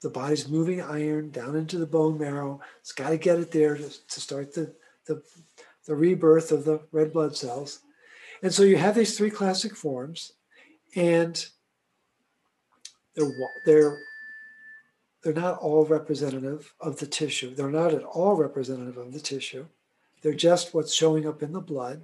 the 0.00 0.10
body's 0.10 0.48
moving 0.48 0.82
iron 0.82 1.30
down 1.30 1.54
into 1.54 1.78
the 1.78 1.86
bone 1.86 2.18
marrow. 2.18 2.60
It's 2.80 2.90
got 2.90 3.10
to 3.10 3.16
get 3.16 3.38
it 3.38 3.52
there 3.52 3.76
to, 3.76 3.88
to 3.88 4.20
start 4.20 4.52
the, 4.52 4.74
the, 5.06 5.22
the 5.86 5.94
rebirth 5.94 6.50
of 6.50 6.64
the 6.64 6.80
red 6.90 7.12
blood 7.12 7.36
cells. 7.36 7.82
And 8.42 8.52
so 8.52 8.64
you 8.64 8.78
have 8.78 8.96
these 8.96 9.16
three 9.16 9.30
classic 9.30 9.76
forms, 9.76 10.32
and 10.96 11.46
they're, 13.14 13.30
they're 13.64 13.98
they're 15.22 15.32
not 15.32 15.58
all 15.58 15.84
representative 15.84 16.74
of 16.80 16.98
the 16.98 17.06
tissue. 17.06 17.54
They're 17.54 17.70
not 17.70 17.94
at 17.94 18.02
all 18.02 18.34
representative 18.34 18.96
of 18.96 19.12
the 19.12 19.20
tissue. 19.20 19.66
They're 20.22 20.34
just 20.34 20.74
what's 20.74 20.92
showing 20.92 21.28
up 21.28 21.44
in 21.44 21.52
the 21.52 21.60
blood. 21.60 22.02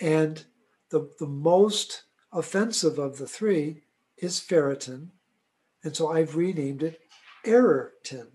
And 0.00 0.46
the, 0.90 1.08
the 1.20 1.28
most 1.28 2.02
offensive 2.32 2.98
of 2.98 3.18
the 3.18 3.28
three 3.28 3.82
is 4.16 4.40
ferritin. 4.40 5.10
And 5.86 5.94
so 5.94 6.10
I've 6.10 6.34
renamed 6.34 6.82
it 6.82 7.00
errortin. 7.44 8.26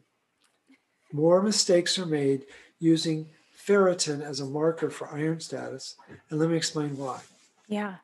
More 1.11 1.41
mistakes 1.41 1.99
are 1.99 2.05
made 2.05 2.45
using 2.79 3.27
ferritin 3.67 4.21
as 4.21 4.39
a 4.39 4.45
marker 4.45 4.89
for 4.89 5.13
iron 5.13 5.41
status. 5.41 5.97
And 6.29 6.39
let 6.39 6.49
me 6.49 6.55
explain 6.55 6.97
why. 6.97 7.19
Yeah. 7.67 7.95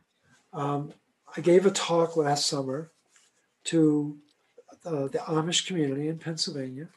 Um, 0.51 0.91
I 1.37 1.39
gave 1.39 1.65
a 1.65 1.71
talk 1.71 2.17
last 2.17 2.47
summer 2.47 2.91
to 3.65 4.17
uh, 4.83 5.07
the 5.07 5.19
Amish 5.19 5.65
community 5.65 6.09
in 6.09 6.19
Pennsylvania. 6.19 6.89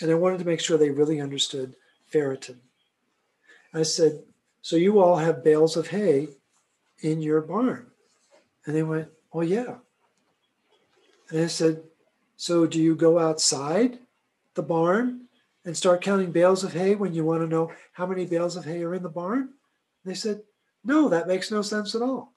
And 0.00 0.12
I 0.12 0.14
wanted 0.14 0.38
to 0.38 0.46
make 0.46 0.60
sure 0.60 0.78
they 0.78 0.90
really 0.90 1.20
understood 1.20 1.74
ferritin. 2.14 2.58
I 3.74 3.82
said, 3.82 4.22
So 4.62 4.76
you 4.76 5.00
all 5.00 5.16
have 5.16 5.42
bales 5.42 5.76
of 5.76 5.88
hay 5.88 6.28
in 7.02 7.20
your 7.20 7.40
barn? 7.40 7.88
And 8.64 8.76
they 8.76 8.84
went, 8.84 9.08
Oh, 9.32 9.40
yeah. 9.40 9.78
And 11.30 11.44
I 11.44 11.46
said, 11.46 11.82
So 12.36 12.66
do 12.66 12.80
you 12.80 12.94
go 12.94 13.18
outside 13.18 13.98
the 14.54 14.62
barn 14.62 15.28
and 15.64 15.76
start 15.76 16.02
counting 16.02 16.32
bales 16.32 16.64
of 16.64 16.72
hay 16.72 16.94
when 16.94 17.14
you 17.14 17.24
want 17.24 17.42
to 17.42 17.46
know 17.46 17.72
how 17.92 18.06
many 18.06 18.26
bales 18.26 18.56
of 18.56 18.64
hay 18.64 18.82
are 18.82 18.94
in 18.94 19.02
the 19.02 19.08
barn? 19.08 19.40
And 19.40 19.50
they 20.04 20.14
said, 20.14 20.42
No, 20.84 21.08
that 21.08 21.28
makes 21.28 21.50
no 21.50 21.62
sense 21.62 21.94
at 21.94 22.02
all. 22.02 22.34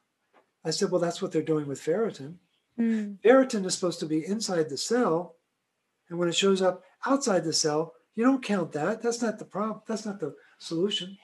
I 0.64 0.72
said, 0.72 0.92
Well, 0.92 1.02
that's 1.02 1.22
what 1.22 1.32
they're 1.32 1.42
doing 1.42 1.68
with 1.68 1.82
ferritin. 1.82 2.36
Mm. 2.80 3.20
Ferritin 3.24 3.66
is 3.66 3.76
supposed 3.76 4.00
to 4.00 4.06
be 4.06 4.26
inside 4.26 4.70
the 4.70 4.78
cell. 4.78 5.36
And 6.10 6.20
when 6.20 6.30
it 6.30 6.36
shows 6.36 6.62
up 6.62 6.84
outside 7.06 7.44
the 7.44 7.54
cell, 7.54 7.94
you 8.16 8.24
don't 8.24 8.44
count 8.44 8.72
that. 8.74 9.02
That's 9.02 9.22
not 9.22 9.40
the 9.40 9.46
problem. 9.46 9.82
That's 9.88 10.06
not 10.06 10.20
the 10.20 10.36
solution. 10.60 11.18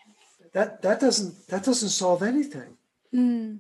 That 0.53 0.81
that 0.81 0.99
doesn't 0.99 1.47
that 1.47 1.63
doesn't 1.63 1.89
solve 1.89 2.23
anything. 2.23 2.77
Mm. 3.13 3.59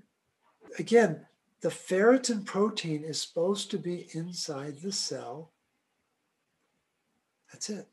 Again, 0.77 1.25
the 1.61 1.69
ferritin 1.69 2.45
protein 2.45 3.03
is 3.03 3.21
supposed 3.21 3.69
to 3.71 3.77
be 3.77 4.07
inside 4.13 4.79
the 4.79 4.91
cell. 4.91 5.51
That's 7.51 7.69
it. 7.69 7.87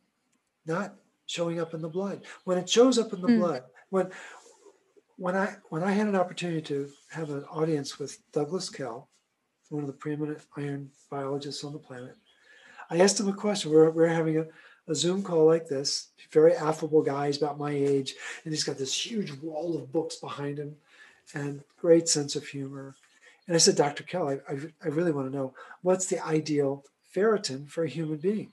Not 0.67 0.95
showing 1.27 1.61
up 1.61 1.75
in 1.75 1.83
the 1.83 1.89
blood. 1.89 2.23
When 2.45 2.59
it 2.59 2.69
shows 2.69 2.99
up 2.99 3.13
in 3.13 3.21
the 3.21 3.29
mm. 3.29 3.39
blood, 3.39 3.63
when 3.91 4.11
when 5.17 5.35
I 5.35 5.57
when 5.71 5.83
I 5.83 5.93
had 5.93 6.07
an 6.07 6.17
opportunity 6.17 6.63
to 6.63 6.89
have 7.11 7.31
an 7.31 7.45
audience 7.45 7.99
with 7.99 8.19
Douglas 8.33 8.69
Kell, 8.69 9.09
one 9.71 9.83
of 9.83 9.89
the 9.89 9.95
preeminent 9.95 10.41
iron 10.57 10.91
biologists 11.11 11.65
on 11.65 11.73
the 11.73 11.79
planet, 11.79 12.17
I 12.91 13.01
asked 13.01 13.19
him 13.19 13.29
a 13.29 13.33
question. 13.33 13.71
We're, 13.71 13.91
we're 13.91 14.09
having 14.09 14.39
a, 14.39 14.47
a 14.89 14.95
Zoom 14.95 15.23
call 15.23 15.47
like 15.47 15.67
this, 15.67 16.09
very 16.31 16.55
affable 16.55 17.03
guy, 17.03 17.27
he's 17.27 17.39
about 17.39 17.59
my 17.59 17.73
age, 17.73 18.15
and 18.45 18.53
he's 18.53 18.65
got 18.65 18.79
this 18.79 18.95
huge 18.95 19.33
wall 19.43 19.77
of 19.77 19.93
books 19.93 20.17
behind 20.17 20.59
him 20.59 20.77
and 21.35 21.63
great 21.81 22.09
sense 22.09 22.37
of 22.37 22.47
humor. 22.47 22.95
And 23.47 23.55
I 23.55 23.59
said, 23.59 23.77
Dr. 23.77 24.03
Kell, 24.03 24.29
I, 24.29 24.35
I, 24.53 24.59
I 24.85 24.89
really 24.89 25.13
want 25.13 25.31
to 25.31 25.37
know 25.37 25.55
what's 25.83 26.07
the 26.07 26.25
ideal 26.25 26.85
ferritin 27.15 27.69
for 27.69 27.85
a 27.85 27.89
human 27.89 28.17
being? 28.17 28.53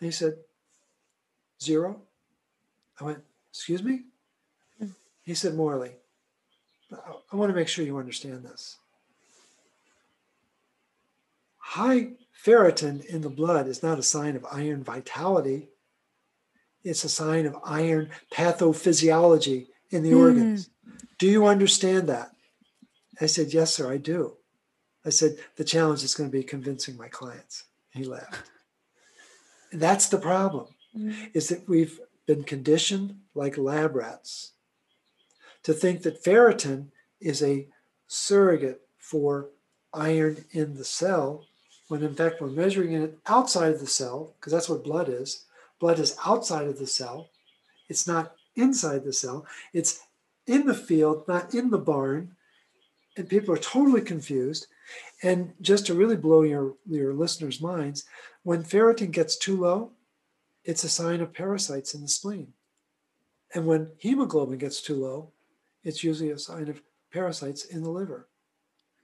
And 0.00 0.06
he 0.06 0.10
said, 0.10 0.34
zero. 1.62 2.02
I 3.00 3.04
went, 3.04 3.22
excuse 3.50 3.82
me? 3.82 4.04
He 5.22 5.34
said, 5.34 5.54
Morley, 5.54 5.92
I, 6.92 6.96
I 7.32 7.36
want 7.36 7.50
to 7.50 7.56
make 7.56 7.68
sure 7.68 7.84
you 7.84 7.98
understand 7.98 8.44
this. 8.44 8.76
High 11.58 12.12
ferritin 12.44 13.04
in 13.04 13.20
the 13.20 13.28
blood 13.28 13.68
is 13.68 13.82
not 13.82 13.98
a 13.98 14.02
sign 14.02 14.36
of 14.36 14.46
iron 14.50 14.82
vitality. 14.82 15.68
It's 16.82 17.04
a 17.04 17.08
sign 17.08 17.44
of 17.44 17.56
iron 17.64 18.08
pathophysiology 18.32 19.66
in 19.90 20.02
the 20.02 20.12
mm. 20.12 20.18
organs. 20.18 20.70
Do 21.18 21.26
you 21.26 21.46
understand 21.46 22.08
that? 22.08 22.30
I 23.20 23.26
said, 23.26 23.52
Yes, 23.52 23.74
sir, 23.74 23.92
I 23.92 23.96
do. 23.96 24.36
I 25.04 25.10
said, 25.10 25.36
The 25.56 25.64
challenge 25.64 26.02
is 26.02 26.14
going 26.14 26.30
to 26.30 26.36
be 26.36 26.42
convincing 26.44 26.96
my 26.96 27.08
clients. 27.08 27.64
He 27.90 28.04
laughed. 28.04 28.50
That's 29.72 30.08
the 30.08 30.18
problem, 30.18 30.68
mm. 30.96 31.30
is 31.34 31.48
that 31.48 31.68
we've 31.68 32.00
been 32.26 32.44
conditioned 32.44 33.20
like 33.34 33.58
lab 33.58 33.94
rats 33.96 34.52
to 35.62 35.72
think 35.72 36.02
that 36.02 36.22
ferritin 36.22 36.86
is 37.20 37.42
a 37.42 37.66
surrogate 38.06 38.82
for 38.98 39.48
iron 39.92 40.44
in 40.52 40.76
the 40.76 40.84
cell 40.84 41.44
when 41.88 42.02
in 42.02 42.14
fact 42.14 42.40
we're 42.40 42.48
measuring 42.48 42.92
it 42.92 43.18
outside 43.26 43.72
of 43.72 43.80
the 43.80 43.86
cell, 43.86 44.34
because 44.38 44.52
that's 44.52 44.68
what 44.68 44.84
blood 44.84 45.08
is. 45.08 45.46
Blood 45.80 45.98
is 45.98 46.16
outside 46.24 46.66
of 46.66 46.78
the 46.78 46.86
cell. 46.86 47.30
It's 47.88 48.06
not 48.06 48.34
inside 48.54 49.04
the 49.04 49.12
cell. 49.12 49.46
It's 49.72 50.00
in 50.46 50.66
the 50.66 50.74
field, 50.74 51.26
not 51.26 51.54
in 51.54 51.70
the 51.70 51.78
barn. 51.78 52.36
And 53.18 53.28
people 53.28 53.54
are 53.54 53.58
totally 53.58 54.00
confused. 54.00 54.68
And 55.22 55.52
just 55.60 55.86
to 55.86 55.94
really 55.94 56.16
blow 56.16 56.42
your, 56.42 56.76
your 56.86 57.12
listeners' 57.12 57.60
minds, 57.60 58.04
when 58.44 58.64
ferritin 58.64 59.10
gets 59.10 59.36
too 59.36 59.56
low, 59.60 59.92
it's 60.64 60.84
a 60.84 60.88
sign 60.88 61.20
of 61.20 61.34
parasites 61.34 61.94
in 61.94 62.00
the 62.00 62.08
spleen. 62.08 62.54
And 63.54 63.66
when 63.66 63.90
hemoglobin 63.98 64.58
gets 64.58 64.80
too 64.80 64.94
low, 64.94 65.32
it's 65.84 66.02
usually 66.02 66.30
a 66.30 66.38
sign 66.38 66.68
of 66.68 66.80
parasites 67.12 67.66
in 67.66 67.82
the 67.82 67.90
liver. 67.90 68.28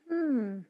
Hmm 0.09 0.61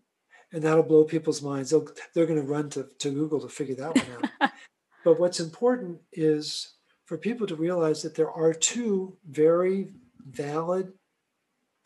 and 0.55 0.63
that'll 0.63 0.85
blow 0.85 1.03
people's 1.03 1.43
minds. 1.43 1.71
They'll, 1.71 1.87
they're 2.15 2.27
going 2.27 2.41
to 2.41 2.47
run 2.47 2.71
to, 2.71 2.87
to 3.01 3.11
Google 3.11 3.41
to 3.41 3.49
figure 3.49 3.75
that 3.75 3.97
one 3.97 4.31
out. 4.41 4.51
but 5.05 5.19
what's 5.19 5.41
important 5.41 5.99
is 6.13 6.75
for 7.07 7.19
people 7.19 7.47
to 7.49 7.57
realize 7.57 8.03
that 8.03 8.15
there 8.15 8.31
are 8.31 8.55
two 8.55 9.17
very 9.29 9.91
valid, 10.25 10.93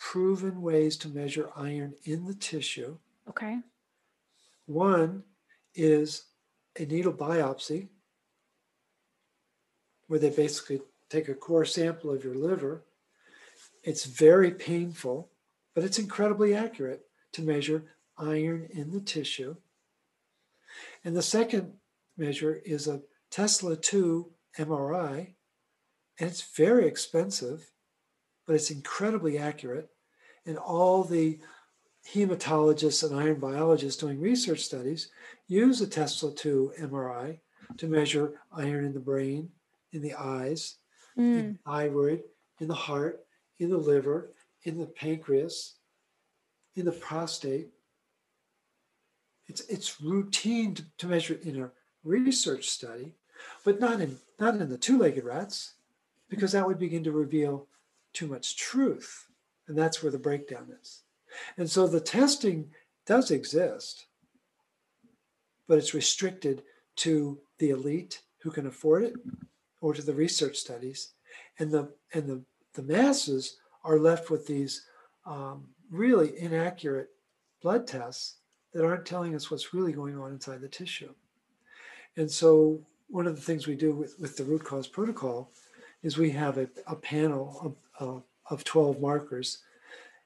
proven 0.09 0.63
ways 0.63 0.97
to 0.97 1.07
measure 1.07 1.51
iron 1.55 1.95
in 2.05 2.25
the 2.25 2.33
tissue. 2.33 2.97
Okay. 3.29 3.59
One 4.65 5.23
is 5.75 6.25
a 6.81 6.87
needle 6.87 7.13
biopsy, 7.13 7.89
where 10.07 10.19
they 10.19 10.31
basically 10.31 10.81
take 11.11 11.29
a 11.29 11.35
core 11.35 11.67
sample 11.67 12.11
of 12.11 12.25
your 12.25 12.35
liver. 12.35 12.85
It's 13.83 14.07
very 14.07 14.51
painful, 14.51 15.29
but 15.75 15.85
it's 15.85 15.99
incredibly 15.99 16.55
accurate 16.55 17.03
to 17.33 17.43
measure 17.43 17.85
iron 18.17 18.67
in 18.71 18.93
the 18.93 19.03
tissue. 19.03 19.57
And 21.05 21.15
the 21.15 21.21
second 21.21 21.75
measure 22.17 22.63
is 22.65 22.89
a 22.89 23.03
Tesla 23.31 23.77
2 23.77 24.27
MRI, 24.59 25.35
and 26.19 26.31
it's 26.31 26.57
very 26.57 26.87
expensive, 26.87 27.71
but 28.47 28.57
it's 28.57 28.71
incredibly 28.71 29.37
accurate. 29.37 29.91
And 30.49 30.57
all 30.57 31.05
the 31.05 31.39
hematologists 32.13 33.09
and 33.09 33.21
iron 33.21 33.39
biologists 33.39 34.01
doing 34.01 34.19
research 34.19 34.61
studies 34.61 35.11
use 35.47 35.83
a 35.83 35.87
Tesla 35.87 36.35
2 36.35 36.73
MRI 36.81 37.39
to 37.77 37.87
measure 37.87 38.41
iron 38.51 38.87
in 38.87 38.95
the 38.95 38.99
brain, 38.99 39.51
in 39.93 40.01
the 40.01 40.15
eyes, 40.15 40.77
mm. 41.19 41.39
in 41.39 41.53
the 41.53 41.59
thyroid, 41.71 42.23
in 42.61 42.67
the 42.67 42.75
heart, 42.75 43.27
in 43.59 43.69
the 43.69 43.77
liver, 43.77 44.33
in 44.65 44.79
the 44.79 44.87
pancreas, 44.87 45.75
in 46.77 46.87
the 46.87 46.93
prostate, 46.93 47.69
it's, 49.49 49.61
it's 49.69 50.01
routine 50.01 50.75
to, 50.75 50.85
to 50.97 51.07
measure 51.09 51.35
it 51.35 51.43
in 51.43 51.63
a 51.63 51.71
research 52.05 52.71
study, 52.71 53.13
but 53.67 53.81
not 53.81 54.01
in, 54.01 54.17
not 54.41 54.55
in 54.55 54.69
the 54.71 54.79
two 54.79 54.97
legged 54.97 55.25
rats, 55.25 55.75
because 56.31 56.53
that 56.53 56.67
would 56.67 56.79
begin 56.79 57.05
to 57.05 57.13
reveal 57.13 57.67
too 58.15 58.27
much 58.27 58.57
truth. 58.57 59.28
And 59.69 59.77
that's 59.77 60.03
where 60.03 60.11
the 60.11 60.19
breakdown 60.19 60.75
is. 60.81 61.03
And 61.57 61.71
so 61.71 61.87
the 61.87 62.01
testing 62.01 62.71
does 63.07 63.31
exist, 63.31 64.07
but 65.67 65.79
it's 65.79 65.95
restricted 65.95 66.63
to 66.97 67.39
the 67.59 67.71
elite 67.71 68.23
who 68.43 68.51
can 68.51 68.67
afford 68.67 69.05
it 69.05 69.15
or 69.81 69.95
to 69.95 70.03
the 70.03 70.15
research 70.15 70.57
studies. 70.57 71.13
And 71.59 71.71
the, 71.71 71.93
and 72.13 72.27
the, 72.27 72.43
the 72.75 72.83
masses 72.83 73.59
are 73.85 73.99
left 73.99 74.31
with 74.31 74.47
these 74.47 74.85
um, 75.27 75.69
really 75.91 76.39
inaccurate 76.39 77.11
blood 77.63 77.87
tests 77.87 78.37
that 78.73 78.85
aren't 78.85 79.07
telling 79.07 79.35
us 79.35 79.51
what's 79.51 79.75
really 79.75 79.93
going 79.93 80.19
on 80.19 80.33
inside 80.33 80.61
the 80.61 80.69
tissue. 80.69 81.13
And 82.17 82.31
so 82.31 82.81
one 83.09 83.27
of 83.27 83.37
the 83.37 83.43
things 83.43 83.67
we 83.67 83.75
do 83.75 83.93
with, 83.93 84.19
with 84.19 84.37
the 84.37 84.45
root 84.45 84.65
cause 84.65 84.87
protocol 84.87 85.51
is 86.03 86.17
we 86.17 86.31
have 86.31 86.59
a, 86.59 86.69
a 86.87 86.97
panel 86.97 87.77
of, 88.01 88.23
of 88.51 88.65
12 88.65 89.01
markers, 89.01 89.59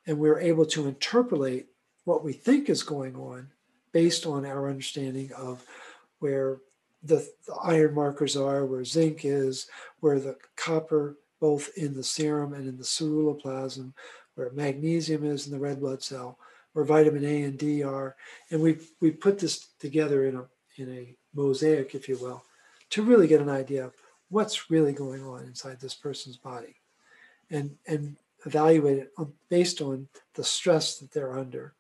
and 0.06 0.18
we're 0.18 0.40
able 0.40 0.66
to 0.66 0.88
interpolate 0.88 1.66
what 2.04 2.24
we 2.24 2.32
think 2.32 2.68
is 2.68 2.82
going 2.82 3.14
on 3.16 3.48
based 3.92 4.26
on 4.26 4.44
our 4.44 4.68
understanding 4.68 5.30
of 5.36 5.64
where 6.18 6.58
the, 7.02 7.26
the 7.46 7.54
iron 7.62 7.94
markers 7.94 8.36
are, 8.36 8.64
where 8.64 8.84
zinc 8.84 9.24
is, 9.24 9.66
where 10.00 10.18
the 10.18 10.36
copper, 10.56 11.16
both 11.40 11.70
in 11.76 11.94
the 11.94 12.02
serum 12.02 12.54
and 12.54 12.68
in 12.68 12.76
the 12.76 12.84
ceruloplasmin, 12.84 13.92
where 14.34 14.50
magnesium 14.52 15.24
is 15.24 15.46
in 15.46 15.52
the 15.52 15.58
red 15.58 15.80
blood 15.80 16.02
cell, 16.02 16.38
where 16.72 16.84
vitamin 16.84 17.24
A 17.24 17.42
and 17.42 17.58
D 17.58 17.82
are, 17.82 18.16
and 18.50 18.60
we 18.60 18.78
we 19.00 19.10
put 19.10 19.38
this 19.38 19.68
together 19.78 20.26
in 20.26 20.36
a 20.36 20.44
in 20.78 20.90
a 20.90 21.16
mosaic, 21.34 21.94
if 21.94 22.08
you 22.08 22.16
will, 22.16 22.42
to 22.90 23.02
really 23.02 23.26
get 23.26 23.40
an 23.40 23.50
idea 23.50 23.84
of 23.84 23.94
what's 24.30 24.70
really 24.70 24.92
going 24.92 25.22
on 25.24 25.44
inside 25.44 25.80
this 25.80 25.94
person's 25.94 26.36
body, 26.36 26.76
and 27.52 27.76
and 27.86 28.16
evaluate 28.44 28.98
it 28.98 29.12
based 29.48 29.80
on 29.80 30.08
the 30.34 30.42
stress 30.42 30.98
that 30.98 31.12
they're 31.12 31.38
under. 31.38 31.74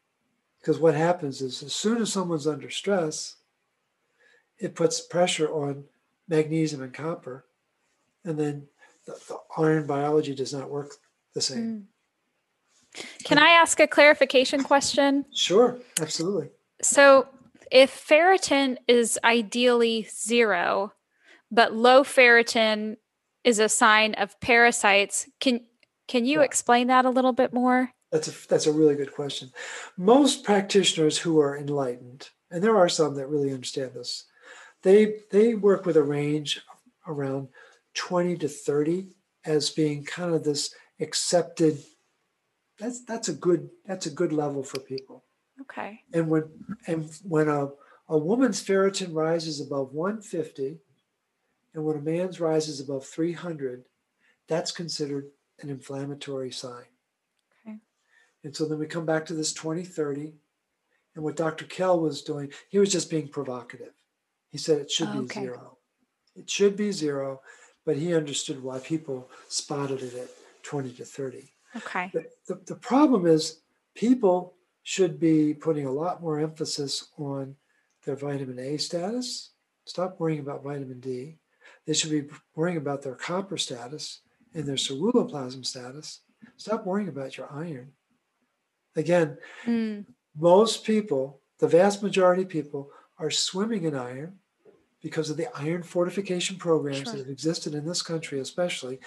Because 0.60 0.78
what 0.78 0.94
happens 0.94 1.40
is, 1.40 1.60
as 1.62 1.72
soon 1.72 2.00
as 2.00 2.12
someone's 2.12 2.46
under 2.46 2.70
stress, 2.70 3.36
it 4.58 4.76
puts 4.76 5.00
pressure 5.00 5.50
on 5.50 5.84
magnesium 6.28 6.82
and 6.82 6.94
copper, 6.94 7.44
and 8.24 8.38
then 8.38 8.68
the, 9.06 9.12
the 9.28 9.38
iron 9.58 9.86
biology 9.86 10.34
does 10.36 10.54
not 10.54 10.70
work 10.70 10.92
the 11.34 11.40
same. 11.40 11.58
Mm. 11.58 13.02
Can 13.24 13.38
I 13.38 13.48
ask 13.48 13.80
a 13.80 13.88
clarification 13.88 14.62
question? 14.62 15.24
Sure, 15.32 15.78
absolutely. 16.00 16.50
So, 16.82 17.26
if 17.70 18.06
ferritin 18.06 18.76
is 18.86 19.18
ideally 19.24 20.06
zero, 20.10 20.92
but 21.50 21.74
low 21.74 22.04
ferritin 22.04 22.98
is 23.44 23.58
a 23.58 23.68
sign 23.68 24.14
of 24.14 24.38
parasites, 24.40 25.28
can 25.40 25.60
can 26.08 26.24
you 26.24 26.40
yeah. 26.40 26.44
explain 26.44 26.88
that 26.88 27.04
a 27.04 27.10
little 27.10 27.32
bit 27.32 27.52
more? 27.52 27.90
That's 28.10 28.28
a 28.28 28.48
that's 28.48 28.66
a 28.66 28.72
really 28.72 28.94
good 28.94 29.14
question. 29.14 29.50
Most 29.96 30.44
practitioners 30.44 31.18
who 31.18 31.40
are 31.40 31.56
enlightened, 31.56 32.30
and 32.50 32.62
there 32.62 32.76
are 32.76 32.88
some 32.88 33.14
that 33.14 33.28
really 33.28 33.52
understand 33.52 33.92
this, 33.94 34.24
they 34.82 35.16
they 35.30 35.54
work 35.54 35.86
with 35.86 35.96
a 35.96 36.02
range 36.02 36.60
around 37.06 37.48
20 37.94 38.36
to 38.36 38.48
30 38.48 39.08
as 39.44 39.70
being 39.70 40.04
kind 40.04 40.34
of 40.34 40.44
this 40.44 40.72
accepted 41.00 41.78
that's 42.78 43.04
that's 43.04 43.28
a 43.28 43.32
good 43.32 43.70
that's 43.86 44.06
a 44.06 44.10
good 44.10 44.32
level 44.32 44.62
for 44.62 44.80
people. 44.80 45.24
Okay. 45.60 46.00
And 46.12 46.28
when 46.28 46.44
and 46.86 47.10
when 47.22 47.48
a, 47.48 47.68
a 48.08 48.18
woman's 48.18 48.62
ferritin 48.62 49.14
rises 49.14 49.60
above 49.60 49.92
150 49.92 50.78
and 51.74 51.84
when 51.84 51.96
a 51.96 52.00
man's 52.00 52.40
rises 52.40 52.80
above 52.80 53.06
300, 53.06 53.84
that's 54.48 54.72
considered 54.72 55.30
an 55.60 55.70
inflammatory 55.70 56.50
sign. 56.50 56.84
Okay. 57.66 57.78
And 58.44 58.54
so 58.54 58.66
then 58.66 58.78
we 58.78 58.86
come 58.86 59.06
back 59.06 59.24
to 59.26 59.34
this 59.34 59.52
2030 59.52 60.34
and 61.14 61.24
what 61.24 61.36
Dr. 61.36 61.64
Kell 61.66 62.00
was 62.00 62.22
doing, 62.22 62.52
he 62.68 62.78
was 62.78 62.90
just 62.90 63.10
being 63.10 63.28
provocative. 63.28 63.92
He 64.50 64.58
said 64.58 64.78
it 64.78 64.90
should 64.90 65.12
be 65.12 65.26
zero. 65.32 65.78
It 66.34 66.48
should 66.48 66.76
be 66.76 66.92
zero, 66.92 67.40
but 67.84 67.96
he 67.96 68.14
understood 68.14 68.62
why 68.62 68.78
people 68.78 69.30
spotted 69.48 70.02
it 70.02 70.14
at 70.14 70.28
20 70.62 70.92
to 70.92 71.04
30. 71.04 71.52
Okay. 71.76 72.10
The, 72.12 72.26
the, 72.48 72.60
the 72.66 72.74
problem 72.76 73.26
is 73.26 73.60
people 73.94 74.54
should 74.82 75.20
be 75.20 75.54
putting 75.54 75.86
a 75.86 75.92
lot 75.92 76.22
more 76.22 76.40
emphasis 76.40 77.08
on 77.18 77.56
their 78.04 78.16
vitamin 78.16 78.58
A 78.58 78.76
status. 78.78 79.50
Stop 79.84 80.18
worrying 80.18 80.40
about 80.40 80.64
vitamin 80.64 81.00
D. 81.00 81.38
They 81.86 81.94
should 81.94 82.10
be 82.10 82.24
worrying 82.54 82.76
about 82.76 83.02
their 83.02 83.14
copper 83.14 83.56
status 83.56 84.20
and 84.54 84.64
their 84.64 84.76
ceruloplasmin 84.76 85.66
status. 85.66 86.20
Stop 86.56 86.86
worrying 86.86 87.08
about 87.08 87.36
your 87.36 87.52
iron. 87.52 87.92
Again, 88.94 89.38
mm. 89.64 90.04
most 90.38 90.84
people, 90.84 91.40
the 91.58 91.68
vast 91.68 92.02
majority 92.02 92.42
of 92.42 92.48
people, 92.48 92.90
are 93.18 93.30
swimming 93.30 93.84
in 93.84 93.94
iron 93.94 94.38
because 95.00 95.30
of 95.30 95.36
the 95.36 95.48
iron 95.56 95.82
fortification 95.82 96.56
programs 96.56 96.98
sure. 96.98 97.12
that 97.12 97.18
have 97.18 97.28
existed 97.28 97.74
in 97.74 97.84
this 97.84 98.02
country, 98.02 98.38
especially, 98.38 99.00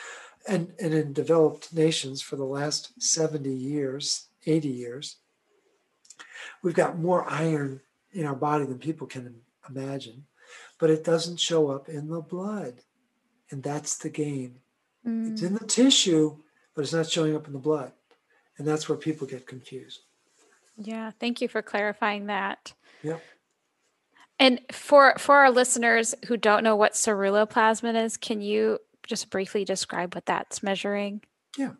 and, 0.47 0.73
and 0.79 0.93
in 0.93 1.13
developed 1.13 1.73
nations 1.73 2.21
for 2.21 2.35
the 2.35 2.45
last 2.45 3.01
70 3.01 3.49
years, 3.49 4.27
80 4.45 4.67
years, 4.67 5.17
we've 6.61 6.75
got 6.75 6.99
more 6.99 7.25
iron 7.29 7.81
in 8.11 8.25
our 8.25 8.35
body 8.35 8.65
than 8.65 8.77
people 8.77 9.07
can 9.07 9.35
imagine, 9.69 10.25
but 10.79 10.89
it 10.89 11.03
doesn't 11.03 11.39
show 11.39 11.69
up 11.69 11.89
in 11.89 12.07
the 12.09 12.21
blood. 12.21 12.81
And 13.51 13.63
that's 13.63 13.97
the 13.97 14.09
game. 14.09 14.59
Mm. 15.05 15.31
It's 15.31 15.41
in 15.41 15.53
the 15.53 15.65
tissue, 15.65 16.37
but 16.73 16.81
it's 16.81 16.93
not 16.93 17.09
showing 17.09 17.35
up 17.35 17.47
in 17.47 17.53
the 17.53 17.59
blood. 17.59 17.91
And 18.57 18.67
that's 18.67 18.89
where 18.89 18.97
people 18.97 19.27
get 19.27 19.47
confused. 19.47 20.01
Yeah, 20.77 21.11
thank 21.19 21.41
you 21.41 21.47
for 21.47 21.61
clarifying 21.61 22.27
that. 22.27 22.73
Yeah. 23.03 23.17
And 24.39 24.59
for 24.71 25.15
for 25.17 25.35
our 25.35 25.51
listeners 25.51 26.13
who 26.27 26.35
don't 26.35 26.63
know 26.63 26.75
what 26.75 26.93
ceruloplasmin 26.93 28.03
is, 28.03 28.17
can 28.17 28.41
you 28.41 28.79
just 29.07 29.29
briefly 29.29 29.63
describe 29.63 30.13
what 30.13 30.25
that's 30.25 30.61
measuring? 30.61 31.21
Yeah. 31.57 31.73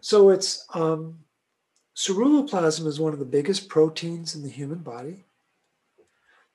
So 0.00 0.30
it's 0.30 0.66
um, 0.74 1.20
ceruloplasmin 1.96 2.86
is 2.86 2.98
one 2.98 3.12
of 3.12 3.20
the 3.20 3.24
biggest 3.24 3.68
proteins 3.68 4.34
in 4.34 4.42
the 4.42 4.48
human 4.48 4.78
body. 4.78 5.26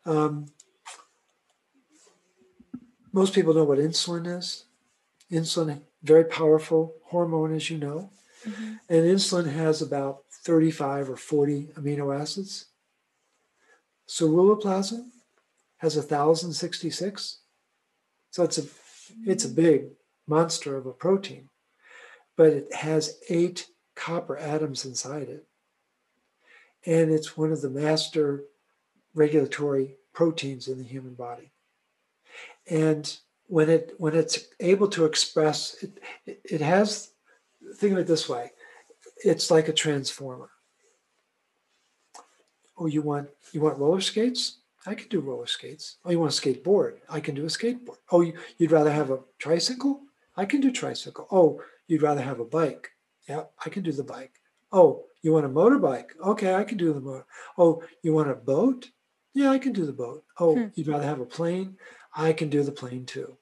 Um, 0.06 0.48
most 3.12 3.34
people 3.34 3.54
know 3.54 3.64
what 3.64 3.80
insulin 3.80 4.38
is. 4.38 4.66
Insulin, 5.32 5.82
very 6.04 6.24
powerful 6.24 6.96
hormone, 7.06 7.54
as 7.56 7.70
you 7.70 7.78
know. 7.78 8.10
Mm-hmm. 8.46 8.74
And 8.90 9.06
insulin 9.06 9.52
has 9.52 9.82
about 9.82 10.24
35 10.32 11.10
or 11.10 11.18
40 11.18 11.74
amino 11.76 12.18
acids. 12.18 12.66
Ceruloplasmin 14.08 15.10
has 15.78 15.96
1,066. 15.96 17.40
So 18.32 18.44
it's 18.44 18.58
a 18.58 18.64
it's 19.26 19.46
a 19.46 19.50
big 19.50 19.88
monster 20.28 20.78
of 20.78 20.86
a 20.86 20.94
protein, 20.94 21.50
but 22.36 22.48
it 22.48 22.74
has 22.74 23.20
eight 23.30 23.68
copper 23.96 24.38
atoms 24.38 24.86
inside 24.86 25.30
it. 25.30 25.48
And 26.86 27.12
it's 27.12 27.36
one 27.36 27.52
of 27.52 27.62
the 27.62 27.70
master 27.70 28.44
regulatory 29.14 29.96
proteins 30.14 30.68
in 30.68 30.78
the 30.78 30.84
human 30.84 31.16
body. 31.16 31.52
And 32.70 33.18
when 33.48 33.70
it 33.70 33.94
when 33.98 34.16
it's 34.16 34.40
able 34.60 34.88
to 34.90 35.06
express 35.06 35.76
it, 35.82 36.00
it, 36.26 36.62
has 36.62 37.12
think 37.76 37.94
of 37.94 38.00
it 38.00 38.08
this 38.08 38.30
way 38.30 38.52
it's 39.26 39.50
like 39.50 39.68
a 39.68 39.74
transformer 39.74 40.52
oh 42.78 42.86
you 42.86 43.02
want 43.02 43.28
you 43.52 43.60
want 43.60 43.80
roller 43.80 44.00
skates 44.00 44.60
I 44.86 44.96
can 44.96 45.10
do 45.10 45.20
roller 45.20 45.46
skates. 45.46 45.98
Oh, 46.06 46.12
you 46.12 46.20
want 46.20 46.34
a 46.34 46.42
skateboard? 46.42 47.00
I 47.10 47.20
can 47.20 47.36
do 47.36 47.44
a 47.44 47.48
skateboard. 47.48 47.98
Oh, 48.12 48.22
you, 48.22 48.34
would 48.60 48.72
rather 48.72 48.92
have 48.92 49.12
a 49.12 49.20
tricycle? 49.38 50.02
I 50.38 50.46
can 50.46 50.62
do 50.62 50.72
tricycle. 50.72 51.28
Oh, 51.32 51.62
you'd 51.88 52.02
rather 52.02 52.22
have 52.22 52.40
a 52.40 52.46
bike? 52.46 52.92
Yeah, 53.28 53.44
I 53.66 53.70
can 53.70 53.84
do 53.84 53.92
the 53.92 54.04
bike. 54.04 54.32
Oh, 54.72 55.04
you 55.22 55.34
want 55.34 55.46
a 55.46 55.50
motorbike? 55.50 56.12
Okay, 56.26 56.56
I 56.56 56.64
can 56.64 56.78
do 56.78 56.94
the 56.94 57.02
motor. 57.02 57.26
Oh, 57.58 57.84
you 58.04 58.14
want 58.14 58.32
a 58.32 58.36
boat? 58.36 58.90
Yeah, 59.34 59.52
I 59.52 59.60
can 59.60 59.74
do 59.74 59.86
the 59.86 59.94
boat. 59.94 60.24
Oh, 60.40 60.56
hmm. 60.56 60.68
you'd 60.76 60.88
rather 60.88 61.06
have 61.06 61.20
a 61.20 61.26
plane? 61.26 61.78
I 62.16 62.34
can 62.34 62.50
do 62.50 62.64
the 62.64 62.72
plane 62.72 63.06
too. 63.06 63.38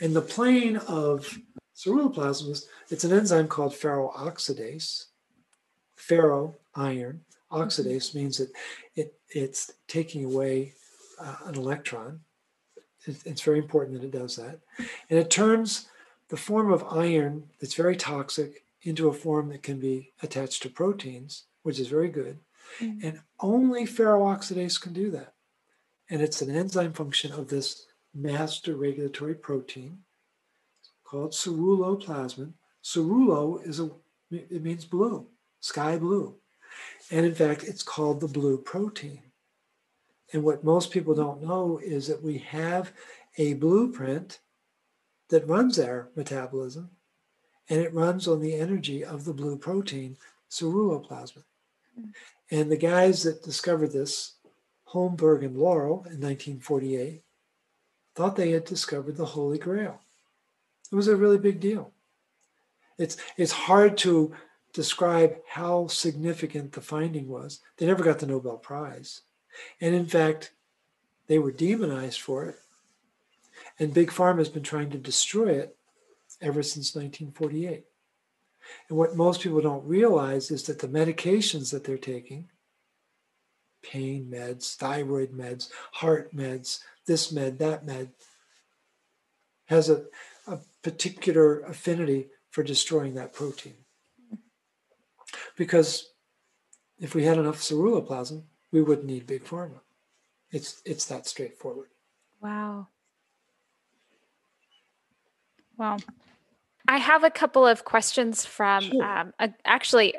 And 0.00 0.14
the 0.14 0.22
plane 0.22 0.76
of 0.76 1.38
ceruloplasmin, 1.76 2.64
it's 2.90 3.04
an 3.04 3.12
enzyme 3.12 3.48
called 3.48 3.72
ferroxidase. 3.72 5.06
Ferro, 5.96 6.56
iron. 6.74 7.22
Oxidase 7.50 8.14
means 8.14 8.38
that 8.38 8.50
it, 8.94 9.14
it's 9.30 9.72
taking 9.86 10.24
away 10.24 10.74
uh, 11.20 11.36
an 11.46 11.56
electron. 11.56 12.20
It's 13.06 13.42
very 13.42 13.58
important 13.58 14.00
that 14.00 14.06
it 14.06 14.18
does 14.18 14.36
that. 14.36 14.60
And 15.08 15.18
it 15.18 15.30
turns 15.30 15.88
the 16.28 16.36
form 16.36 16.72
of 16.72 16.84
iron 16.84 17.44
that's 17.60 17.74
very 17.74 17.96
toxic 17.96 18.64
into 18.82 19.08
a 19.08 19.14
form 19.14 19.48
that 19.48 19.62
can 19.62 19.78
be 19.78 20.12
attached 20.22 20.62
to 20.62 20.70
proteins, 20.70 21.44
which 21.62 21.80
is 21.80 21.88
very 21.88 22.08
good. 22.08 22.38
Mm-hmm. 22.80 23.06
And 23.06 23.20
only 23.40 23.86
ferroxidase 23.86 24.80
can 24.80 24.92
do 24.92 25.10
that. 25.12 25.32
And 26.10 26.20
it's 26.20 26.42
an 26.42 26.54
enzyme 26.54 26.92
function 26.92 27.32
of 27.32 27.48
this 27.48 27.86
master 28.18 28.76
regulatory 28.76 29.34
protein 29.34 29.98
called 31.04 31.32
ceruloplasmin. 31.32 32.52
Cerulo 32.82 33.66
is 33.66 33.80
a 33.80 33.90
it 34.30 34.62
means 34.62 34.84
blue, 34.84 35.26
sky 35.60 35.96
blue. 35.96 36.36
And 37.10 37.24
in 37.24 37.34
fact, 37.34 37.64
it's 37.64 37.82
called 37.82 38.20
the 38.20 38.28
blue 38.28 38.58
protein. 38.58 39.22
And 40.32 40.42
what 40.42 40.64
most 40.64 40.90
people 40.90 41.14
don't 41.14 41.42
know 41.42 41.80
is 41.82 42.06
that 42.08 42.22
we 42.22 42.38
have 42.38 42.92
a 43.38 43.54
blueprint 43.54 44.40
that 45.30 45.48
runs 45.48 45.78
our 45.78 46.10
metabolism, 46.14 46.90
and 47.70 47.80
it 47.80 47.94
runs 47.94 48.28
on 48.28 48.40
the 48.40 48.54
energy 48.54 49.04
of 49.04 49.24
the 49.24 49.32
blue 49.32 49.56
protein, 49.56 50.16
ceruloplasmin. 50.50 51.44
And 52.50 52.70
the 52.70 52.76
guys 52.76 53.22
that 53.22 53.42
discovered 53.42 53.92
this, 53.92 54.34
Holmberg 54.92 55.44
and 55.44 55.56
Laurell 55.56 56.06
in 56.06 56.20
1948, 56.20 57.22
thought 58.18 58.34
they 58.34 58.50
had 58.50 58.64
discovered 58.64 59.16
the 59.16 59.24
Holy 59.24 59.58
Grail. 59.58 60.00
It 60.90 60.96
was 60.96 61.06
a 61.06 61.14
really 61.14 61.38
big 61.38 61.60
deal. 61.60 61.92
It's, 62.98 63.16
it's 63.36 63.52
hard 63.52 63.96
to 63.98 64.34
describe 64.72 65.36
how 65.46 65.86
significant 65.86 66.72
the 66.72 66.80
finding 66.80 67.28
was. 67.28 67.60
They 67.76 67.86
never 67.86 68.02
got 68.02 68.18
the 68.18 68.26
Nobel 68.26 68.56
Prize. 68.56 69.20
And 69.80 69.94
in 69.94 70.06
fact, 70.06 70.50
they 71.28 71.38
were 71.38 71.52
demonized 71.52 72.20
for 72.20 72.46
it. 72.46 72.56
And 73.78 73.94
Big 73.94 74.10
Pharma 74.10 74.38
has 74.38 74.48
been 74.48 74.64
trying 74.64 74.90
to 74.90 74.98
destroy 74.98 75.50
it 75.50 75.76
ever 76.42 76.64
since 76.64 76.96
1948. 76.96 77.84
And 78.88 78.98
what 78.98 79.14
most 79.14 79.42
people 79.42 79.60
don't 79.60 79.86
realize 79.86 80.50
is 80.50 80.64
that 80.64 80.80
the 80.80 80.88
medications 80.88 81.70
that 81.70 81.84
they're 81.84 81.96
taking 81.96 82.48
pain 83.82 84.28
meds, 84.30 84.76
thyroid 84.76 85.32
meds, 85.32 85.70
heart 85.92 86.34
meds, 86.34 86.80
this 87.06 87.32
med, 87.32 87.58
that 87.58 87.86
med 87.86 88.10
has 89.66 89.90
a, 89.90 90.04
a 90.46 90.58
particular 90.82 91.60
affinity 91.60 92.28
for 92.50 92.62
destroying 92.62 93.14
that 93.14 93.32
protein. 93.32 93.76
Because 95.56 96.10
if 96.98 97.14
we 97.14 97.24
had 97.24 97.38
enough 97.38 97.60
ceruloplasmin, 97.60 98.42
we 98.72 98.82
wouldn't 98.82 99.06
need 99.06 99.26
big 99.26 99.44
pharma. 99.44 99.80
It's 100.50 100.80
it's 100.84 101.04
that 101.06 101.26
straightforward. 101.26 101.88
Wow. 102.40 102.88
Wow. 105.76 105.98
I 106.88 106.96
have 106.96 107.22
a 107.22 107.30
couple 107.30 107.66
of 107.66 107.84
questions 107.84 108.46
from 108.46 108.82
sure. 108.84 109.02
um, 109.04 109.34
a, 109.38 109.50
actually 109.64 110.14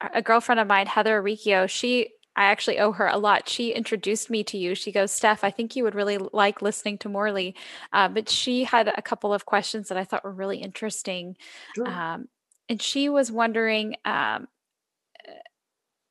a 0.00 0.22
girlfriend 0.22 0.60
of 0.60 0.66
mine, 0.66 0.86
Heather 0.86 1.20
Riccio. 1.20 1.66
She 1.66 2.08
I 2.36 2.44
actually 2.44 2.78
owe 2.78 2.92
her 2.92 3.06
a 3.06 3.18
lot. 3.18 3.48
She 3.48 3.72
introduced 3.72 4.30
me 4.30 4.44
to 4.44 4.58
you. 4.58 4.74
She 4.74 4.92
goes, 4.92 5.10
Steph, 5.10 5.42
I 5.42 5.50
think 5.50 5.74
you 5.74 5.84
would 5.84 5.94
really 5.94 6.18
like 6.18 6.62
listening 6.62 6.98
to 6.98 7.08
Morley. 7.08 7.54
Uh, 7.92 8.08
but 8.08 8.28
she 8.28 8.64
had 8.64 8.92
a 8.94 9.02
couple 9.02 9.32
of 9.32 9.46
questions 9.46 9.88
that 9.88 9.98
I 9.98 10.04
thought 10.04 10.24
were 10.24 10.32
really 10.32 10.58
interesting. 10.58 11.36
Sure. 11.74 11.88
Um, 11.88 12.28
and 12.68 12.80
she 12.82 13.08
was 13.08 13.32
wondering 13.32 13.96
um, 14.04 14.48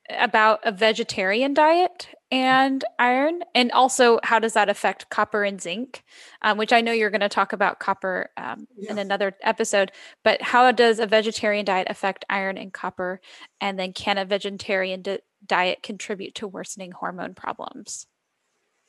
about 0.10 0.60
a 0.64 0.72
vegetarian 0.72 1.54
diet 1.54 2.10
and 2.32 2.84
iron 3.00 3.42
and 3.54 3.72
also 3.72 4.20
how 4.24 4.40
does 4.40 4.54
that 4.54 4.70
affect 4.70 5.10
copper 5.10 5.44
and 5.44 5.62
zinc 5.62 6.04
um, 6.42 6.58
which 6.58 6.74
i 6.74 6.82
know 6.82 6.92
you're 6.92 7.10
going 7.10 7.22
to 7.22 7.30
talk 7.30 7.54
about 7.54 7.80
copper 7.80 8.30
um, 8.38 8.68
yeah. 8.78 8.92
in 8.92 9.00
another 9.00 9.36
episode 9.42 9.92
but 10.24 10.42
how 10.42 10.72
does 10.72 11.00
a 11.00 11.08
vegetarian 11.08 11.66
diet 11.66 11.88
affect 11.90 12.26
iron 12.30 12.58
and 12.58 12.74
copper 12.74 13.20
and 13.62 13.80
then 13.80 13.94
can 13.94 14.18
a 14.18 14.26
vegetarian 14.26 15.02
di- 15.02 15.20
diet 15.48 15.84
contribute 15.84 16.36
to 16.36 16.48
worsening 16.48 16.91
hormone 16.91 17.34
problems 17.34 18.08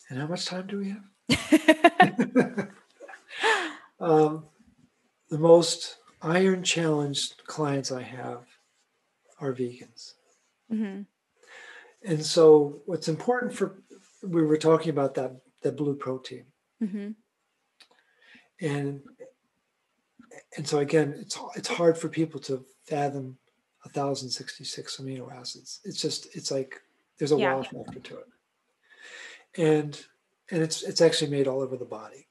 and 0.08 0.18
how 0.18 0.26
much 0.26 0.46
time 0.46 0.66
do 0.66 0.78
we 0.78 0.90
have 0.90 1.04
um, 4.00 4.44
the 5.30 5.38
most 5.38 5.96
iron 6.22 6.62
challenged 6.62 7.44
clients 7.46 7.90
i 7.90 8.02
have 8.02 8.44
are 9.40 9.52
vegans 9.52 10.14
Mm-hmm. 10.72 11.02
And 12.04 12.24
so, 12.24 12.82
what's 12.86 13.08
important 13.08 13.54
for 13.54 13.82
we 14.22 14.42
were 14.42 14.56
talking 14.56 14.90
about 14.90 15.14
that 15.14 15.32
that 15.62 15.76
blue 15.76 15.94
protein, 15.94 16.46
mm-hmm. 16.82 17.10
and 18.60 19.00
and 20.56 20.66
so 20.66 20.78
again, 20.78 21.14
it's 21.20 21.38
it's 21.56 21.68
hard 21.68 21.96
for 21.98 22.08
people 22.08 22.40
to 22.40 22.64
fathom 22.84 23.38
1066 23.94 24.96
amino 24.96 25.32
acids. 25.32 25.80
It's 25.84 26.00
just 26.00 26.34
it's 26.36 26.50
like 26.50 26.80
there's 27.18 27.32
a 27.32 27.36
yeah. 27.36 27.54
wow 27.54 27.62
factor 27.62 28.00
to 28.00 28.18
it, 28.18 29.60
and 29.60 30.00
and 30.50 30.62
it's 30.62 30.82
it's 30.82 31.00
actually 31.00 31.30
made 31.30 31.46
all 31.46 31.60
over 31.60 31.76
the 31.76 31.84
body. 31.84 32.26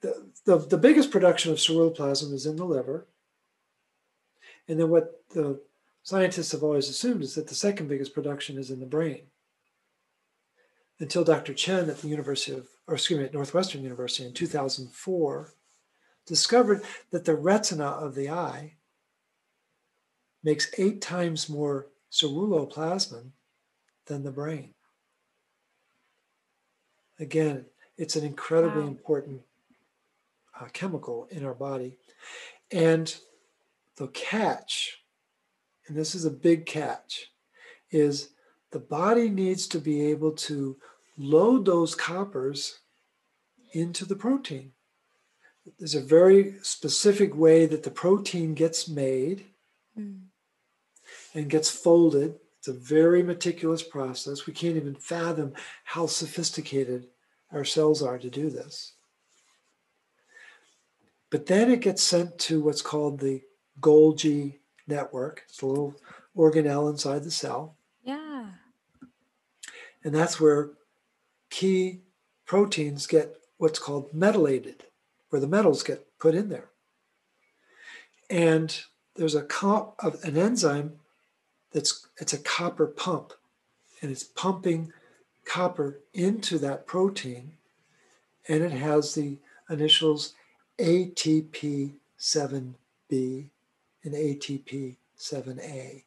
The, 0.00 0.30
the, 0.44 0.58
the 0.58 0.76
biggest 0.76 1.10
production 1.10 1.50
of 1.50 1.58
ceruloplasmin 1.58 2.34
is 2.34 2.44
in 2.44 2.56
the 2.56 2.66
liver. 2.66 3.08
And 4.68 4.78
then 4.78 4.90
what 4.90 5.22
the 5.30 5.60
scientists 6.02 6.52
have 6.52 6.62
always 6.62 6.90
assumed 6.90 7.22
is 7.22 7.34
that 7.34 7.48
the 7.48 7.54
second 7.54 7.88
biggest 7.88 8.12
production 8.12 8.58
is 8.58 8.70
in 8.70 8.80
the 8.80 8.86
brain. 8.86 9.22
Until 11.00 11.24
Dr. 11.24 11.54
Chen 11.54 11.88
at 11.88 11.98
the 11.98 12.08
University 12.08 12.52
of, 12.52 12.66
or 12.86 12.94
excuse 12.94 13.18
me, 13.18 13.24
at 13.24 13.32
Northwestern 13.32 13.82
University 13.82 14.28
in 14.28 14.34
2004 14.34 15.54
discovered 16.26 16.82
that 17.10 17.24
the 17.24 17.34
retina 17.34 17.86
of 17.86 18.14
the 18.14 18.30
eye 18.30 18.74
makes 20.44 20.70
eight 20.78 21.00
times 21.00 21.48
more 21.48 21.86
ceruloplasmin 22.12 23.30
than 24.06 24.22
the 24.22 24.30
brain. 24.30 24.74
Again, 27.18 27.64
it's 27.96 28.16
an 28.16 28.24
incredibly 28.24 28.82
wow. 28.82 28.88
important 28.88 29.40
uh, 30.60 30.66
chemical 30.72 31.26
in 31.30 31.44
our 31.44 31.54
body. 31.54 31.96
And 32.70 33.14
the 33.96 34.08
catch 34.08 35.04
and 35.86 35.96
this 35.96 36.14
is 36.14 36.24
a 36.24 36.30
big 36.30 36.66
catch, 36.66 37.30
is 37.90 38.30
the 38.70 38.78
body 38.78 39.28
needs 39.28 39.66
to 39.68 39.78
be 39.78 40.06
able 40.06 40.32
to 40.32 40.76
load 41.18 41.64
those 41.64 41.94
coppers 41.94 42.80
into 43.72 44.04
the 44.04 44.16
protein. 44.16 44.72
There's 45.78 45.94
a 45.94 46.00
very 46.00 46.56
specific 46.62 47.34
way 47.34 47.66
that 47.66 47.82
the 47.82 47.90
protein 47.90 48.54
gets 48.54 48.88
made 48.88 49.44
mm. 49.98 50.20
And 51.34 51.50
gets 51.50 51.70
folded. 51.70 52.38
It's 52.58 52.68
a 52.68 52.72
very 52.72 53.22
meticulous 53.22 53.82
process. 53.82 54.46
We 54.46 54.52
can't 54.52 54.76
even 54.76 54.94
fathom 54.94 55.52
how 55.84 56.06
sophisticated 56.06 57.08
our 57.52 57.64
cells 57.64 58.02
are 58.02 58.18
to 58.18 58.30
do 58.30 58.48
this. 58.48 58.94
But 61.30 61.46
then 61.46 61.70
it 61.70 61.80
gets 61.80 62.02
sent 62.02 62.38
to 62.40 62.62
what's 62.62 62.82
called 62.82 63.18
the 63.18 63.42
Golgi 63.80 64.60
network. 64.86 65.42
It's 65.48 65.62
a 65.62 65.66
little 65.66 65.94
organelle 66.36 66.90
inside 66.90 67.24
the 67.24 67.30
cell. 67.30 67.76
Yeah. 68.02 68.46
And 70.04 70.14
that's 70.14 70.40
where 70.40 70.70
key 71.50 72.02
proteins 72.46 73.06
get 73.06 73.36
what's 73.56 73.78
called 73.78 74.12
metallated, 74.12 74.82
where 75.30 75.40
the 75.40 75.46
metals 75.46 75.82
get 75.82 76.06
put 76.18 76.34
in 76.34 76.48
there. 76.48 76.68
And 78.30 78.76
there's 79.16 79.34
a 79.34 79.42
comp, 79.42 79.94
of 79.98 80.22
an 80.24 80.36
enzyme 80.36 81.00
that's 81.74 82.06
it's 82.18 82.32
a 82.32 82.38
copper 82.38 82.86
pump, 82.86 83.34
and 84.00 84.10
it's 84.10 84.24
pumping 84.24 84.92
copper 85.44 86.00
into 86.14 86.56
that 86.58 86.86
protein, 86.86 87.52
and 88.48 88.62
it 88.62 88.72
has 88.72 89.14
the 89.14 89.36
initials 89.68 90.32
ATP7B 90.78 91.90
and 93.10 94.14
ATP 94.14 94.96
7A. 95.18 96.04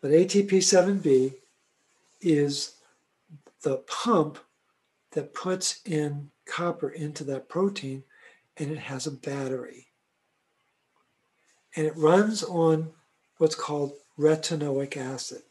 But 0.00 0.10
ATP 0.10 0.48
7B 0.48 1.34
is 2.20 2.74
the 3.62 3.78
pump 3.78 4.38
that 5.12 5.34
puts 5.34 5.80
in 5.84 6.30
copper 6.46 6.90
into 6.90 7.24
that 7.24 7.48
protein, 7.48 8.02
and 8.56 8.70
it 8.72 8.78
has 8.78 9.06
a 9.06 9.12
battery. 9.12 9.86
And 11.76 11.86
it 11.86 11.96
runs 11.96 12.42
on 12.42 12.92
what's 13.38 13.54
called 13.54 13.94
retinoic 14.18 14.96
acid. 14.96 15.42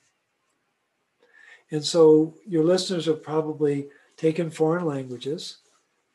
And 1.72 1.84
so 1.84 2.36
your 2.46 2.64
listeners 2.64 3.06
have 3.08 3.24
probably 3.24 3.88
taken 4.16 4.50
foreign 4.50 4.86
languages 4.86 5.58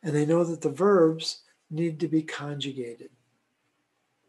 and 0.02 0.14
they 0.14 0.26
know 0.26 0.44
that 0.44 0.62
the 0.62 0.70
verbs 0.70 1.42
need 1.70 2.00
to 2.00 2.08
be 2.08 2.22
conjugated. 2.22 3.10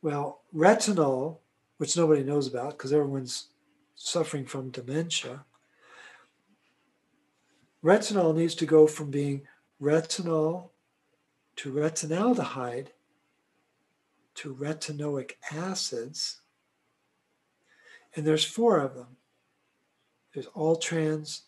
Well, 0.02 0.42
retinol, 0.56 1.38
which 1.78 1.98
nobody 1.98 2.24
knows 2.24 2.48
about 2.48 2.72
because 2.72 2.94
everyone's 2.94 3.48
suffering 3.96 4.46
from 4.46 4.70
dementia, 4.70 5.46
retinol 7.84 8.36
needs 8.36 8.56
to 8.56 8.66
go 8.66 8.88
from 8.88 9.12
being 9.12 9.42
retinol 9.82 10.70
to 11.58 11.72
retinaldehyde 11.72 12.88
to 14.36 14.56
retinoic 14.56 15.34
acids. 15.52 16.42
And 18.16 18.26
there's 18.26 18.46
four 18.46 18.80
of 18.80 18.96
them. 18.96 19.18
There's 20.34 20.48
all 20.48 20.76
trans, 20.76 21.44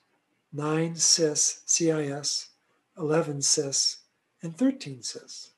9 0.54 0.96
cis, 0.96 1.62
CIS, 1.66 2.50
11 2.98 3.42
cis, 3.42 3.98
and 4.42 4.58
13 4.58 5.04
cis. 5.04 5.52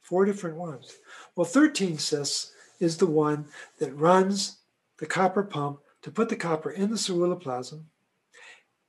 Four 0.00 0.24
different 0.24 0.56
ones. 0.56 0.96
Well, 1.36 1.44
13 1.44 1.98
cis 1.98 2.52
is 2.78 2.96
the 2.96 3.06
one 3.06 3.46
that 3.78 3.96
runs 3.96 4.58
the 4.98 5.06
copper 5.06 5.42
pump 5.42 5.80
to 6.02 6.10
put 6.10 6.28
the 6.28 6.36
copper 6.36 6.70
in 6.70 6.90
the 6.90 6.96
ceruloplasm. 6.96 7.84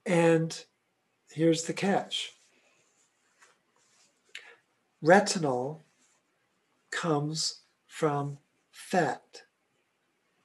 And 0.05 0.63
here's 1.29 1.63
the 1.63 1.73
catch 1.73 2.33
retinol 5.03 5.79
comes 6.91 7.61
from 7.87 8.37
fat, 8.71 9.43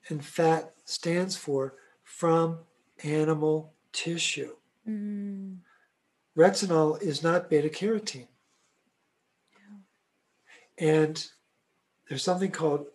and 0.09 0.25
fat 0.25 0.73
stands 0.85 1.37
for 1.37 1.75
from 2.03 2.59
animal 3.03 3.73
tissue. 3.93 4.55
Mm. 4.89 5.57
retinol 6.37 7.03
is 7.03 7.23
not 7.23 7.51
beta 7.51 7.69
carotene. 7.69 8.29
And 10.79 11.27
there's 12.09 12.23
something 12.23 12.51
called 12.51 12.87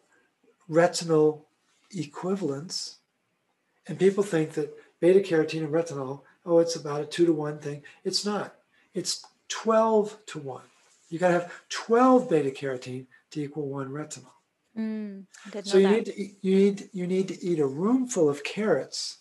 retinol 0.69 1.41
equivalence. 1.91 2.99
And 3.87 3.99
people 3.99 4.23
think 4.23 4.51
that 4.53 4.73
beta 4.99 5.19
carotene 5.19 5.65
and 5.65 5.73
retinol, 5.73 6.21
oh, 6.45 6.59
it's 6.59 6.75
about 6.75 7.01
a 7.01 7.05
two 7.05 7.25
to 7.25 7.33
one 7.33 7.59
thing. 7.59 7.83
It's 8.03 8.25
not. 8.25 8.55
It's 8.93 9.25
12 9.49 10.17
to 10.27 10.39
one. 10.39 10.63
You 11.09 11.19
got 11.19 11.27
to 11.27 11.33
have 11.33 11.51
12 11.69 12.29
beta 12.29 12.51
carotene 12.51 13.07
to 13.31 13.41
equal 13.41 13.67
one 13.67 13.89
retinol. 13.89 14.31
Mm, 14.77 15.25
so 15.63 15.77
you 15.77 15.87
that. 15.87 15.93
need 15.93 16.05
to 16.05 16.19
eat, 16.19 16.37
you 16.41 16.55
need 16.55 16.89
you 16.93 17.07
need 17.07 17.27
to 17.27 17.45
eat 17.45 17.59
a 17.59 17.67
room 17.67 18.07
full 18.07 18.29
of 18.29 18.43
carrots 18.43 19.19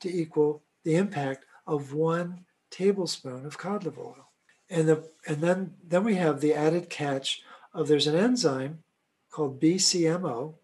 to 0.00 0.08
equal 0.08 0.62
the 0.84 0.96
impact 0.96 1.44
of 1.66 1.92
one 1.92 2.46
tablespoon 2.70 3.44
of 3.44 3.58
cod 3.58 3.84
liver 3.84 4.00
oil. 4.00 4.30
And 4.70 4.88
the 4.88 5.10
and 5.26 5.38
then 5.42 5.74
then 5.86 6.04
we 6.04 6.14
have 6.14 6.40
the 6.40 6.54
added 6.54 6.88
catch 6.88 7.42
of 7.74 7.88
there's 7.88 8.06
an 8.06 8.16
enzyme 8.16 8.82
called 9.30 9.60
BCMO, 9.60 10.54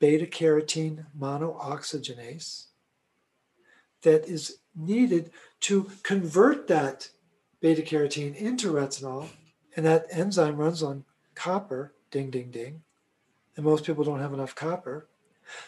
beta 0.00 0.26
carotene 0.26 1.06
monooxygenase, 1.18 2.66
that 4.02 4.26
is 4.26 4.58
needed 4.74 5.30
to 5.60 5.90
convert 6.02 6.66
that 6.68 7.10
beta 7.60 7.82
carotene 7.82 8.34
into 8.36 8.72
retinol. 8.72 9.28
And 9.76 9.86
that 9.86 10.06
enzyme 10.10 10.56
runs 10.56 10.82
on 10.82 11.04
copper, 11.36 11.94
ding, 12.10 12.30
ding, 12.30 12.50
ding. 12.50 12.82
And 13.58 13.64
most 13.66 13.84
people 13.84 14.04
don't 14.04 14.20
have 14.20 14.32
enough 14.32 14.54
copper. 14.54 15.08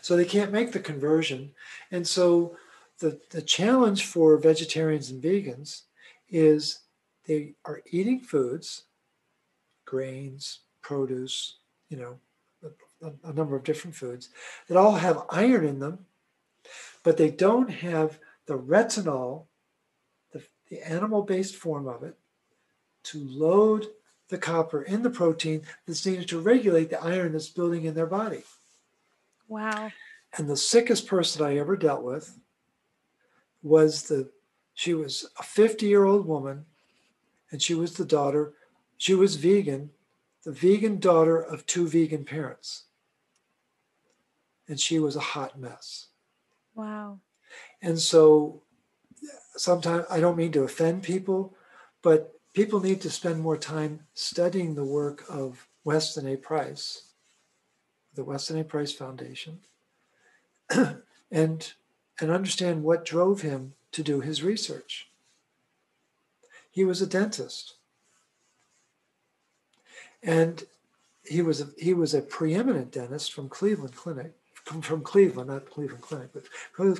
So 0.01 0.16
they 0.16 0.24
can't 0.24 0.53
make 0.53 0.70
the 0.70 0.78
conversion. 0.78 1.51
And 1.91 2.07
so 2.07 2.57
the, 3.01 3.18
the 3.30 3.43
challenge 3.43 4.05
for 4.05 4.36
vegetarians 4.36 5.11
and 5.11 5.20
vegans 5.20 5.82
is 6.28 6.82
they 7.26 7.55
are 7.64 7.82
eating 7.91 8.20
foods, 8.20 8.84
grains, 9.86 10.61
produce, 10.82 11.57
you 11.88 11.97
know, 11.97 12.18
a, 13.03 13.11
a 13.24 13.32
number 13.32 13.57
of 13.57 13.64
different 13.64 13.97
foods 13.97 14.28
that 14.68 14.76
all 14.76 14.95
have 14.95 15.24
iron 15.28 15.66
in 15.66 15.80
them, 15.80 16.07
but 17.03 17.16
they 17.16 17.30
don't 17.30 17.70
have 17.70 18.20
the 18.47 18.57
retinol, 18.57 19.47
the, 20.32 20.45
the 20.68 20.88
animal 20.88 21.22
based 21.22 21.57
form 21.57 21.88
of 21.88 22.05
it, 22.05 22.16
to 23.03 23.18
load 23.18 23.88
the 24.31 24.39
copper 24.39 24.83
in 24.83 25.03
the 25.03 25.11
protein 25.11 25.62
that's 25.87 26.07
needed 26.07 26.28
to 26.28 26.41
regulate 26.41 26.89
the 26.89 27.03
iron 27.03 27.33
that's 27.33 27.49
building 27.49 27.85
in 27.85 27.95
their 27.95 28.07
body. 28.07 28.43
Wow. 29.49 29.91
And 30.37 30.49
the 30.49 30.57
sickest 30.57 31.07
person 31.07 31.45
I 31.45 31.59
ever 31.59 31.76
dealt 31.76 32.03
with 32.03 32.39
was 33.62 34.05
the, 34.05 34.31
she 34.74 34.95
was 34.95 35.28
a 35.39 35.43
50 35.43 35.87
year 35.87 36.05
old 36.05 36.26
woman 36.26 36.64
and 37.51 37.61
she 37.61 37.74
was 37.74 37.95
the 37.95 38.05
daughter, 38.05 38.55
she 38.97 39.14
was 39.14 39.37
vegan, 39.37 39.91
the 40.45 40.53
vegan 40.53 40.99
daughter 40.99 41.39
of 41.39 41.66
two 41.66 41.89
vegan 41.89 42.24
parents. 42.24 42.85
And 44.68 44.78
she 44.78 45.01
was 45.01 45.16
a 45.16 45.20
hot 45.20 45.59
mess. 45.59 46.07
Wow. 46.76 47.18
And 47.83 47.99
so 47.99 48.62
sometimes 49.57 50.07
I 50.09 50.20
don't 50.20 50.37
mean 50.37 50.53
to 50.53 50.62
offend 50.62 51.03
people, 51.03 51.57
but 52.03 52.39
people 52.55 52.80
need 52.80 53.01
to 53.03 53.11
spend 53.11 53.40
more 53.40 53.57
time 53.57 54.01
studying 54.14 54.74
the 54.74 54.84
work 54.84 55.24
of 55.28 55.68
Weston 55.84 56.26
A. 56.26 56.36
Price, 56.36 57.03
the 58.14 58.24
Weston 58.24 58.59
A. 58.59 58.64
Price 58.64 58.92
Foundation, 58.92 59.61
and 60.70 61.72
and 62.20 62.30
understand 62.30 62.82
what 62.82 63.05
drove 63.05 63.40
him 63.40 63.74
to 63.92 64.03
do 64.03 64.20
his 64.20 64.42
research. 64.42 65.09
He 66.70 66.84
was 66.84 67.01
a 67.01 67.07
dentist. 67.07 67.74
And 70.22 70.64
he 71.24 71.42
was 71.42 71.61
a, 71.61 71.68
he 71.78 71.94
was 71.94 72.12
a 72.12 72.20
preeminent 72.20 72.92
dentist 72.92 73.32
from 73.32 73.48
Cleveland 73.48 73.96
Clinic, 73.96 74.32
from, 74.53 74.82
from 74.82 75.03
Cleveland, 75.03 75.48
not 75.48 75.70
Cleveland 75.70 76.03
Clinic, 76.03 76.30
but 76.32 76.44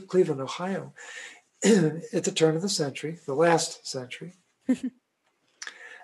Cleveland, 0.09 0.40
Ohio, 0.40 0.92
at 1.64 2.24
the 2.24 2.32
turn 2.34 2.57
of 2.57 2.62
the 2.62 2.68
century, 2.68 3.18
the 3.26 3.34
last 3.34 3.86
century. 3.86 4.34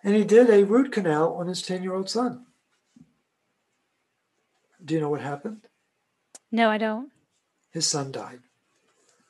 and 0.06 0.14
he 0.14 0.22
did 0.22 0.48
a 0.48 0.62
root 0.62 0.92
canal 0.92 1.34
on 1.34 1.48
his 1.48 1.60
10 1.60 1.82
year 1.82 1.92
old 1.92 2.08
son. 2.08 2.46
Do 4.82 4.94
you 4.94 5.00
know 5.00 5.10
what 5.10 5.20
happened? 5.20 5.62
No, 6.52 6.70
I 6.70 6.78
don't. 6.78 7.10
His 7.72 7.88
son 7.88 8.12
died. 8.12 8.38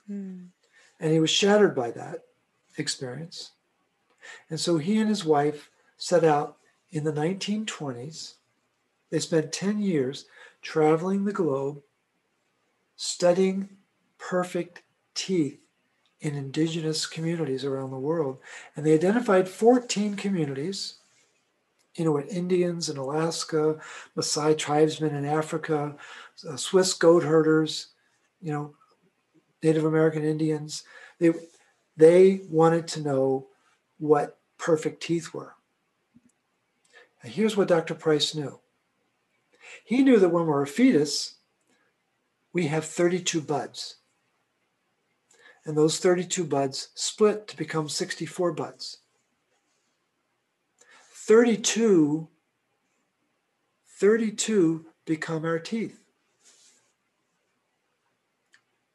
Hmm. 0.06 0.48
And 1.00 1.12
he 1.12 1.18
was 1.18 1.30
shattered 1.30 1.74
by 1.74 1.92
that 1.92 2.24
experience. 2.76 3.52
And 4.50 4.60
so 4.60 4.76
he 4.76 4.98
and 4.98 5.08
his 5.08 5.24
wife 5.24 5.70
set 5.96 6.24
out 6.24 6.58
in 6.90 7.04
the 7.04 7.12
1920s. 7.12 8.34
They 9.08 9.18
spent 9.18 9.52
10 9.52 9.80
years 9.80 10.26
traveling 10.60 11.24
the 11.24 11.32
globe, 11.32 11.80
studying 12.96 13.78
perfect 14.18 14.82
teeth 15.14 15.58
in 16.20 16.34
indigenous 16.34 17.06
communities 17.06 17.64
around 17.64 17.90
the 17.90 17.98
world. 17.98 18.38
And 18.74 18.84
they 18.84 18.94
identified 18.94 19.48
14 19.48 20.16
communities 20.16 20.94
Inuit 21.96 22.28
Indians 22.28 22.88
in 22.88 22.96
Alaska, 22.96 23.78
Maasai 24.16 24.56
tribesmen 24.56 25.14
in 25.14 25.24
Africa, 25.24 25.96
uh, 26.48 26.56
Swiss 26.56 26.92
goat 26.92 27.22
herders, 27.22 27.88
you 28.40 28.52
know, 28.52 28.74
Native 29.62 29.84
American 29.84 30.22
Indians. 30.22 30.84
They, 31.18 31.32
they 31.96 32.42
wanted 32.50 32.86
to 32.88 33.00
know 33.00 33.46
what 33.98 34.38
perfect 34.58 35.02
teeth 35.02 35.32
were. 35.32 35.54
And 37.22 37.32
here's 37.32 37.56
what 37.56 37.68
Dr. 37.68 37.94
Price 37.94 38.34
knew 38.34 38.60
he 39.84 40.02
knew 40.02 40.18
that 40.18 40.28
when 40.28 40.46
we're 40.46 40.62
a 40.62 40.66
fetus, 40.66 41.36
we 42.52 42.68
have 42.68 42.84
32 42.84 43.40
buds. 43.40 43.96
And 45.66 45.76
those 45.76 45.98
32 45.98 46.44
buds 46.44 46.88
split 46.94 47.48
to 47.48 47.56
become 47.56 47.88
64 47.88 48.52
buds. 48.52 48.98
32, 51.12 52.28
32 53.98 54.86
become 55.04 55.44
our 55.44 55.58
teeth. 55.58 55.98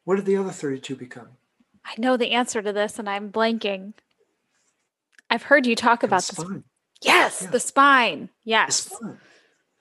What 0.06 0.16
did 0.16 0.26
the 0.26 0.38
other 0.38 0.52
32 0.52 0.96
become? 0.96 1.28
I 1.84 1.94
know 1.98 2.16
the 2.16 2.32
answer 2.32 2.62
to 2.62 2.72
this 2.72 2.98
and 2.98 3.10
I'm 3.10 3.32
blanking. 3.32 3.94
I've 5.30 5.44
heard 5.44 5.66
you 5.68 5.76
talk 5.76 6.04
about 6.04 6.24
the 6.24 6.36
spine. 6.36 6.64
Yes, 7.02 7.42
yeah. 7.42 7.50
the 7.50 7.60
spine. 7.60 8.30
Yes. 8.46 8.86
The 8.86 8.96
spine. 8.96 9.18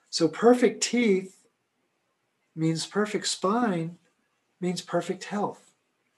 So 0.09 0.27
perfect 0.27 0.83
teeth 0.83 1.37
means 2.53 2.85
perfect 2.85 3.27
spine 3.27 3.97
means 4.59 4.81
perfect 4.81 5.25
health. 5.25 5.70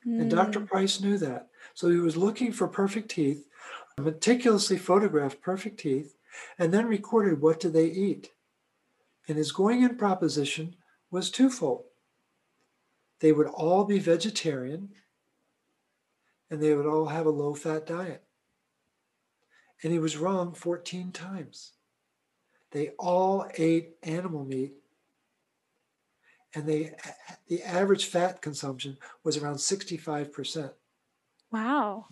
Mm. 0.08 0.22
And 0.22 0.32
Dr. 0.32 0.60
Hmm. 0.60 0.66
Price 0.66 1.02
knew 1.02 1.18
that. 1.18 1.50
So 1.74 1.90
he 1.90 1.98
was 1.98 2.18
looking 2.18 2.52
for 2.52 2.68
perfect 2.68 3.12
teeth, 3.12 3.46
meticulously 3.98 4.78
photographed 4.78 5.42
perfect 5.42 5.80
teeth, 5.80 6.16
and 6.58 6.74
then 6.74 6.88
recorded 6.88 7.42
what 7.42 7.60
do 7.60 7.70
they 7.70 7.86
eat. 7.86 8.32
And 9.28 9.38
his 9.38 9.52
going 9.52 9.84
in 9.84 9.96
proposition 9.96 10.76
was 11.12 11.32
twofold. 11.32 11.86
They 13.20 13.32
would 13.32 13.48
all 13.48 13.86
be 13.86 14.00
vegetarian 14.00 14.90
and 16.50 16.62
they 16.62 16.74
would 16.74 16.86
all 16.86 17.06
have 17.06 17.26
a 17.26 17.32
low 17.32 17.56
fat 17.56 17.88
diet. 17.88 18.24
And 19.82 19.92
he 19.92 20.00
was 20.00 20.18
wrong 20.18 20.54
14 20.54 21.12
times. 21.12 21.74
They 22.72 22.90
all 23.00 23.48
ate 23.58 23.96
animal 24.04 24.44
meat 24.44 24.74
and 26.56 26.68
they 26.68 26.94
the 27.48 27.64
average 27.64 28.06
fat 28.06 28.42
consumption 28.42 28.98
was 29.24 29.38
around 29.38 29.56
65%. 29.56 30.72
Wow. 31.52 32.06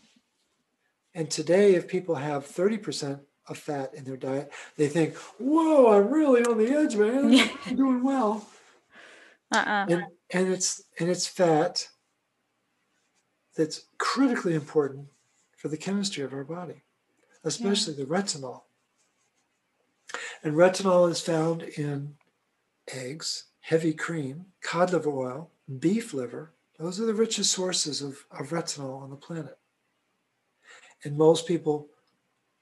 And 1.14 1.30
today 1.30 1.76
if 1.76 1.88
people 1.88 2.16
have 2.16 2.46
30% 2.46 3.22
of 3.48 3.58
fat 3.58 3.94
in 3.94 4.04
their 4.04 4.18
diet, 4.18 4.52
they 4.78 4.88
think, 4.88 5.16
"Whoa, 5.40 5.94
I'm 5.94 6.10
really 6.10 6.44
on 6.44 6.58
the 6.58 6.72
edge, 6.72 6.96
man. 6.96 7.50
I'm 7.66 7.76
doing 7.76 8.04
well." 8.04 8.48
Uh-uh. 9.54 9.86
And 9.90 10.06
and 10.32 10.48
it's 10.48 10.84
and 11.00 11.10
it's 11.10 11.28
fat 11.28 11.90
that's 13.58 13.86
critically 13.98 14.56
important 14.56 15.08
for 15.58 15.68
the 15.68 15.78
chemistry 15.78 16.24
of 16.24 16.34
our 16.34 16.46
body 16.46 16.84
especially 17.44 17.96
yeah. 17.96 18.06
the 18.06 18.10
retinol. 18.10 18.62
And 20.44 20.56
retinol 20.56 21.10
is 21.10 21.22
found 21.22 21.64
in 21.64 22.16
eggs, 22.88 23.46
heavy 23.62 23.94
cream, 23.94 24.46
cod 24.62 24.92
liver 24.92 25.10
oil, 25.10 25.50
beef 25.80 26.14
liver. 26.14 26.54
Those 26.78 27.00
are 27.00 27.06
the 27.06 27.14
richest 27.14 27.52
sources 27.52 28.02
of, 28.02 28.26
of 28.32 28.50
retinol 28.50 29.02
on 29.02 29.10
the 29.10 29.16
planet. 29.16 29.58
And 31.04 31.18
most 31.18 31.48
people 31.48 31.88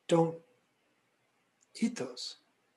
don't 0.07 0.35
eat 1.81 1.97
those. 1.97 2.35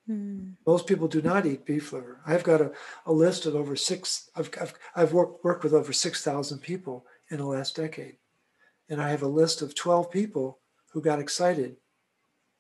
Mm. 0.09 0.55
Most 0.67 0.87
people 0.87 1.09
do 1.09 1.23
not 1.23 1.47
eat 1.47 1.65
beef 1.65 1.93
liver. 1.93 2.21
I've 2.27 2.45
got 2.45 2.61
a, 2.61 2.73
a 3.07 3.13
list 3.13 3.47
of 3.47 3.55
over 3.55 3.77
six, 3.77 4.31
I've, 4.37 4.51
I've, 4.61 4.75
I've 4.97 5.13
worked, 5.13 5.45
worked 5.45 5.65
with 5.65 5.75
over 5.75 5.93
6,000 5.93 6.59
people 6.59 7.07
in 7.31 7.39
the 7.39 7.47
last 7.47 7.77
decade. 7.77 8.17
And 8.89 9.01
I 9.01 9.11
have 9.11 9.23
a 9.23 9.29
list 9.29 9.63
of 9.63 9.75
12 9.75 10.11
people 10.11 10.59
who 10.93 11.01
got 11.01 11.21
excited 11.21 11.77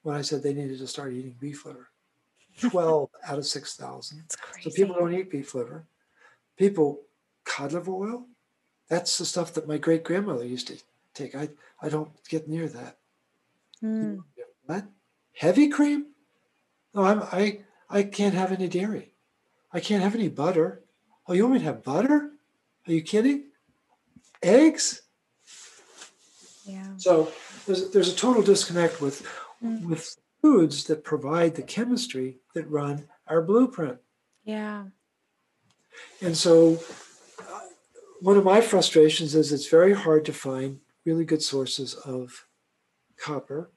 when 0.02 0.16
I 0.16 0.22
said 0.22 0.42
they 0.42 0.54
needed 0.54 0.78
to 0.78 0.86
start 0.86 1.12
eating 1.12 1.36
beef 1.38 1.64
liver. 1.66 1.91
12 2.61 3.11
out 3.26 3.38
of 3.38 3.46
6,000. 3.46 4.24
So 4.61 4.70
people 4.70 4.94
don't 4.94 5.14
eat 5.14 5.30
beef 5.30 5.55
liver. 5.55 5.84
People, 6.57 7.00
cod 7.44 7.72
liver 7.72 7.92
oil, 7.92 8.26
that's 8.88 9.18
the 9.18 9.24
stuff 9.24 9.55
that 9.55 9.68
my 9.68 9.78
great 9.78 10.05
grandmother 10.05 10.44
used 10.44 10.68
to 10.68 10.76
take. 11.14 11.34
I, 11.34 11.48
I 11.80 11.88
don't 11.88 12.11
get 12.28 12.48
near 12.48 12.68
that. 12.68 12.96
Mm. 13.82 14.22
What? 14.66 14.84
Heavy 15.34 15.68
cream? 15.68 16.07
No, 16.94 17.05
I'm, 17.05 17.22
I, 17.22 17.61
I 17.88 18.03
can't 18.03 18.34
have 18.34 18.53
any 18.53 18.68
dairy. 18.68 19.14
I 19.72 19.80
can't 19.80 20.03
have 20.03 20.14
any 20.14 20.28
butter. 20.28 20.82
Oh, 21.26 21.32
you 21.32 21.42
want 21.44 21.55
me 21.55 21.59
to 21.61 21.64
have 21.64 21.82
butter? 21.82 22.30
Are 22.86 22.92
you 22.92 23.03
kidding? 23.03 23.44
Eggs? 24.42 25.03
Yeah. 26.66 26.96
So 26.96 27.32
there's, 27.66 27.90
there's 27.90 28.12
a 28.12 28.16
total 28.16 28.42
disconnect 28.42 29.00
with, 29.00 29.26
Mm. 29.64 29.84
with 29.84 30.16
foods 30.40 30.84
that 30.84 31.05
provide 31.05 31.55
the 31.55 31.62
chemistry 31.62 32.38
that 32.55 32.68
run 32.70 33.09
our 33.26 33.42
blueprint. 33.42 33.98
Yeah. 34.44 34.84
And 36.20 36.36
so, 36.36 36.78
uh, 37.40 37.61
one 38.20 38.36
of 38.36 38.44
my 38.44 38.61
frustrations 38.61 39.34
is 39.34 39.53
it's 39.53 39.68
very 39.68 39.92
hard 39.94 40.24
to 40.26 40.32
find 40.32 40.80
really 41.05 41.24
good 41.24 41.42
sources 41.42 41.94
of 41.94 42.46
copper. 43.16 43.70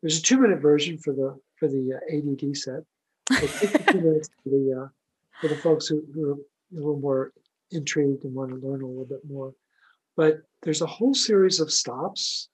There's 0.00 0.18
a 0.18 0.22
two 0.22 0.38
minute 0.38 0.60
version 0.60 0.96
for 0.96 1.12
the 1.12 1.36
for 1.58 1.66
the 1.66 1.94
uh, 1.96 2.16
ADD 2.16 2.56
set. 2.56 2.82
But 3.28 3.50
52 3.50 4.00
minutes 4.00 4.28
for 4.44 4.50
the 4.50 4.64
uh, 4.82 4.88
for 5.40 5.48
the 5.48 5.56
folks 5.56 5.88
who, 5.88 6.04
who 6.14 6.30
are 6.30 6.34
a 6.34 6.76
little 6.76 7.00
more 7.00 7.32
intrigued 7.72 8.24
and 8.24 8.32
want 8.34 8.50
to 8.50 8.56
learn 8.64 8.82
a 8.82 8.86
little 8.86 9.06
bit 9.06 9.24
more. 9.28 9.54
But 10.16 10.42
there's 10.62 10.82
a 10.82 10.86
whole 10.96 11.14
series 11.14 11.58
of 11.58 11.72
stops, 11.72 12.48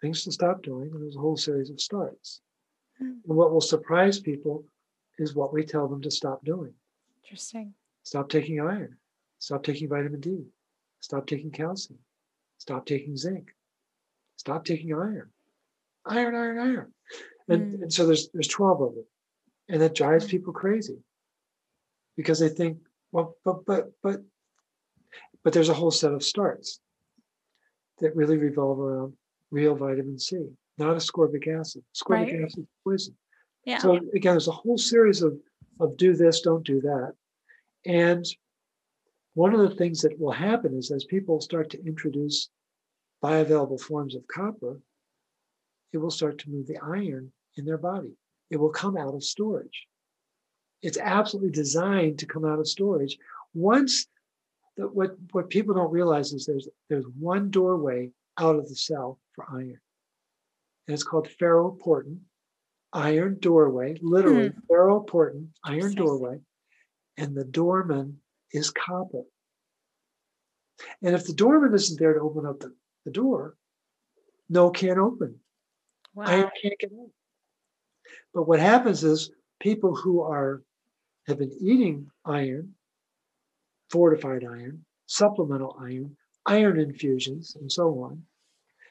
things 0.00 0.24
to 0.24 0.32
stop 0.32 0.62
doing, 0.62 0.90
and 0.92 1.02
there's 1.02 1.16
a 1.16 1.20
whole 1.20 1.36
series 1.36 1.70
of 1.70 1.80
starts. 1.80 2.40
Mm. 3.02 3.18
And 3.26 3.36
what 3.36 3.52
will 3.52 3.60
surprise 3.60 4.20
people 4.20 4.64
is 5.18 5.34
what 5.34 5.52
we 5.52 5.64
tell 5.64 5.88
them 5.88 6.02
to 6.02 6.10
stop 6.10 6.44
doing. 6.44 6.72
Interesting. 7.24 7.74
Stop 8.04 8.28
taking 8.28 8.60
iron. 8.60 8.96
Stop 9.38 9.62
taking 9.62 9.88
vitamin 9.88 10.20
D. 10.20 10.44
Stop 11.00 11.26
taking 11.26 11.50
calcium. 11.50 11.98
Stop 12.58 12.86
taking 12.86 13.16
zinc. 13.16 13.54
Stop 14.36 14.64
taking 14.64 14.92
iron. 14.94 15.30
Iron, 16.06 16.34
iron, 16.34 16.58
iron. 16.58 16.94
And, 17.48 17.78
Mm. 17.78 17.82
and 17.82 17.92
so 17.92 18.06
there's 18.06 18.28
there's 18.30 18.48
12 18.48 18.80
of 18.82 18.94
them. 18.94 19.06
And 19.68 19.80
that 19.82 19.94
drives 19.94 20.26
Mm. 20.26 20.30
people 20.30 20.52
crazy. 20.52 21.02
Because 22.16 22.38
they 22.40 22.48
think, 22.48 22.78
well, 23.12 23.36
but 23.44 23.64
but 23.64 23.92
but 24.02 24.22
but 25.44 25.52
there's 25.52 25.68
a 25.68 25.74
whole 25.74 25.90
set 25.90 26.12
of 26.12 26.22
starts 26.22 26.80
that 27.98 28.16
really 28.16 28.38
revolve 28.38 28.78
around 28.80 29.16
real 29.50 29.74
vitamin 29.74 30.18
C, 30.18 30.36
not 30.78 30.96
ascorbic 30.96 31.46
acid. 31.48 31.82
Ascorbic 31.96 32.32
Right. 32.32 32.44
acid 32.44 32.60
is 32.60 32.66
poison. 32.84 33.16
Yeah. 33.64 33.78
So 33.78 33.96
again, 34.14 34.34
there's 34.34 34.48
a 34.48 34.52
whole 34.52 34.78
series 34.78 35.22
of 35.22 35.38
of 35.80 35.96
do 35.96 36.14
this, 36.14 36.40
don't 36.40 36.66
do 36.66 36.80
that. 36.80 37.14
And 37.86 38.26
one 39.34 39.54
of 39.54 39.60
the 39.60 39.76
things 39.76 40.00
that 40.02 40.18
will 40.18 40.32
happen 40.32 40.74
is 40.74 40.90
as 40.90 41.04
people 41.04 41.40
start 41.40 41.70
to 41.70 41.84
introduce 41.86 42.48
bioavailable 43.22 43.80
forms 43.80 44.16
of 44.16 44.26
copper, 44.26 44.80
it 45.92 45.98
will 45.98 46.10
start 46.10 46.38
to 46.38 46.50
move 46.50 46.66
the 46.66 46.78
iron 46.78 47.32
in 47.56 47.64
their 47.64 47.78
body. 47.78 48.16
It 48.50 48.56
will 48.56 48.70
come 48.70 48.96
out 48.96 49.14
of 49.14 49.22
storage. 49.22 49.86
It's 50.82 50.98
absolutely 50.98 51.52
designed 51.52 52.18
to 52.18 52.26
come 52.26 52.44
out 52.44 52.58
of 52.58 52.66
storage. 52.68 53.16
Once 53.54 54.06
the, 54.76 54.88
what 54.88 55.16
what 55.32 55.50
people 55.50 55.74
don't 55.74 55.92
realize 55.92 56.32
is 56.32 56.46
there's 56.46 56.68
there's 56.88 57.06
one 57.18 57.50
doorway 57.50 58.10
out 58.38 58.56
of 58.56 58.68
the 58.68 58.76
cell 58.76 59.18
for 59.34 59.46
iron, 59.50 59.80
and 60.86 60.94
it's 60.94 61.02
called 61.02 61.28
ferroportin, 61.40 62.18
iron 62.92 63.38
doorway, 63.40 63.98
literally 64.00 64.48
hmm. 64.48 64.58
ferroportin, 64.70 65.48
iron 65.64 65.94
doorway, 65.94 66.38
and 67.16 67.36
the 67.36 67.44
doorman 67.44 68.18
is 68.52 68.70
copper. 68.70 69.24
And 71.02 71.14
if 71.14 71.26
the 71.26 71.34
doorman 71.34 71.74
isn't 71.74 71.98
there 71.98 72.14
to 72.14 72.20
open 72.20 72.46
up 72.46 72.60
the, 72.60 72.72
the 73.04 73.10
door, 73.10 73.56
no 74.48 74.70
can't 74.70 74.98
open. 74.98 75.36
Wow. 76.14 76.24
Iron 76.26 76.50
can't 76.62 76.78
get 76.78 76.90
in. 76.90 77.10
But 78.32 78.48
what 78.48 78.60
happens 78.60 79.04
is 79.04 79.30
people 79.60 79.94
who 79.94 80.22
are 80.22 80.62
have 81.26 81.38
been 81.38 81.56
eating 81.60 82.10
iron, 82.24 82.74
fortified 83.90 84.44
iron, 84.44 84.84
supplemental 85.06 85.76
iron, 85.80 86.16
iron 86.48 86.80
infusions, 86.80 87.56
and 87.60 87.70
so 87.70 88.02
on. 88.02 88.22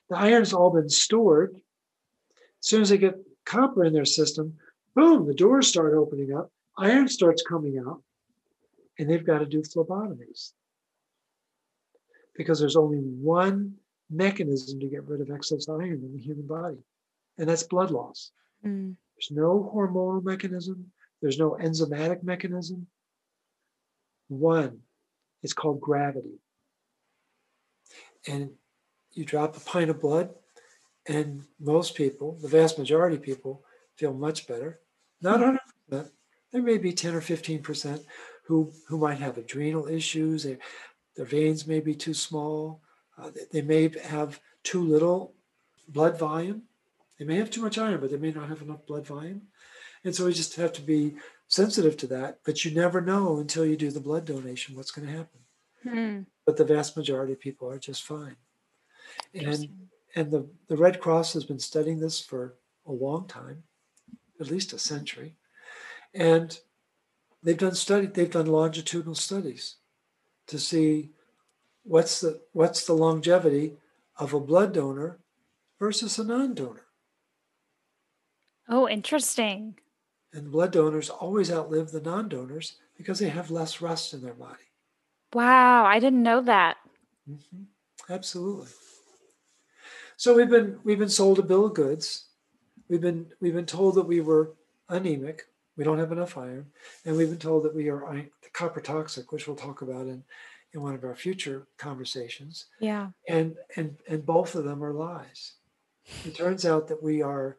The 0.10 0.18
iron's 0.18 0.53
all 0.53 0.70
been 0.70 0.89
stored. 0.89 1.55
As 1.55 2.68
soon 2.68 2.82
as 2.84 2.89
they 2.89 2.97
get 2.97 3.20
copper 3.45 3.84
in 3.84 3.93
their 3.93 4.05
system, 4.05 4.58
boom, 4.95 5.28
the 5.28 5.34
doors 5.34 5.68
start 5.68 5.93
opening 5.93 6.34
up, 6.34 6.51
iron 6.78 7.08
starts 7.08 7.41
coming 7.41 7.78
out, 7.80 8.01
and 8.97 9.10
they've 9.10 9.26
got 9.26 9.39
to 9.39 9.45
do 9.45 9.62
phlebotomies. 9.62 10.53
Because 12.36 12.60
there's 12.60 12.76
only 12.76 12.99
one 12.99 13.74
mechanism 14.10 14.80
to 14.80 14.88
get 14.88 15.08
rid 15.08 15.22
of 15.22 15.32
excess 15.32 15.68
iron 15.68 16.01
in 16.03 16.14
the 16.14 16.22
human 16.22 16.47
body, 16.47 16.78
and 17.38 17.49
that's 17.49 17.64
blood 17.64 17.91
loss. 17.91 18.32
Mm. 18.66 18.95
There's 19.16 19.36
no 19.36 19.72
hormonal 19.74 20.24
mechanism, 20.24 20.91
there's 21.22 21.39
no 21.39 21.58
enzymatic 21.60 22.24
mechanism. 22.24 22.88
One, 24.28 24.80
it's 25.41 25.53
called 25.53 25.82
gravity. 25.82 26.39
And 28.28 28.51
you 29.13 29.25
drop 29.25 29.57
a 29.57 29.61
pint 29.61 29.89
of 29.89 30.01
blood, 30.01 30.30
and 31.07 31.43
most 31.59 31.95
people, 31.95 32.38
the 32.41 32.47
vast 32.47 32.78
majority 32.78 33.15
of 33.15 33.23
people, 33.23 33.63
feel 33.95 34.13
much 34.13 34.47
better. 34.47 34.80
Not 35.21 35.39
100%. 35.39 36.09
There 36.51 36.61
may 36.61 36.78
be 36.78 36.93
10 36.93 37.15
or 37.15 37.21
15% 37.21 38.03
who, 38.45 38.71
who 38.88 38.97
might 38.97 39.19
have 39.19 39.38
adrenal 39.38 39.88
issues. 39.88 40.43
They, 40.43 40.57
their 41.15 41.25
veins 41.25 41.67
may 41.67 41.80
be 41.80 41.95
too 41.95 42.13
small. 42.13 42.82
Uh, 43.17 43.32
they, 43.32 43.59
they 43.59 43.61
may 43.61 43.91
have 44.03 44.39
too 44.63 44.82
little 44.82 45.34
blood 45.88 46.17
volume. 46.17 46.63
They 47.19 47.25
may 47.25 47.38
have 47.38 47.49
too 47.49 47.61
much 47.61 47.78
iron, 47.78 47.99
but 47.99 48.11
they 48.11 48.17
may 48.17 48.32
not 48.32 48.49
have 48.49 48.61
enough 48.61 48.86
blood 48.86 49.05
volume. 49.05 49.43
And 50.03 50.15
so 50.15 50.25
we 50.25 50.34
just 50.34 50.55
have 50.55 50.73
to 50.73 50.82
be 50.82 51.15
sensitive 51.47 51.97
to 51.97 52.07
that. 52.07 52.39
But 52.45 52.63
you 52.63 52.71
never 52.71 53.01
know 53.01 53.38
until 53.38 53.65
you 53.65 53.75
do 53.75 53.91
the 53.91 53.99
blood 53.99 54.25
donation 54.25 54.75
what's 54.75 54.91
going 54.91 55.07
to 55.07 55.13
happen. 55.13 55.39
Mm. 55.88 56.25
But 56.45 56.57
the 56.57 56.65
vast 56.65 56.97
majority 56.97 57.33
of 57.33 57.39
people 57.39 57.69
are 57.69 57.79
just 57.79 58.03
fine. 58.03 58.35
And 59.33 59.69
and 60.15 60.31
the, 60.31 60.47
the 60.67 60.77
Red 60.77 60.99
Cross 60.99 61.33
has 61.33 61.43
been 61.43 61.59
studying 61.59 61.99
this 61.99 62.19
for 62.19 62.55
a 62.85 62.91
long 62.91 63.27
time, 63.27 63.63
at 64.39 64.49
least 64.49 64.73
a 64.73 64.79
century. 64.79 65.35
And 66.13 66.57
they've 67.43 67.57
done 67.57 67.75
study, 67.75 68.07
they've 68.07 68.31
done 68.31 68.47
longitudinal 68.47 69.15
studies 69.15 69.75
to 70.47 70.57
see 70.57 71.11
what's 71.83 72.21
the 72.21 72.41
what's 72.53 72.85
the 72.85 72.93
longevity 72.93 73.73
of 74.17 74.33
a 74.33 74.39
blood 74.39 74.73
donor 74.73 75.19
versus 75.79 76.17
a 76.17 76.23
non-donor. 76.23 76.85
Oh, 78.69 78.89
interesting. 78.89 79.75
And 80.33 80.51
blood 80.51 80.71
donors 80.71 81.09
always 81.09 81.51
outlive 81.51 81.91
the 81.91 82.01
non-donors 82.01 82.77
because 82.97 83.19
they 83.19 83.29
have 83.29 83.51
less 83.51 83.81
rust 83.81 84.13
in 84.13 84.21
their 84.21 84.33
body. 84.33 84.66
Wow. 85.34 85.86
I 85.86 85.99
didn't 85.99 86.23
know 86.23 86.41
that. 86.41 86.78
Mhm. 87.30 87.65
Absolutely. 88.09 88.67
So 90.15 90.34
we've 90.34 90.49
been 90.49 90.80
we've 90.84 90.99
been 90.99 91.09
sold 91.09 91.39
a 91.39 91.43
bill 91.43 91.65
of 91.65 91.73
goods. 91.73 92.25
We've 92.89 93.01
been 93.01 93.32
we've 93.39 93.53
been 93.53 93.65
told 93.65 93.95
that 93.95 94.07
we 94.07 94.21
were 94.21 94.53
anemic. 94.89 95.47
We 95.75 95.84
don't 95.84 95.99
have 95.99 96.11
enough 96.11 96.38
iron, 96.38 96.71
and 97.05 97.15
we've 97.15 97.30
been 97.30 97.38
told 97.38 97.63
that 97.63 97.75
we 97.75 97.89
are 97.89 98.25
copper 98.53 98.82
toxic, 98.82 99.32
which 99.32 99.45
we'll 99.45 99.55
talk 99.55 99.82
about 99.82 100.07
in 100.07 100.23
in 100.73 100.82
one 100.82 100.95
of 100.95 101.03
our 101.03 101.15
future 101.15 101.67
conversations. 101.78 102.65
Yeah. 102.80 103.09
And 103.28 103.57
and 103.75 103.97
and 104.07 104.25
both 104.25 104.55
of 104.55 104.63
them 104.63 104.84
are 104.84 104.93
lies. 104.93 105.53
It 106.25 106.36
turns 106.36 106.65
out 106.65 106.88
that 106.88 107.03
we 107.03 107.21
are 107.21 107.57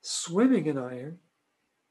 swimming 0.00 0.66
in 0.66 0.78
iron, 0.78 1.20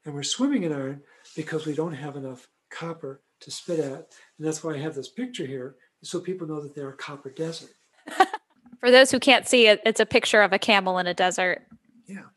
and 0.03 0.13
we're 0.13 0.23
swimming 0.23 0.63
in 0.63 0.73
iron 0.73 1.03
because 1.35 1.65
we 1.65 1.75
don't 1.75 1.93
have 1.93 2.17
enough 2.17 2.49
copper 2.69 3.21
to 3.41 3.51
spit 3.51 3.79
at, 3.79 3.93
and 4.37 4.47
that's 4.47 4.63
why 4.63 4.73
I 4.73 4.77
have 4.77 4.95
this 4.95 5.09
picture 5.09 5.45
here, 5.45 5.75
so 6.03 6.19
people 6.19 6.47
know 6.47 6.61
that 6.61 6.75
they're 6.75 6.89
a 6.89 6.97
copper 6.97 7.29
desert. 7.29 7.71
For 8.79 8.91
those 8.91 9.11
who 9.11 9.19
can't 9.19 9.47
see 9.47 9.67
it, 9.67 9.81
it's 9.85 9.99
a 9.99 10.05
picture 10.05 10.41
of 10.41 10.53
a 10.53 10.59
camel 10.59 10.99
in 10.99 11.07
a 11.07 11.13
desert. 11.13 11.65
Yeah. 12.07 12.27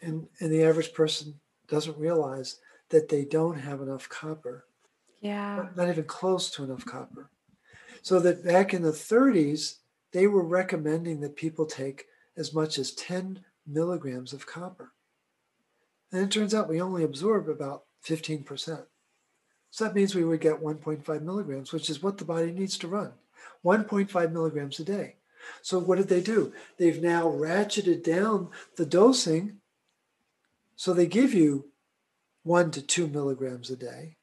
And 0.00 0.26
and 0.40 0.50
the 0.50 0.64
average 0.64 0.94
person 0.94 1.34
doesn't 1.68 1.98
realize 1.98 2.58
that 2.88 3.08
they 3.08 3.24
don't 3.24 3.58
have 3.58 3.80
enough 3.80 4.08
copper. 4.08 4.64
Yeah. 5.20 5.68
Not 5.76 5.88
even 5.88 6.04
close 6.04 6.50
to 6.52 6.64
enough 6.64 6.84
copper. 6.84 7.30
So 8.02 8.18
that 8.20 8.44
back 8.44 8.74
in 8.74 8.82
the 8.82 8.90
30s, 8.90 9.76
they 10.12 10.26
were 10.26 10.44
recommending 10.44 11.20
that 11.20 11.36
people 11.36 11.66
take 11.66 12.06
as 12.36 12.52
much 12.52 12.78
as 12.78 12.92
10 12.92 13.44
milligrams 13.66 14.32
of 14.32 14.46
copper. 14.46 14.92
And 16.10 16.22
it 16.22 16.30
turns 16.30 16.54
out 16.54 16.68
we 16.68 16.80
only 16.80 17.04
absorb 17.04 17.48
about 17.48 17.84
15%. 18.04 18.84
So 19.72 19.84
that 19.84 19.94
means 19.94 20.14
we 20.14 20.22
would 20.22 20.42
get 20.42 20.60
1.5 20.60 21.22
milligrams, 21.22 21.72
which 21.72 21.88
is 21.88 22.02
what 22.02 22.18
the 22.18 22.26
body 22.26 22.52
needs 22.52 22.76
to 22.78 22.88
run 22.88 23.12
1.5 23.64 24.32
milligrams 24.32 24.78
a 24.78 24.84
day. 24.84 25.16
So 25.62 25.78
what 25.78 25.96
did 25.96 26.08
they 26.08 26.20
do? 26.20 26.52
They've 26.78 27.02
now 27.02 27.24
ratcheted 27.24 28.04
down 28.04 28.50
the 28.76 28.84
dosing. 28.84 29.58
So 30.76 30.92
they 30.92 31.06
give 31.06 31.32
you 31.32 31.70
one 32.42 32.70
to 32.72 32.82
two 32.82 33.06
milligrams 33.06 33.70
a 33.70 33.76
day, 33.76 34.16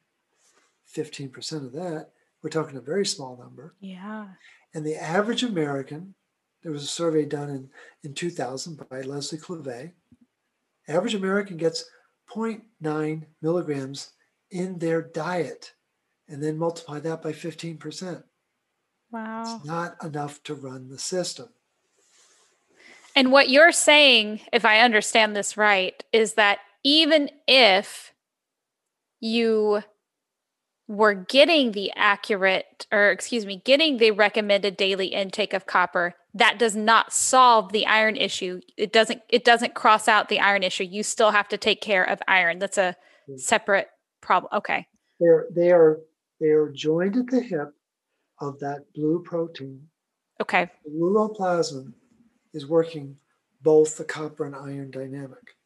15% 0.94 1.52
of 1.66 1.72
that. 1.72 2.10
We're 2.42 2.50
talking 2.50 2.76
a 2.76 2.80
very 2.80 3.04
small 3.04 3.36
number. 3.36 3.74
Yeah. 3.80 4.28
And 4.72 4.86
the 4.86 4.96
average 4.96 5.42
American, 5.42 6.14
there 6.62 6.72
was 6.72 6.84
a 6.84 6.86
survey 6.86 7.24
done 7.24 7.50
in, 7.50 7.70
in 8.04 8.14
2000 8.14 8.88
by 8.88 9.00
Leslie 9.00 9.38
Klevay. 9.38 9.92
Average 10.86 11.14
American 11.14 11.56
gets 11.56 11.90
0.9 12.32 13.24
milligrams 13.42 14.12
in 14.50 14.78
their 14.78 15.02
diet 15.02 15.72
and 16.28 16.42
then 16.42 16.58
multiply 16.58 17.00
that 17.00 17.22
by 17.22 17.32
15%. 17.32 18.22
Wow. 19.10 19.42
It's 19.42 19.64
not 19.64 19.96
enough 20.02 20.42
to 20.44 20.54
run 20.54 20.88
the 20.88 20.98
system. 20.98 21.48
And 23.16 23.32
what 23.32 23.50
you're 23.50 23.72
saying, 23.72 24.40
if 24.52 24.64
I 24.64 24.80
understand 24.80 25.34
this 25.34 25.56
right, 25.56 26.02
is 26.12 26.34
that 26.34 26.60
even 26.84 27.28
if 27.48 28.12
you 29.18 29.82
were 30.86 31.14
getting 31.14 31.72
the 31.72 31.92
accurate, 31.96 32.86
or 32.92 33.10
excuse 33.10 33.44
me, 33.44 33.62
getting 33.64 33.96
the 33.96 34.12
recommended 34.12 34.76
daily 34.76 35.08
intake 35.08 35.52
of 35.52 35.66
copper, 35.66 36.14
that 36.34 36.58
does 36.58 36.76
not 36.76 37.12
solve 37.12 37.72
the 37.72 37.86
iron 37.86 38.16
issue. 38.16 38.60
It 38.76 38.92
doesn't 38.92 39.22
it 39.28 39.44
doesn't 39.44 39.74
cross 39.74 40.06
out 40.08 40.28
the 40.28 40.40
iron 40.40 40.62
issue. 40.62 40.84
You 40.84 41.02
still 41.02 41.32
have 41.32 41.48
to 41.48 41.56
take 41.56 41.80
care 41.80 42.04
of 42.04 42.22
iron. 42.28 42.60
That's 42.60 42.78
a 42.78 42.96
mm. 43.28 43.38
separate 43.38 43.88
problem. 44.20 44.50
Okay. 44.54 44.86
They're 45.18 45.46
they 45.50 45.70
are 45.70 46.00
they 46.40 46.48
are 46.48 46.70
joined 46.70 47.16
at 47.16 47.26
the 47.26 47.40
hip 47.40 47.74
of 48.40 48.58
that 48.60 48.92
blue 48.94 49.22
protein. 49.22 49.88
Okay. 50.40 50.70
The 50.84 50.90
ceruloplasmin 50.90 51.92
is 52.54 52.66
working 52.66 53.16
both 53.62 53.96
the 53.96 54.04
copper 54.04 54.44
and 54.46 54.54
iron 54.56 54.90
dynamic. 54.90 55.56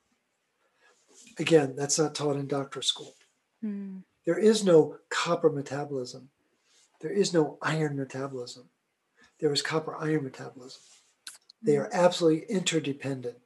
Again, 1.39 1.75
that's 1.77 1.99
not 1.99 2.15
taught 2.15 2.37
in 2.37 2.47
doctor 2.49 2.83
school. 2.83 3.15
Hmm. 3.61 3.99
There 4.27 4.39
is 4.39 4.65
no 4.65 4.97
copper 5.11 5.51
metabolism. 5.51 6.29
There 7.01 7.13
is 7.13 7.33
no 7.33 7.59
iron 7.63 7.97
metabolism. 7.97 8.69
There 9.39 9.53
is 9.53 9.63
copper 9.63 9.95
iron 9.97 10.25
metabolism. 10.25 10.81
They 11.63 11.77
are 11.77 11.89
absolutely 11.93 12.47
interdependent. 12.49 13.37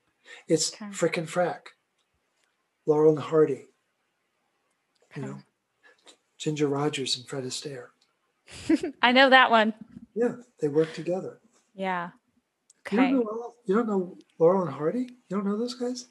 It's 0.47 0.73
Okay. 0.73 0.91
frick 0.93 1.17
and 1.17 1.29
frack. 1.29 1.69
Laurel 2.87 3.11
and 3.13 3.19
Hardy, 3.23 3.69
you 5.17 5.23
oh. 5.23 5.27
know, 5.27 5.39
Ginger 6.39 6.69
Rogers 6.69 7.17
and 7.17 7.27
Fred 7.27 7.45
Astaire. 7.45 7.89
I 9.03 9.13
know 9.13 9.31
that 9.31 9.51
one. 9.51 9.75
Yeah, 10.15 10.35
they 10.61 10.69
work 10.69 10.93
together. 10.95 11.39
Yeah. 11.75 12.11
You 12.91 12.97
don't 12.97 13.07
Okay. 13.07 13.13
know 13.13 13.55
you 13.67 13.75
don't 13.75 13.87
know 13.87 14.17
Laurel 14.39 14.63
and 14.63 14.73
Hardy? 14.73 15.01
You 15.01 15.37
don't 15.37 15.45
know 15.45 15.59
those 15.59 15.75
guys? 15.75 16.07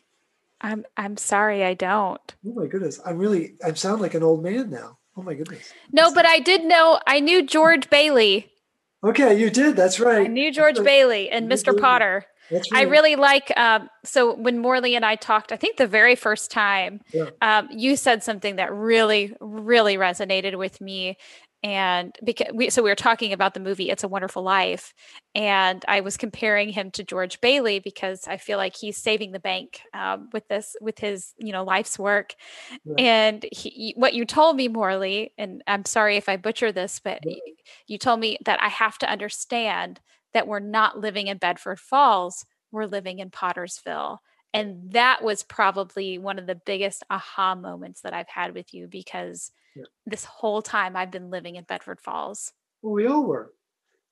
I'm 0.61 0.85
I'm 0.95 1.17
sorry 1.17 1.63
I 1.63 1.73
don't. 1.73 2.35
Oh 2.45 2.53
my 2.53 2.67
goodness. 2.67 2.99
I'm 3.05 3.17
really 3.17 3.55
I 3.65 3.73
sound 3.73 4.01
like 4.01 4.13
an 4.13 4.23
old 4.23 4.43
man 4.43 4.69
now. 4.69 4.99
Oh 5.15 5.23
my 5.23 5.33
goodness. 5.33 5.73
No, 5.91 6.13
but 6.13 6.25
I 6.25 6.39
did 6.39 6.63
know 6.63 6.99
I 7.07 7.19
knew 7.19 7.43
George 7.43 7.89
Bailey. 7.89 8.51
Okay, 9.03 9.39
you 9.39 9.49
did. 9.49 9.75
That's 9.75 9.99
right. 9.99 10.25
I 10.25 10.27
knew 10.27 10.51
George. 10.51 10.83
Bailey 10.83 11.29
and 11.29 11.49
Mr. 11.49 11.71
did. 11.71 11.81
Potter. 11.81 12.25
That's 12.51 12.69
I 12.73 12.83
really 12.83 13.15
like 13.15 13.51
um, 13.57 13.89
so 14.03 14.35
when 14.35 14.59
Morley 14.59 14.95
and 14.95 15.05
I 15.05 15.15
talked, 15.15 15.51
I 15.51 15.57
think 15.57 15.77
the 15.77 15.87
very 15.87 16.15
first 16.15 16.51
time, 16.51 17.01
Yeah. 17.13 17.29
um, 17.41 17.67
you 17.71 17.95
said 17.95 18.23
something 18.23 18.55
that 18.57 18.71
really, 18.73 19.33
really 19.39 19.97
resonated 19.97 20.57
with 20.57 20.79
me. 20.81 21.17
And 21.63 22.15
because 22.23 22.47
we, 22.53 22.69
so 22.69 22.83
we 22.83 22.89
were 22.89 22.95
talking 22.95 23.33
about 23.33 23.55
the 23.55 23.59
movie 23.59 23.89
It's 23.89 24.03
a 24.03 24.07
Wonderful 24.07 24.43
Life, 24.43 24.93
and 25.33 25.83
I 25.87 26.01
was 26.01 26.15
comparing 26.15 26.69
him 26.69 26.91
to 26.91 27.03
George 27.03 27.41
Bailey 27.41 27.79
because 27.79 28.27
I 28.27 28.37
feel 28.37 28.57
like 28.59 28.75
he's 28.75 28.97
saving 28.97 29.31
the 29.31 29.39
bank 29.39 29.81
um, 29.93 30.29
with 30.31 30.47
this, 30.47 30.75
with 30.79 30.99
his, 30.99 31.33
you 31.39 31.51
know, 31.51 31.63
life's 31.63 31.97
work. 31.97 32.35
Yeah. 32.85 32.95
And 32.99 33.45
he, 33.51 33.93
what 33.97 34.13
you 34.13 34.23
told 34.23 34.55
me, 34.55 34.67
Morley, 34.67 35.33
and 35.37 35.63
I'm 35.65 35.83
sorry 35.83 36.15
if 36.15 36.29
I 36.29 36.37
butcher 36.37 36.71
this, 36.71 37.01
but 37.03 37.19
Yeah. 37.25 37.33
you 37.87 37.97
told 37.97 38.19
me 38.19 38.37
that 38.45 38.61
I 38.61 38.69
have 38.69 38.99
to 38.99 39.09
understand 39.09 39.99
that 40.33 40.47
we're 40.47 40.59
not 40.59 40.99
living 40.99 41.27
in 41.27 41.37
Bedford 41.37 41.79
Falls, 41.79 42.45
we're 42.71 42.85
living 42.85 43.19
in 43.19 43.29
Pottersville. 43.29 44.17
And 44.53 44.91
that 44.91 45.23
was 45.23 45.43
probably 45.43 46.17
one 46.17 46.39
of 46.39 46.47
the 46.47 46.59
biggest 46.65 47.03
aha 47.09 47.55
moments 47.55 48.01
that 48.01 48.13
I've 48.13 48.29
had 48.29 48.53
with 48.53 48.73
you 48.73 48.87
because 48.87 49.51
Yeah. 49.75 49.83
this 50.05 50.25
whole 50.25 50.61
time 50.61 50.95
I've 50.95 51.11
been 51.11 51.29
living 51.29 51.55
in 51.55 51.63
Bedford 51.65 51.99
Falls. 52.01 52.53
Well, 52.81 52.93
we 52.93 53.07
all 53.07 53.25
were. 53.25 53.53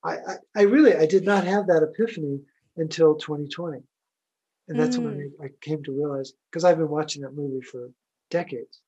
I, 0.03 0.17
I, 0.17 0.35
I 0.55 0.61
really 0.63 0.95
I 0.95 1.05
did 1.05 1.25
not 1.25 1.45
have 1.45 1.67
that 1.67 1.83
epiphany 1.83 2.41
until 2.77 3.15
2020. 3.15 3.81
And 4.67 4.79
that's 4.79 4.97
when 4.97 5.07
I, 5.07 5.43
mm. 5.43 5.45
I 5.45 5.49
came 5.61 5.83
to 5.83 5.91
realize 5.91 6.33
because 6.49 6.63
I've 6.63 6.77
been 6.77 6.89
watching 6.89 7.21
that 7.21 7.35
movie 7.35 7.61
for 7.61 7.89
decades. 8.29 8.81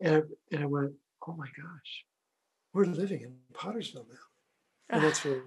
And 0.00 0.16
I, 0.16 0.20
and 0.52 0.62
I 0.62 0.66
went, 0.66 0.92
oh 1.26 1.32
my 1.32 1.46
gosh, 1.56 2.04
we're 2.72 2.84
living 2.84 3.22
in 3.22 3.34
Pottersville 3.52 4.06
now. 4.08 4.26
And 4.90 5.02
that's 5.02 5.24
really 5.24 5.40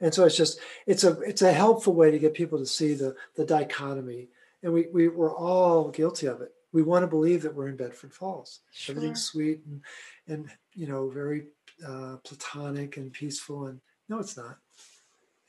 and 0.00 0.14
so 0.14 0.24
it's 0.24 0.36
just 0.36 0.60
it's 0.86 1.04
a 1.04 1.20
it's 1.20 1.42
a 1.42 1.52
helpful 1.52 1.94
way 1.94 2.10
to 2.10 2.18
get 2.18 2.34
people 2.34 2.58
to 2.58 2.66
see 2.66 2.94
the 2.94 3.16
the 3.36 3.44
dichotomy. 3.44 4.28
And 4.62 4.72
we, 4.72 4.86
we 4.92 5.08
we're 5.08 5.34
all 5.34 5.90
guilty 5.90 6.26
of 6.26 6.40
it. 6.40 6.52
We 6.72 6.82
want 6.82 7.02
to 7.02 7.06
believe 7.06 7.42
that 7.42 7.54
we're 7.54 7.68
in 7.68 7.76
Bedford 7.76 8.12
Falls. 8.12 8.60
Sure. 8.72 8.94
Everything's 8.94 9.24
sweet 9.24 9.60
and 9.66 9.80
and 10.26 10.50
you 10.74 10.86
know 10.86 11.08
very 11.08 11.46
uh, 11.86 12.16
platonic 12.22 12.96
and 12.96 13.12
peaceful. 13.12 13.66
And 13.66 13.80
no, 14.08 14.18
it's 14.18 14.36
not. 14.36 14.58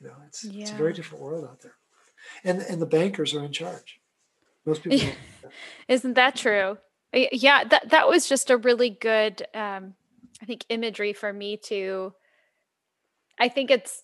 You 0.02 0.08
know, 0.08 0.16
it's 0.28 0.44
it's 0.44 0.72
a 0.72 0.76
very 0.76 0.94
different 0.94 1.24
world 1.24 1.46
out 1.46 1.62
there. 1.62 1.76
And 2.44 2.62
and 2.62 2.82
the 2.82 2.88
bankers 2.88 3.34
are 3.34 3.44
in 3.44 3.52
charge. 3.52 4.00
Most 4.66 4.84
people. 4.84 5.00
that. 5.42 5.52
Isn't 5.88 6.14
that 6.14 6.36
true? 6.36 6.78
Yeah, 7.14 7.64
that 7.66 7.90
that 7.90 8.08
was 8.08 8.28
just 8.28 8.50
a 8.50 8.58
really 8.58 8.90
good 8.90 9.46
um 9.54 9.96
I 10.42 10.46
think 10.46 10.66
imagery 10.70 11.14
for 11.14 11.32
me 11.34 11.58
to 11.66 12.14
I 13.40 13.48
think 13.50 13.72
it's 13.72 14.04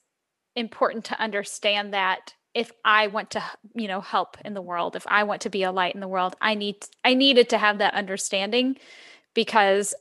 important 0.56 1.06
to 1.06 1.20
understand 1.20 1.94
that 1.94 2.34
if 2.54 2.72
I 2.86 3.08
want 3.08 3.32
to, 3.32 3.44
you 3.74 3.88
know, 3.88 4.00
help 4.00 4.38
in 4.46 4.54
the 4.54 4.62
world, 4.62 4.96
if 4.96 5.06
I 5.08 5.24
want 5.24 5.42
to 5.42 5.50
be 5.50 5.64
a 5.64 5.72
light 5.72 5.94
in 5.94 6.00
the 6.02 6.08
world, 6.08 6.36
I 6.42 6.56
need 6.56 6.78
I 7.04 7.14
needed 7.14 7.50
to 7.50 7.58
have 7.58 7.80
that 7.80 7.94
understanding 7.94 8.78
because 9.34 9.94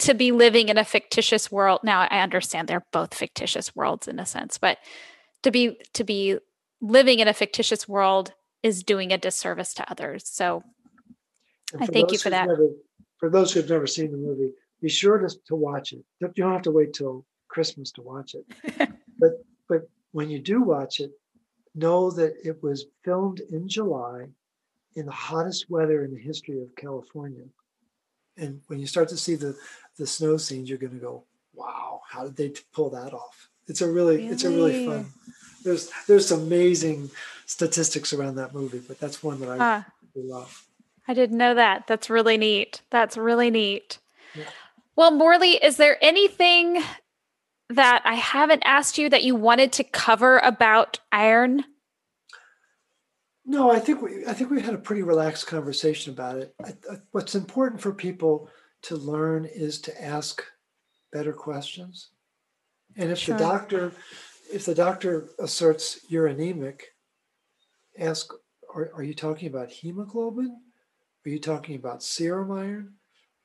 to 0.00 0.14
be 0.14 0.32
living 0.32 0.68
in 0.68 0.78
a 0.78 0.84
fictitious 0.84 1.52
world 1.52 1.80
now 1.84 2.00
I 2.10 2.20
understand 2.20 2.68
they're 2.68 2.86
both 2.90 3.14
fictitious 3.14 3.76
worlds 3.76 4.08
in 4.08 4.18
a 4.18 4.26
sense, 4.26 4.58
but 4.58 4.78
to 5.42 5.50
be 5.50 5.78
to 5.94 6.04
be 6.04 6.38
living 6.80 7.20
in 7.20 7.28
a 7.28 7.34
fictitious 7.34 7.88
world 7.88 8.32
is 8.62 8.82
doing 8.82 9.12
a 9.12 9.18
disservice 9.18 9.72
to 9.74 9.90
others. 9.90 10.28
So 10.28 10.64
I 11.78 11.86
thank 11.86 12.12
you 12.12 12.18
for 12.18 12.30
that. 12.30 12.48
never- 12.48 12.74
for 13.18 13.28
those 13.28 13.52
who've 13.52 13.68
never 13.68 13.86
seen 13.86 14.10
the 14.10 14.16
movie, 14.16 14.50
be 14.80 14.88
sure 14.88 15.18
to, 15.18 15.28
to 15.46 15.54
watch 15.54 15.92
it. 15.92 16.02
You 16.20 16.28
don't 16.34 16.52
have 16.52 16.62
to 16.62 16.70
wait 16.70 16.94
till 16.94 17.26
Christmas 17.48 17.92
to 17.92 18.02
watch 18.02 18.34
it. 18.34 18.90
when 20.12 20.30
you 20.30 20.38
do 20.38 20.62
watch 20.62 21.00
it, 21.00 21.12
know 21.74 22.10
that 22.10 22.34
it 22.44 22.62
was 22.62 22.86
filmed 23.04 23.40
in 23.50 23.68
July 23.68 24.26
in 24.96 25.06
the 25.06 25.12
hottest 25.12 25.70
weather 25.70 26.04
in 26.04 26.12
the 26.12 26.20
history 26.20 26.60
of 26.60 26.74
California. 26.76 27.44
And 28.36 28.60
when 28.66 28.80
you 28.80 28.86
start 28.86 29.08
to 29.10 29.16
see 29.16 29.34
the 29.34 29.56
the 29.98 30.06
snow 30.06 30.36
scenes, 30.36 30.68
you're 30.68 30.78
going 30.78 30.92
to 30.92 30.98
go, 30.98 31.24
"Wow, 31.54 32.00
how 32.08 32.24
did 32.24 32.36
they 32.36 32.52
pull 32.72 32.90
that 32.90 33.12
off?" 33.12 33.48
It's 33.68 33.82
a 33.82 33.90
really 33.90 34.26
it's 34.28 34.44
a 34.44 34.50
really 34.50 34.72
Really? 34.72 34.86
fun 34.86 35.12
there's 35.64 35.90
there's 36.06 36.30
amazing 36.30 37.10
statistics 37.46 38.12
around 38.12 38.36
that 38.36 38.54
movie, 38.54 38.80
but 38.86 38.98
that's 38.98 39.22
one 39.22 39.40
that 39.40 39.48
I 39.48 39.76
uh, 39.76 39.82
love. 40.14 40.64
I 41.08 41.14
didn't 41.14 41.38
know 41.38 41.54
that. 41.54 41.86
That's 41.86 42.08
really 42.08 42.36
neat. 42.36 42.82
That's 42.90 43.16
really 43.16 43.50
neat. 43.50 43.98
Yeah. 44.34 44.44
Well, 44.96 45.10
Morley, 45.10 45.52
is 45.52 45.76
there 45.76 45.98
anything 46.02 46.82
that 47.70 48.02
I 48.04 48.14
haven't 48.14 48.62
asked 48.64 48.98
you 48.98 49.08
that 49.08 49.22
you 49.22 49.34
wanted 49.34 49.72
to 49.72 49.84
cover 49.84 50.38
about 50.38 50.98
iron? 51.12 51.64
No, 53.46 53.70
I 53.70 53.78
think 53.78 54.02
we 54.02 54.26
I 54.26 54.32
think 54.32 54.50
we 54.50 54.60
had 54.60 54.74
a 54.74 54.78
pretty 54.78 55.02
relaxed 55.02 55.46
conversation 55.46 56.12
about 56.12 56.38
it. 56.38 56.54
I, 56.64 56.70
I, 56.90 56.96
what's 57.12 57.34
important 57.34 57.80
for 57.80 57.92
people 57.92 58.48
to 58.82 58.96
learn 58.96 59.44
is 59.44 59.80
to 59.82 60.04
ask 60.04 60.44
better 61.12 61.32
questions. 61.32 62.10
And 62.96 63.10
if 63.10 63.18
sure. 63.18 63.36
the 63.36 63.44
doctor 63.44 63.92
if 64.52 64.66
the 64.66 64.74
doctor 64.74 65.28
asserts 65.38 66.00
you're 66.08 66.26
anemic, 66.26 66.88
ask 67.98 68.32
are, 68.74 68.90
are 68.94 69.02
you 69.02 69.14
talking 69.14 69.48
about 69.48 69.70
hemoglobin? 69.70 70.60
Are 71.26 71.30
you 71.30 71.38
talking 71.38 71.76
about 71.76 72.02
serum 72.02 72.50
iron? 72.52 72.94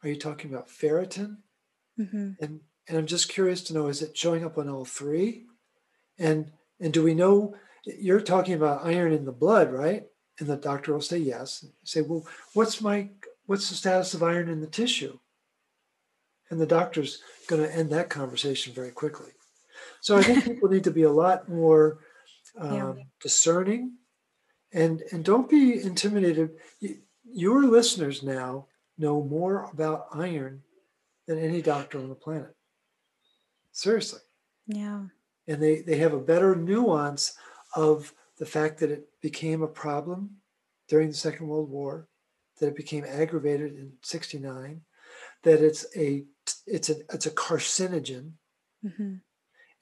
Are 0.04 0.10
you 0.10 0.18
talking 0.18 0.52
about 0.52 0.68
ferritin? 0.68 1.38
Mm-hmm. 2.00 2.32
And 2.42 2.60
and 2.88 2.98
I'm 2.98 3.08
just 3.08 3.30
curious 3.30 3.62
to 3.64 3.74
know 3.74 3.88
is 3.88 4.02
it 4.02 4.18
showing 4.18 4.46
up 4.46 4.58
on 4.58 4.70
all 4.70 4.86
three? 4.86 5.46
And 6.18 6.52
and 6.80 6.94
do 6.94 7.04
we 7.04 7.14
know 7.14 7.56
you're 7.86 8.22
talking 8.22 8.54
about 8.54 8.86
iron 8.86 9.14
in 9.14 9.26
the 9.26 9.32
blood, 9.32 9.72
right? 9.72 10.06
And 10.40 10.48
the 10.48 10.58
doctor 10.58 10.94
will 10.94 11.02
say 11.02 11.18
yes. 11.18 11.64
You 11.64 11.70
say, 11.84 12.02
well, 12.02 12.26
what's 12.54 12.82
my 12.82 13.10
what's 13.46 13.70
the 13.70 13.76
status 13.76 14.14
of 14.14 14.24
iron 14.24 14.50
in 14.50 14.62
the 14.62 14.68
tissue? 14.68 15.20
And 16.50 16.60
the 16.60 16.66
doctor's 16.66 17.22
going 17.48 17.64
to 17.64 17.76
end 17.76 17.90
that 17.90 18.10
conversation 18.10 18.74
very 18.74 18.92
quickly. 18.92 19.32
So 20.02 20.18
I 20.18 20.24
think 20.24 20.44
people 20.44 20.70
need 20.70 20.84
to 20.84 20.92
be 20.92 21.04
a 21.04 21.12
lot 21.12 21.50
more 21.50 22.00
um, 22.58 22.74
yeah. 22.74 23.04
discerning, 23.22 23.94
and 24.72 25.02
and 25.12 25.26
don't 25.26 25.50
be 25.50 25.82
intimidated. 25.82 26.52
Your 27.24 27.64
listeners 27.64 28.24
now 28.24 28.68
know 28.98 29.24
more 29.24 29.70
about 29.74 30.08
iron 30.14 30.62
than 31.28 31.40
any 31.40 31.62
doctor 31.62 31.98
on 31.98 32.10
the 32.10 32.16
planet. 32.16 32.56
Seriously. 33.76 34.22
Yeah. 34.68 35.02
And 35.48 35.62
they 35.62 35.82
they 35.82 35.98
have 35.98 36.14
a 36.14 36.20
better 36.20 36.56
nuance 36.56 37.38
of 37.76 38.14
the 38.40 38.46
fact 38.46 38.80
that 38.80 38.90
it 38.90 39.10
became 39.22 39.62
a 39.62 39.68
problem 39.68 40.38
during 40.88 41.10
the 41.10 41.14
Second 41.14 41.48
World 41.48 41.70
War, 41.70 42.08
that 42.60 42.68
it 42.68 42.76
became 42.76 43.04
aggravated 43.04 43.76
in 43.76 43.92
69, 44.02 44.82
that 45.44 45.62
it's 45.62 45.86
a 45.96 46.24
it's 46.66 46.90
a 46.90 46.96
it's 47.14 47.26
a 47.26 47.32
carcinogen. 47.32 48.32
Mm-hmm. 48.84 49.16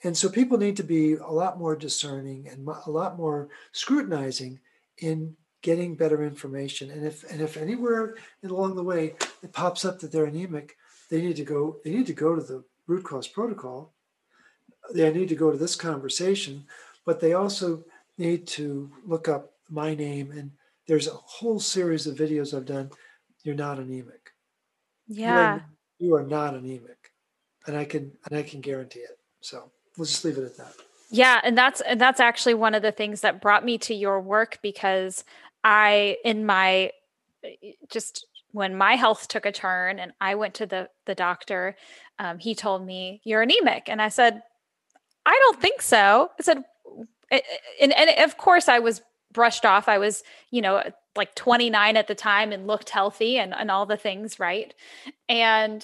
And 0.04 0.18
so 0.18 0.28
people 0.28 0.58
need 0.58 0.78
to 0.78 0.84
be 0.84 1.14
a 1.14 1.32
lot 1.32 1.60
more 1.60 1.76
discerning 1.76 2.48
and 2.48 2.68
a 2.68 2.92
lot 2.92 3.16
more 3.16 3.50
scrutinizing 3.74 4.60
in 4.98 5.36
getting 5.62 5.96
better 5.96 6.24
information. 6.24 6.90
And 6.90 7.06
if 7.06 7.24
and 7.32 7.42
if 7.42 7.58
anywhere 7.58 8.16
along 8.44 8.76
the 8.76 8.84
way 8.84 9.14
it 9.44 9.54
pops 9.54 9.86
up 9.86 10.00
that 10.00 10.12
they're 10.12 10.26
anemic, 10.26 10.78
they 11.12 11.22
need 11.22 11.36
to 11.36 11.46
go 11.46 11.78
they 11.84 11.92
need 11.92 12.08
to 12.08 12.14
go 12.14 12.36
to 12.36 12.42
the 12.42 12.64
root 12.88 13.04
cause 13.04 13.28
protocol. 13.28 13.94
They 14.94 15.12
need 15.14 15.30
to 15.30 15.36
go 15.36 15.52
to 15.52 15.58
this 15.58 15.76
conversation, 15.76 16.66
but 17.06 17.20
they 17.20 17.34
also 17.34 17.86
need 18.18 18.48
to 18.48 18.92
look 19.06 19.28
up 19.28 19.54
my 19.70 19.96
name 19.96 20.32
and 20.32 20.52
there's 20.88 21.08
a 21.08 21.12
whole 21.12 21.60
series 21.60 22.08
of 22.08 22.18
videos 22.18 22.56
I've 22.56 22.66
done. 22.66 22.92
You're 23.44 23.56
not 23.56 23.80
anemic. 23.80 24.32
Yeah. 25.08 25.30
You 25.30 25.40
are, 25.40 25.66
you 26.00 26.16
are 26.16 26.28
not 26.28 26.56
anemic. 26.56 27.12
And 27.66 27.78
I 27.78 27.86
can 27.86 28.12
and 28.26 28.38
I 28.38 28.44
can 28.44 28.60
guarantee 28.60 29.00
it. 29.00 29.18
So 29.40 29.72
we'll 29.98 30.06
just 30.06 30.26
leave 30.26 30.38
it 30.38 30.44
at 30.44 30.58
that. 30.58 30.74
Yeah, 31.10 31.40
and 31.44 31.58
that's 31.58 31.80
and 31.82 32.02
that's 32.02 32.20
actually 32.20 32.56
one 32.56 32.74
of 32.74 32.82
the 32.82 32.92
things 32.92 33.22
that 33.22 33.42
brought 33.42 33.64
me 33.64 33.78
to 33.80 33.94
your 33.94 34.20
work 34.20 34.60
because 34.62 35.24
I 35.64 36.18
in 36.26 36.46
my 36.46 36.92
just 37.90 38.26
when 38.54 38.78
my 38.78 38.96
health 38.96 39.28
took 39.28 39.46
a 39.46 39.52
turn 39.52 40.00
and 40.00 40.14
I 40.22 40.36
went 40.36 40.54
to 40.56 40.66
the 40.66 40.90
the 41.06 41.16
doctor, 41.16 41.76
um, 42.20 42.40
he 42.40 42.56
told 42.56 42.86
me 42.86 43.20
you're 43.26 43.42
anemic, 43.42 43.90
and 43.90 44.02
I 44.02 44.10
said, 44.10 44.42
I 45.26 45.38
don't 45.44 45.62
think 45.62 45.82
so. 45.82 46.30
I 46.40 46.44
said, 46.44 46.64
eh, 47.32 47.40
eh, 47.42 47.58
and, 47.82 47.94
and 47.94 48.24
of 48.24 48.38
course 48.38 48.70
I 48.70 48.80
was 48.80 49.02
brushed 49.32 49.66
off. 49.66 49.90
I 49.90 49.98
was, 49.98 50.24
you 50.52 50.62
know, 50.62 50.78
uh, 50.78 50.92
like 51.16 51.36
29 51.36 51.98
at 51.98 52.08
the 52.08 52.16
time 52.16 52.52
and 52.52 52.68
looked 52.68 52.90
healthy 52.90 53.38
and, 53.38 53.54
and 53.54 53.72
all 53.72 53.86
the 53.86 53.98
things, 53.98 54.40
right? 54.40 54.74
And 55.28 55.84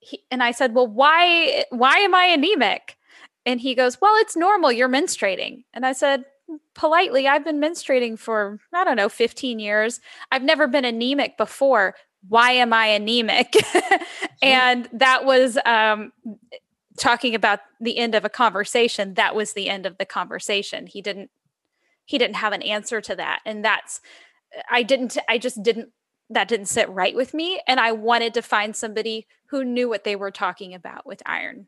he, 0.00 0.22
and 0.30 0.42
I 0.42 0.50
said, 0.50 0.74
"Well, 0.74 0.88
why 0.88 1.64
why 1.70 1.98
am 1.98 2.14
I 2.14 2.24
anemic?" 2.26 2.96
And 3.46 3.60
he 3.60 3.74
goes, 3.74 4.00
"Well, 4.00 4.14
it's 4.16 4.36
normal. 4.36 4.72
You're 4.72 4.88
menstruating." 4.88 5.64
And 5.72 5.86
I 5.86 5.92
said, 5.92 6.24
politely, 6.74 7.28
I've 7.28 7.44
been 7.44 7.60
menstruating 7.60 8.18
for 8.18 8.58
I 8.72 8.84
don't 8.84 8.96
know, 8.96 9.08
15 9.08 9.58
years. 9.58 10.00
I've 10.30 10.42
never 10.42 10.66
been 10.66 10.84
anemic 10.84 11.36
before. 11.36 11.94
Why 12.28 12.52
am 12.52 12.72
I 12.72 12.86
anemic? 12.86 13.54
and 14.42 14.88
that 14.92 15.24
was 15.24 15.58
um 15.64 16.12
talking 17.00 17.34
about 17.34 17.60
the 17.80 17.96
end 17.96 18.14
of 18.14 18.24
a 18.24 18.28
conversation 18.28 19.14
that 19.14 19.34
was 19.34 19.54
the 19.54 19.68
end 19.68 19.86
of 19.86 19.96
the 19.98 20.04
conversation 20.04 20.86
he 20.86 21.00
didn't 21.00 21.30
he 22.04 22.18
didn't 22.18 22.36
have 22.36 22.52
an 22.52 22.62
answer 22.62 23.00
to 23.00 23.16
that 23.16 23.40
and 23.46 23.64
that's 23.64 24.00
i 24.70 24.82
didn't 24.82 25.16
i 25.28 25.38
just 25.38 25.62
didn't 25.62 25.90
that 26.28 26.46
didn't 26.46 26.66
sit 26.66 26.88
right 26.90 27.16
with 27.16 27.32
me 27.32 27.60
and 27.66 27.80
i 27.80 27.90
wanted 27.90 28.34
to 28.34 28.42
find 28.42 28.76
somebody 28.76 29.26
who 29.46 29.64
knew 29.64 29.88
what 29.88 30.04
they 30.04 30.14
were 30.14 30.30
talking 30.30 30.74
about 30.74 31.06
with 31.06 31.22
iron 31.24 31.66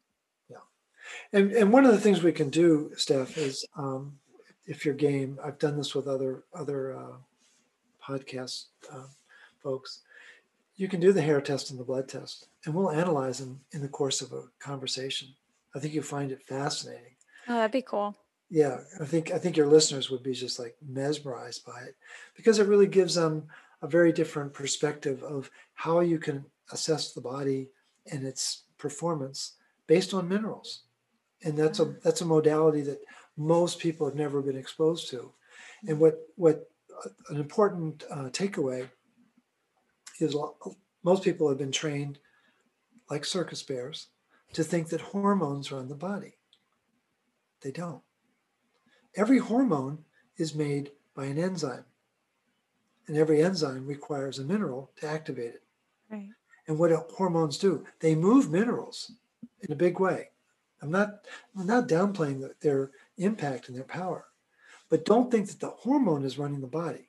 yeah 0.50 0.56
and 1.32 1.52
and 1.52 1.72
one 1.72 1.86
of 1.86 1.92
the 1.92 2.00
things 2.00 2.22
we 2.22 2.32
can 2.32 2.50
do 2.50 2.90
steph 2.96 3.38
is 3.38 3.64
um, 3.76 4.18
if 4.66 4.84
you're 4.84 4.94
game 4.94 5.38
i've 5.44 5.58
done 5.58 5.76
this 5.76 5.94
with 5.94 6.06
other 6.06 6.44
other 6.54 6.96
uh, 6.96 7.16
podcast 8.06 8.66
uh, 8.92 9.06
folks 9.62 10.00
you 10.76 10.88
can 10.88 11.00
do 11.00 11.12
the 11.12 11.22
hair 11.22 11.40
test 11.40 11.70
and 11.70 11.78
the 11.78 11.84
blood 11.84 12.08
test, 12.08 12.48
and 12.64 12.74
we'll 12.74 12.90
analyze 12.90 13.38
them 13.38 13.60
in 13.72 13.82
the 13.82 13.88
course 13.88 14.20
of 14.20 14.32
a 14.32 14.44
conversation. 14.58 15.28
I 15.74 15.78
think 15.78 15.94
you'll 15.94 16.02
find 16.02 16.32
it 16.32 16.42
fascinating. 16.42 17.14
Oh, 17.48 17.54
that'd 17.54 17.70
be 17.70 17.82
cool. 17.82 18.16
Yeah, 18.50 18.80
I 19.00 19.04
think 19.04 19.30
I 19.30 19.38
think 19.38 19.56
your 19.56 19.66
listeners 19.66 20.10
would 20.10 20.22
be 20.22 20.34
just 20.34 20.58
like 20.58 20.76
mesmerized 20.86 21.64
by 21.64 21.82
it 21.82 21.96
because 22.36 22.58
it 22.58 22.66
really 22.66 22.86
gives 22.86 23.14
them 23.14 23.44
a 23.80 23.88
very 23.88 24.12
different 24.12 24.52
perspective 24.52 25.22
of 25.22 25.50
how 25.74 26.00
you 26.00 26.18
can 26.18 26.44
assess 26.70 27.12
the 27.12 27.20
body 27.20 27.68
and 28.10 28.24
its 28.24 28.64
performance 28.76 29.52
based 29.86 30.12
on 30.12 30.28
minerals. 30.28 30.82
And 31.44 31.56
that's 31.56 31.80
a 31.80 31.94
that's 32.04 32.20
a 32.20 32.26
modality 32.26 32.82
that 32.82 33.00
most 33.36 33.78
people 33.78 34.06
have 34.06 34.16
never 34.16 34.42
been 34.42 34.56
exposed 34.56 35.08
to. 35.10 35.32
And 35.88 35.98
what 35.98 36.18
what 36.36 36.70
uh, 37.04 37.08
an 37.30 37.36
important 37.36 38.04
uh, 38.10 38.28
takeaway 38.30 38.88
is 40.20 40.36
most 41.02 41.24
people 41.24 41.48
have 41.48 41.58
been 41.58 41.72
trained, 41.72 42.18
like 43.10 43.24
circus 43.24 43.62
bears, 43.62 44.08
to 44.52 44.62
think 44.62 44.88
that 44.88 45.00
hormones 45.00 45.72
run 45.72 45.88
the 45.88 45.94
body. 45.94 46.34
They 47.62 47.72
don't. 47.72 48.02
Every 49.16 49.38
hormone 49.38 50.04
is 50.36 50.54
made 50.54 50.90
by 51.14 51.26
an 51.26 51.38
enzyme, 51.38 51.84
and 53.06 53.16
every 53.16 53.42
enzyme 53.42 53.86
requires 53.86 54.38
a 54.38 54.44
mineral 54.44 54.90
to 55.00 55.08
activate 55.08 55.54
it. 55.54 55.62
Right. 56.10 56.28
And 56.68 56.78
what 56.78 56.92
hormones 56.92 57.58
do? 57.58 57.84
They 58.00 58.14
move 58.14 58.50
minerals 58.50 59.12
in 59.62 59.72
a 59.72 59.76
big 59.76 59.98
way. 59.98 60.28
I'm 60.80 60.90
not, 60.90 61.26
I'm 61.58 61.66
not 61.66 61.88
downplaying 61.88 62.48
their 62.60 62.90
impact 63.18 63.68
and 63.68 63.76
their 63.76 63.84
power, 63.84 64.26
but 64.88 65.04
don't 65.04 65.30
think 65.30 65.48
that 65.48 65.60
the 65.60 65.70
hormone 65.70 66.24
is 66.24 66.38
running 66.38 66.60
the 66.60 66.66
body 66.66 67.08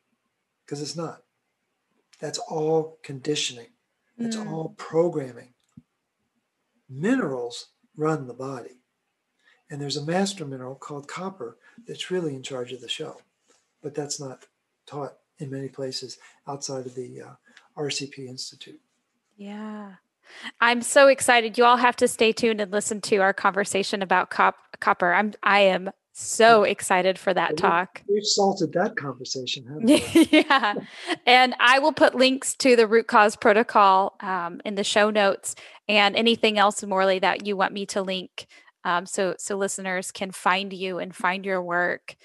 because 0.66 0.82
it's 0.82 0.96
not. 0.96 1.24
That's 2.20 2.40
all 2.40 3.00
conditioning. 3.04 3.68
That's 4.18 4.38
mm. 4.38 4.52
all 4.52 4.76
programming. 4.78 5.54
Minerals 6.90 7.68
run 7.98 8.28
the 8.28 8.34
body. 8.34 8.82
And 9.70 9.82
there's 9.82 9.98
a 9.98 10.06
master 10.06 10.46
mineral 10.46 10.76
called 10.76 11.08
copper 11.08 11.58
that's 11.88 12.12
really 12.12 12.36
in 12.36 12.44
charge 12.44 12.72
of 12.72 12.82
the 12.82 12.88
show. 12.88 13.18
But 13.82 13.96
that's 13.96 14.20
not 14.20 14.46
taught 14.86 15.18
in 15.40 15.50
many 15.50 15.68
places 15.68 16.18
outside 16.48 16.86
of 16.86 16.96
the 16.96 17.22
uh, 17.22 17.34
RCP 17.78 18.28
Institute. 18.28 18.80
Yeah. 19.36 19.94
I'm 20.62 20.82
so 20.82 21.08
excited. 21.08 21.58
You 21.58 21.66
all 21.66 21.78
have 21.78 21.96
to 21.98 22.08
stay 22.08 22.32
tuned 22.32 22.62
and 22.62 22.72
listen 22.72 23.02
to 23.02 23.18
our 23.18 23.34
conversation 23.34 24.02
about 24.02 24.30
cop- 24.30 24.80
copper. 24.80 25.14
I'm 25.14 25.34
I 25.44 25.62
am 25.62 25.92
so 26.14 26.64
excited 26.64 27.18
for 27.18 27.34
that 27.34 27.58
talk. 27.58 28.04
We've 28.08 28.24
salted 28.24 28.74
that 28.74 28.96
conversation. 28.96 29.66
yeah. 29.84 30.76
And 31.26 31.56
I 31.60 31.80
will 31.80 31.92
put 31.92 32.14
links 32.14 32.56
to 32.58 32.76
the 32.76 32.88
root 32.88 33.08
cause 33.08 33.36
protocol 33.36 34.16
um, 34.22 34.62
in 34.64 34.76
the 34.76 34.84
show 34.84 35.10
notes 35.10 35.56
and 35.88 36.16
anything 36.16 36.60
else, 36.60 36.84
Morley, 36.84 37.18
that 37.20 37.48
you 37.48 37.58
want 37.58 37.74
me 37.74 37.88
to 37.88 38.04
link 38.04 38.48
um, 38.84 39.06
so 39.06 39.36
so 39.40 39.56
listeners 39.56 40.12
can 40.12 40.32
find 40.32 40.72
you 40.74 41.00
and 41.00 41.16
find 41.16 41.46
your 41.46 41.62
work. 41.62 42.16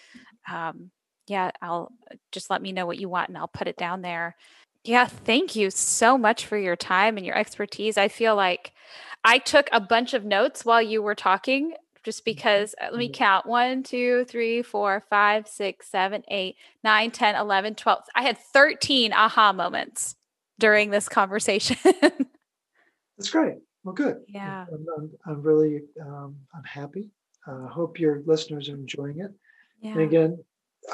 Um, 0.51 0.91
yeah, 1.27 1.51
I'll 1.63 1.93
just 2.33 2.51
let 2.51 2.63
me 2.63 2.73
know 2.73 2.87
what 2.87 2.99
you 2.99 3.09
want 3.09 3.29
and 3.29 3.39
I'll 3.39 3.49
put 3.49 3.69
it 3.69 3.77
down 3.77 4.03
there. 4.03 4.37
Yeah, 4.85 5.07
thank 5.07 5.57
you 5.57 5.71
so 5.71 6.17
much 6.17 6.47
for 6.47 6.57
your 6.57 6.77
time 6.77 7.17
and 7.17 7.27
your 7.27 7.37
expertise. 7.37 7.99
I 7.99 8.09
feel 8.09 8.37
like 8.37 8.73
I 9.25 9.39
took 9.39 9.69
a 9.73 9.81
bunch 9.81 10.15
of 10.15 10.25
notes 10.25 10.65
while 10.65 10.81
you 10.81 11.03
were 11.03 11.15
talking 11.15 11.75
just 12.05 12.25
because 12.25 12.75
uh, 12.81 12.87
let 12.91 12.99
me 12.99 13.11
count 13.11 13.45
one, 13.45 13.83
two, 13.83 14.25
three, 14.25 14.63
four, 14.63 15.05
five, 15.11 15.47
six, 15.47 15.89
seven, 15.89 16.23
eight, 16.29 16.57
nine, 16.83 17.11
10, 17.11 17.35
11, 17.35 17.75
12. 17.75 18.05
I 18.15 18.23
had 18.23 18.39
13 18.39 19.13
aha 19.13 19.53
moments 19.53 20.17
during 20.59 20.91
this 20.91 21.09
conversation. 21.09 21.77
That's 23.19 23.31
great. 23.31 23.57
Well, 23.85 23.95
good. 23.95 24.19
Yeah. 24.29 24.65
I'm, 24.73 24.87
I'm, 24.97 25.11
I'm 25.27 25.43
really, 25.43 25.83
um, 26.01 26.37
I'm 26.55 26.65
happy. 26.65 27.11
I 27.47 27.51
uh, 27.51 27.69
hope 27.69 27.99
your 27.99 28.23
listeners 28.27 28.69
are 28.69 28.75
enjoying 28.75 29.21
it. 29.21 29.33
Yeah. 29.81 29.93
And 29.93 30.01
again, 30.01 30.39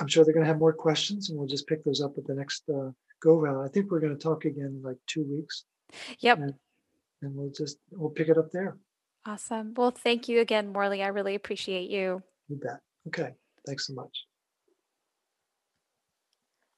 I'm 0.00 0.08
sure 0.08 0.24
they're 0.24 0.34
going 0.34 0.44
to 0.44 0.48
have 0.48 0.58
more 0.58 0.72
questions 0.72 1.30
and 1.30 1.38
we'll 1.38 1.48
just 1.48 1.66
pick 1.66 1.84
those 1.84 2.00
up 2.00 2.16
at 2.18 2.26
the 2.26 2.34
next 2.34 2.64
uh, 2.68 2.90
go 3.24 3.40
round. 3.40 3.66
I 3.66 3.68
think 3.72 3.90
we're 3.90 4.00
going 4.00 4.16
to 4.16 4.22
talk 4.22 4.44
again 4.44 4.76
in 4.76 4.82
like 4.82 4.98
two 5.06 5.24
weeks. 5.24 5.64
Yep. 6.20 6.38
And, 6.38 6.54
and 7.22 7.34
we'll 7.34 7.50
just, 7.50 7.78
we'll 7.90 8.10
pick 8.10 8.28
it 8.28 8.38
up 8.38 8.50
there. 8.52 8.76
Awesome. 9.26 9.72
Well, 9.74 9.90
thank 9.90 10.28
you 10.28 10.40
again, 10.40 10.72
Morley. 10.72 11.02
I 11.02 11.08
really 11.08 11.34
appreciate 11.34 11.90
you. 11.90 12.22
You 12.48 12.56
bet. 12.56 12.80
Okay. 13.08 13.30
Thanks 13.66 13.86
so 13.86 13.94
much. 13.94 14.26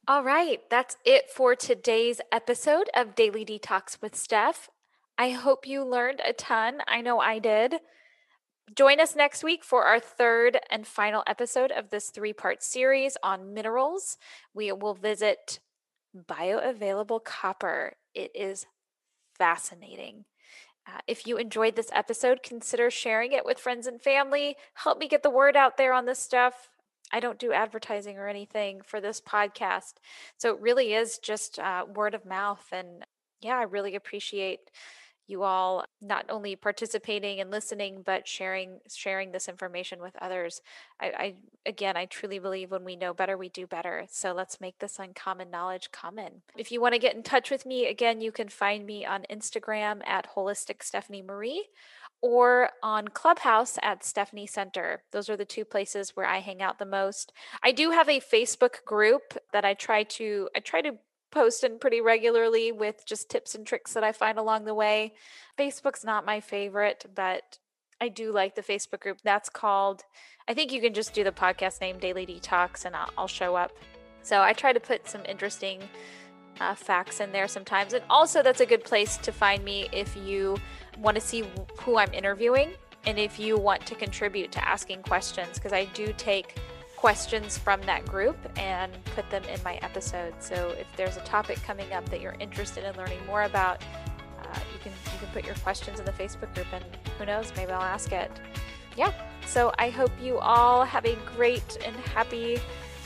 All 0.07 0.23
right. 0.23 0.61
That's 0.71 0.97
it 1.05 1.29
for 1.29 1.57
today's 1.57 2.21
episode 2.31 2.89
of 2.95 3.17
Daily 3.17 3.45
Detox 3.45 4.01
with 4.01 4.15
Steph. 4.15 4.71
I 5.19 5.31
hope 5.31 5.67
you 5.67 5.85
learned 5.85 6.21
a 6.25 6.33
ton. 6.33 6.79
I 6.87 7.01
know 7.01 7.19
I 7.19 7.41
did. 7.41 7.77
Join 8.75 9.01
us 9.01 9.17
next 9.17 9.43
week 9.43 9.65
for 9.65 9.85
our 9.85 9.99
third 9.99 10.59
and 10.71 10.87
final 10.87 11.25
episode 11.27 11.73
of 11.73 11.91
this 11.91 12.11
three 12.11 12.33
part 12.33 12.63
series 12.63 13.17
on 13.23 13.55
minerals. 13.55 14.19
We 14.55 14.71
will 14.73 14.95
visit 14.95 15.59
bioavailable 16.25 17.25
copper. 17.25 17.95
It 18.15 18.31
is 18.35 18.67
fascinating. 19.37 20.25
Uh, 20.87 21.01
if 21.07 21.27
you 21.27 21.37
enjoyed 21.37 21.75
this 21.75 21.91
episode, 21.93 22.43
consider 22.43 22.91
sharing 22.91 23.33
it 23.33 23.45
with 23.45 23.59
friends 23.59 23.87
and 23.87 24.01
family. 24.01 24.57
Help 24.75 24.99
me 24.99 25.09
get 25.09 25.23
the 25.23 25.31
word 25.31 25.57
out 25.57 25.77
there 25.77 25.93
on 25.93 26.07
this 26.07 26.21
stuff. 26.21 26.69
I 27.13 27.21
don't 27.21 27.39
do 27.39 27.53
advertising 27.53 28.19
or 28.19 28.29
anything 28.29 28.81
for 28.85 29.01
this 29.01 29.21
podcast. 29.21 29.95
So 30.39 30.55
it 30.55 30.61
really 30.61 30.95
is 30.95 31.19
just 31.19 31.59
uh, 31.59 31.87
word 31.93 32.15
of 32.15 32.25
mouth. 32.25 32.65
And 32.73 33.05
yeah, 33.41 33.57
I 33.59 33.63
really 33.63 33.95
appreciate 33.95 34.71
you 35.27 35.43
all 35.43 35.85
not 36.01 36.25
only 36.29 36.57
participating 36.57 37.41
and 37.41 37.51
listening 37.51 38.03
but 38.05 38.27
sharing 38.29 38.81
sharing 38.89 39.33
this 39.33 39.49
information 39.49 40.01
with 40.01 40.15
others 40.21 40.61
I, 41.01 41.07
I, 41.07 41.35
again 41.67 41.97
i 41.97 42.07
truly 42.07 42.39
believe 42.39 42.71
when 42.71 42.85
we 42.85 42.97
know 42.97 43.15
better 43.15 43.37
we 43.37 43.49
do 43.49 43.67
better 43.67 44.07
so 44.11 44.33
let's 44.33 44.61
make 44.61 44.79
this 44.79 44.99
uncommon 44.99 45.51
knowledge 45.51 45.91
common 45.93 46.43
if 46.57 46.73
you 46.73 46.81
want 46.81 46.95
to 46.95 47.01
get 47.01 47.17
in 47.17 47.23
touch 47.23 47.51
with 47.51 47.67
me 47.67 47.87
again 47.87 48.21
you 48.21 48.33
can 48.33 48.49
find 48.49 48.87
me 48.87 49.05
on 49.05 49.25
instagram 49.31 50.07
at 50.07 50.35
holistic 50.35 50.83
stephanie 50.83 51.23
marie 51.23 51.67
or 52.23 52.71
on 52.83 53.09
Clubhouse 53.09 53.79
at 53.83 54.05
Stephanie 54.05 54.47
Center. 54.47 55.03
Those 55.13 55.29
are 55.29 55.37
the 55.37 55.45
two 55.45 55.65
places 55.65 56.17
where 56.17 56.27
I 56.27 56.39
hang 56.41 56.63
out 56.63 56.79
the 56.79 56.87
most. 56.87 57.33
I 57.63 57.73
do 57.73 57.91
have 57.91 58.09
a 58.09 58.21
Facebook 58.21 58.85
group 58.85 59.35
that 59.53 59.65
I 59.65 59.75
try 59.75 60.03
to 60.05 60.49
I 60.57 60.61
try 60.61 60.83
to 60.83 60.93
posting 61.31 61.79
pretty 61.79 62.01
regularly 62.01 62.73
with 62.73 63.05
just 63.07 63.29
tips 63.29 63.55
and 63.55 63.67
tricks 63.67 63.93
that 63.95 64.05
I 64.05 64.13
find 64.13 64.39
along 64.39 64.65
the 64.65 64.75
way. 64.75 65.15
Facebook's 65.59 66.05
not 66.05 66.25
my 66.25 66.41
favorite, 66.41 67.07
but 67.15 67.59
I 68.01 68.09
do 68.09 68.33
like 68.33 68.55
the 68.55 68.63
Facebook 68.63 69.01
group. 69.01 69.19
That's 69.23 69.49
called, 69.49 70.03
I 70.49 70.55
think 70.55 70.73
you 70.73 70.81
can 70.81 70.95
just 70.95 71.15
do 71.15 71.25
the 71.25 71.33
podcast 71.33 71.81
name 71.81 71.99
Daily 71.99 72.27
Detox 72.27 72.85
and 72.85 72.95
I'll, 72.95 73.11
I'll 73.19 73.29
show 73.29 73.57
up. 73.57 73.73
So 74.23 74.43
I 74.43 74.53
try 74.53 74.73
to 74.73 74.81
put 74.81 75.09
some 75.09 75.23
interesting 75.27 75.83
uh, 76.61 76.75
facts 76.75 77.21
in 77.21 77.33
there 77.33 77.49
sometimes. 77.49 77.93
And 77.93 78.05
also, 78.09 78.43
that's 78.43 78.61
a 78.61 78.67
good 78.67 78.85
place 78.85 79.17
to 79.19 79.33
find 79.33 79.65
me 79.65 79.89
if 79.93 80.17
you 80.17 80.57
want 80.99 81.15
to 81.17 81.21
see 81.21 81.45
who 81.81 81.99
I'm 81.99 82.13
interviewing 82.13 82.71
and 83.07 83.19
if 83.19 83.39
you 83.39 83.57
want 83.57 83.87
to 83.87 83.95
contribute 83.95 84.51
to 84.53 84.69
asking 84.69 85.03
questions, 85.03 85.55
because 85.55 85.73
I 85.73 85.85
do 85.87 86.13
take 86.17 86.59
questions 86.97 87.59
from 87.59 87.81
that 87.83 88.05
group 88.07 88.37
and 88.57 88.93
put 89.15 89.29
them 89.31 89.45
in 89.45 89.63
my 89.63 89.77
episode. 89.77 90.35
So 90.41 90.75
if 90.79 90.87
there's 90.97 91.17
a 91.17 91.21
topic 91.21 91.63
coming 91.63 91.93
up 91.93 92.09
that 92.11 92.21
you're 92.21 92.37
interested 92.41 92.85
in 92.85 92.97
learning 92.97 93.25
more 93.27 93.45
about, 93.45 93.83
uh, 94.43 94.59
you 94.73 94.79
can 94.83 94.93
you 95.13 95.19
can 95.19 95.29
put 95.29 95.45
your 95.45 95.55
questions 95.57 95.99
in 96.01 96.07
the 96.07 96.13
Facebook 96.13 96.55
group, 96.55 96.67
and 96.73 96.85
who 97.19 97.27
knows, 97.27 97.53
maybe 97.57 97.73
I'll 97.73 97.83
ask 97.83 98.13
it. 98.13 98.31
Yeah. 98.97 99.13
So 99.47 99.73
I 99.79 99.91
hope 99.91 100.11
you 100.21 100.39
all 100.39 100.85
have 100.85 101.05
a 101.05 101.17
great 101.37 101.79
and 101.85 101.95
happy 101.97 102.59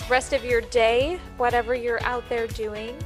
rest 0.08 0.32
of 0.32 0.44
your 0.44 0.60
day, 0.60 1.20
whatever 1.36 1.74
you're 1.74 2.02
out 2.04 2.28
there 2.28 2.46
doing. 2.46 2.96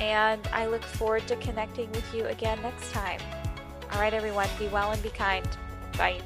And 0.00 0.46
I 0.52 0.66
look 0.66 0.82
forward 0.82 1.26
to 1.28 1.36
connecting 1.36 1.90
with 1.92 2.14
you 2.14 2.26
again 2.26 2.60
next 2.62 2.92
time. 2.92 3.20
All 3.92 4.00
right, 4.00 4.12
everyone, 4.12 4.48
be 4.58 4.66
well 4.68 4.90
and 4.90 5.02
be 5.02 5.10
kind. 5.10 5.48
Bye. 5.96 6.20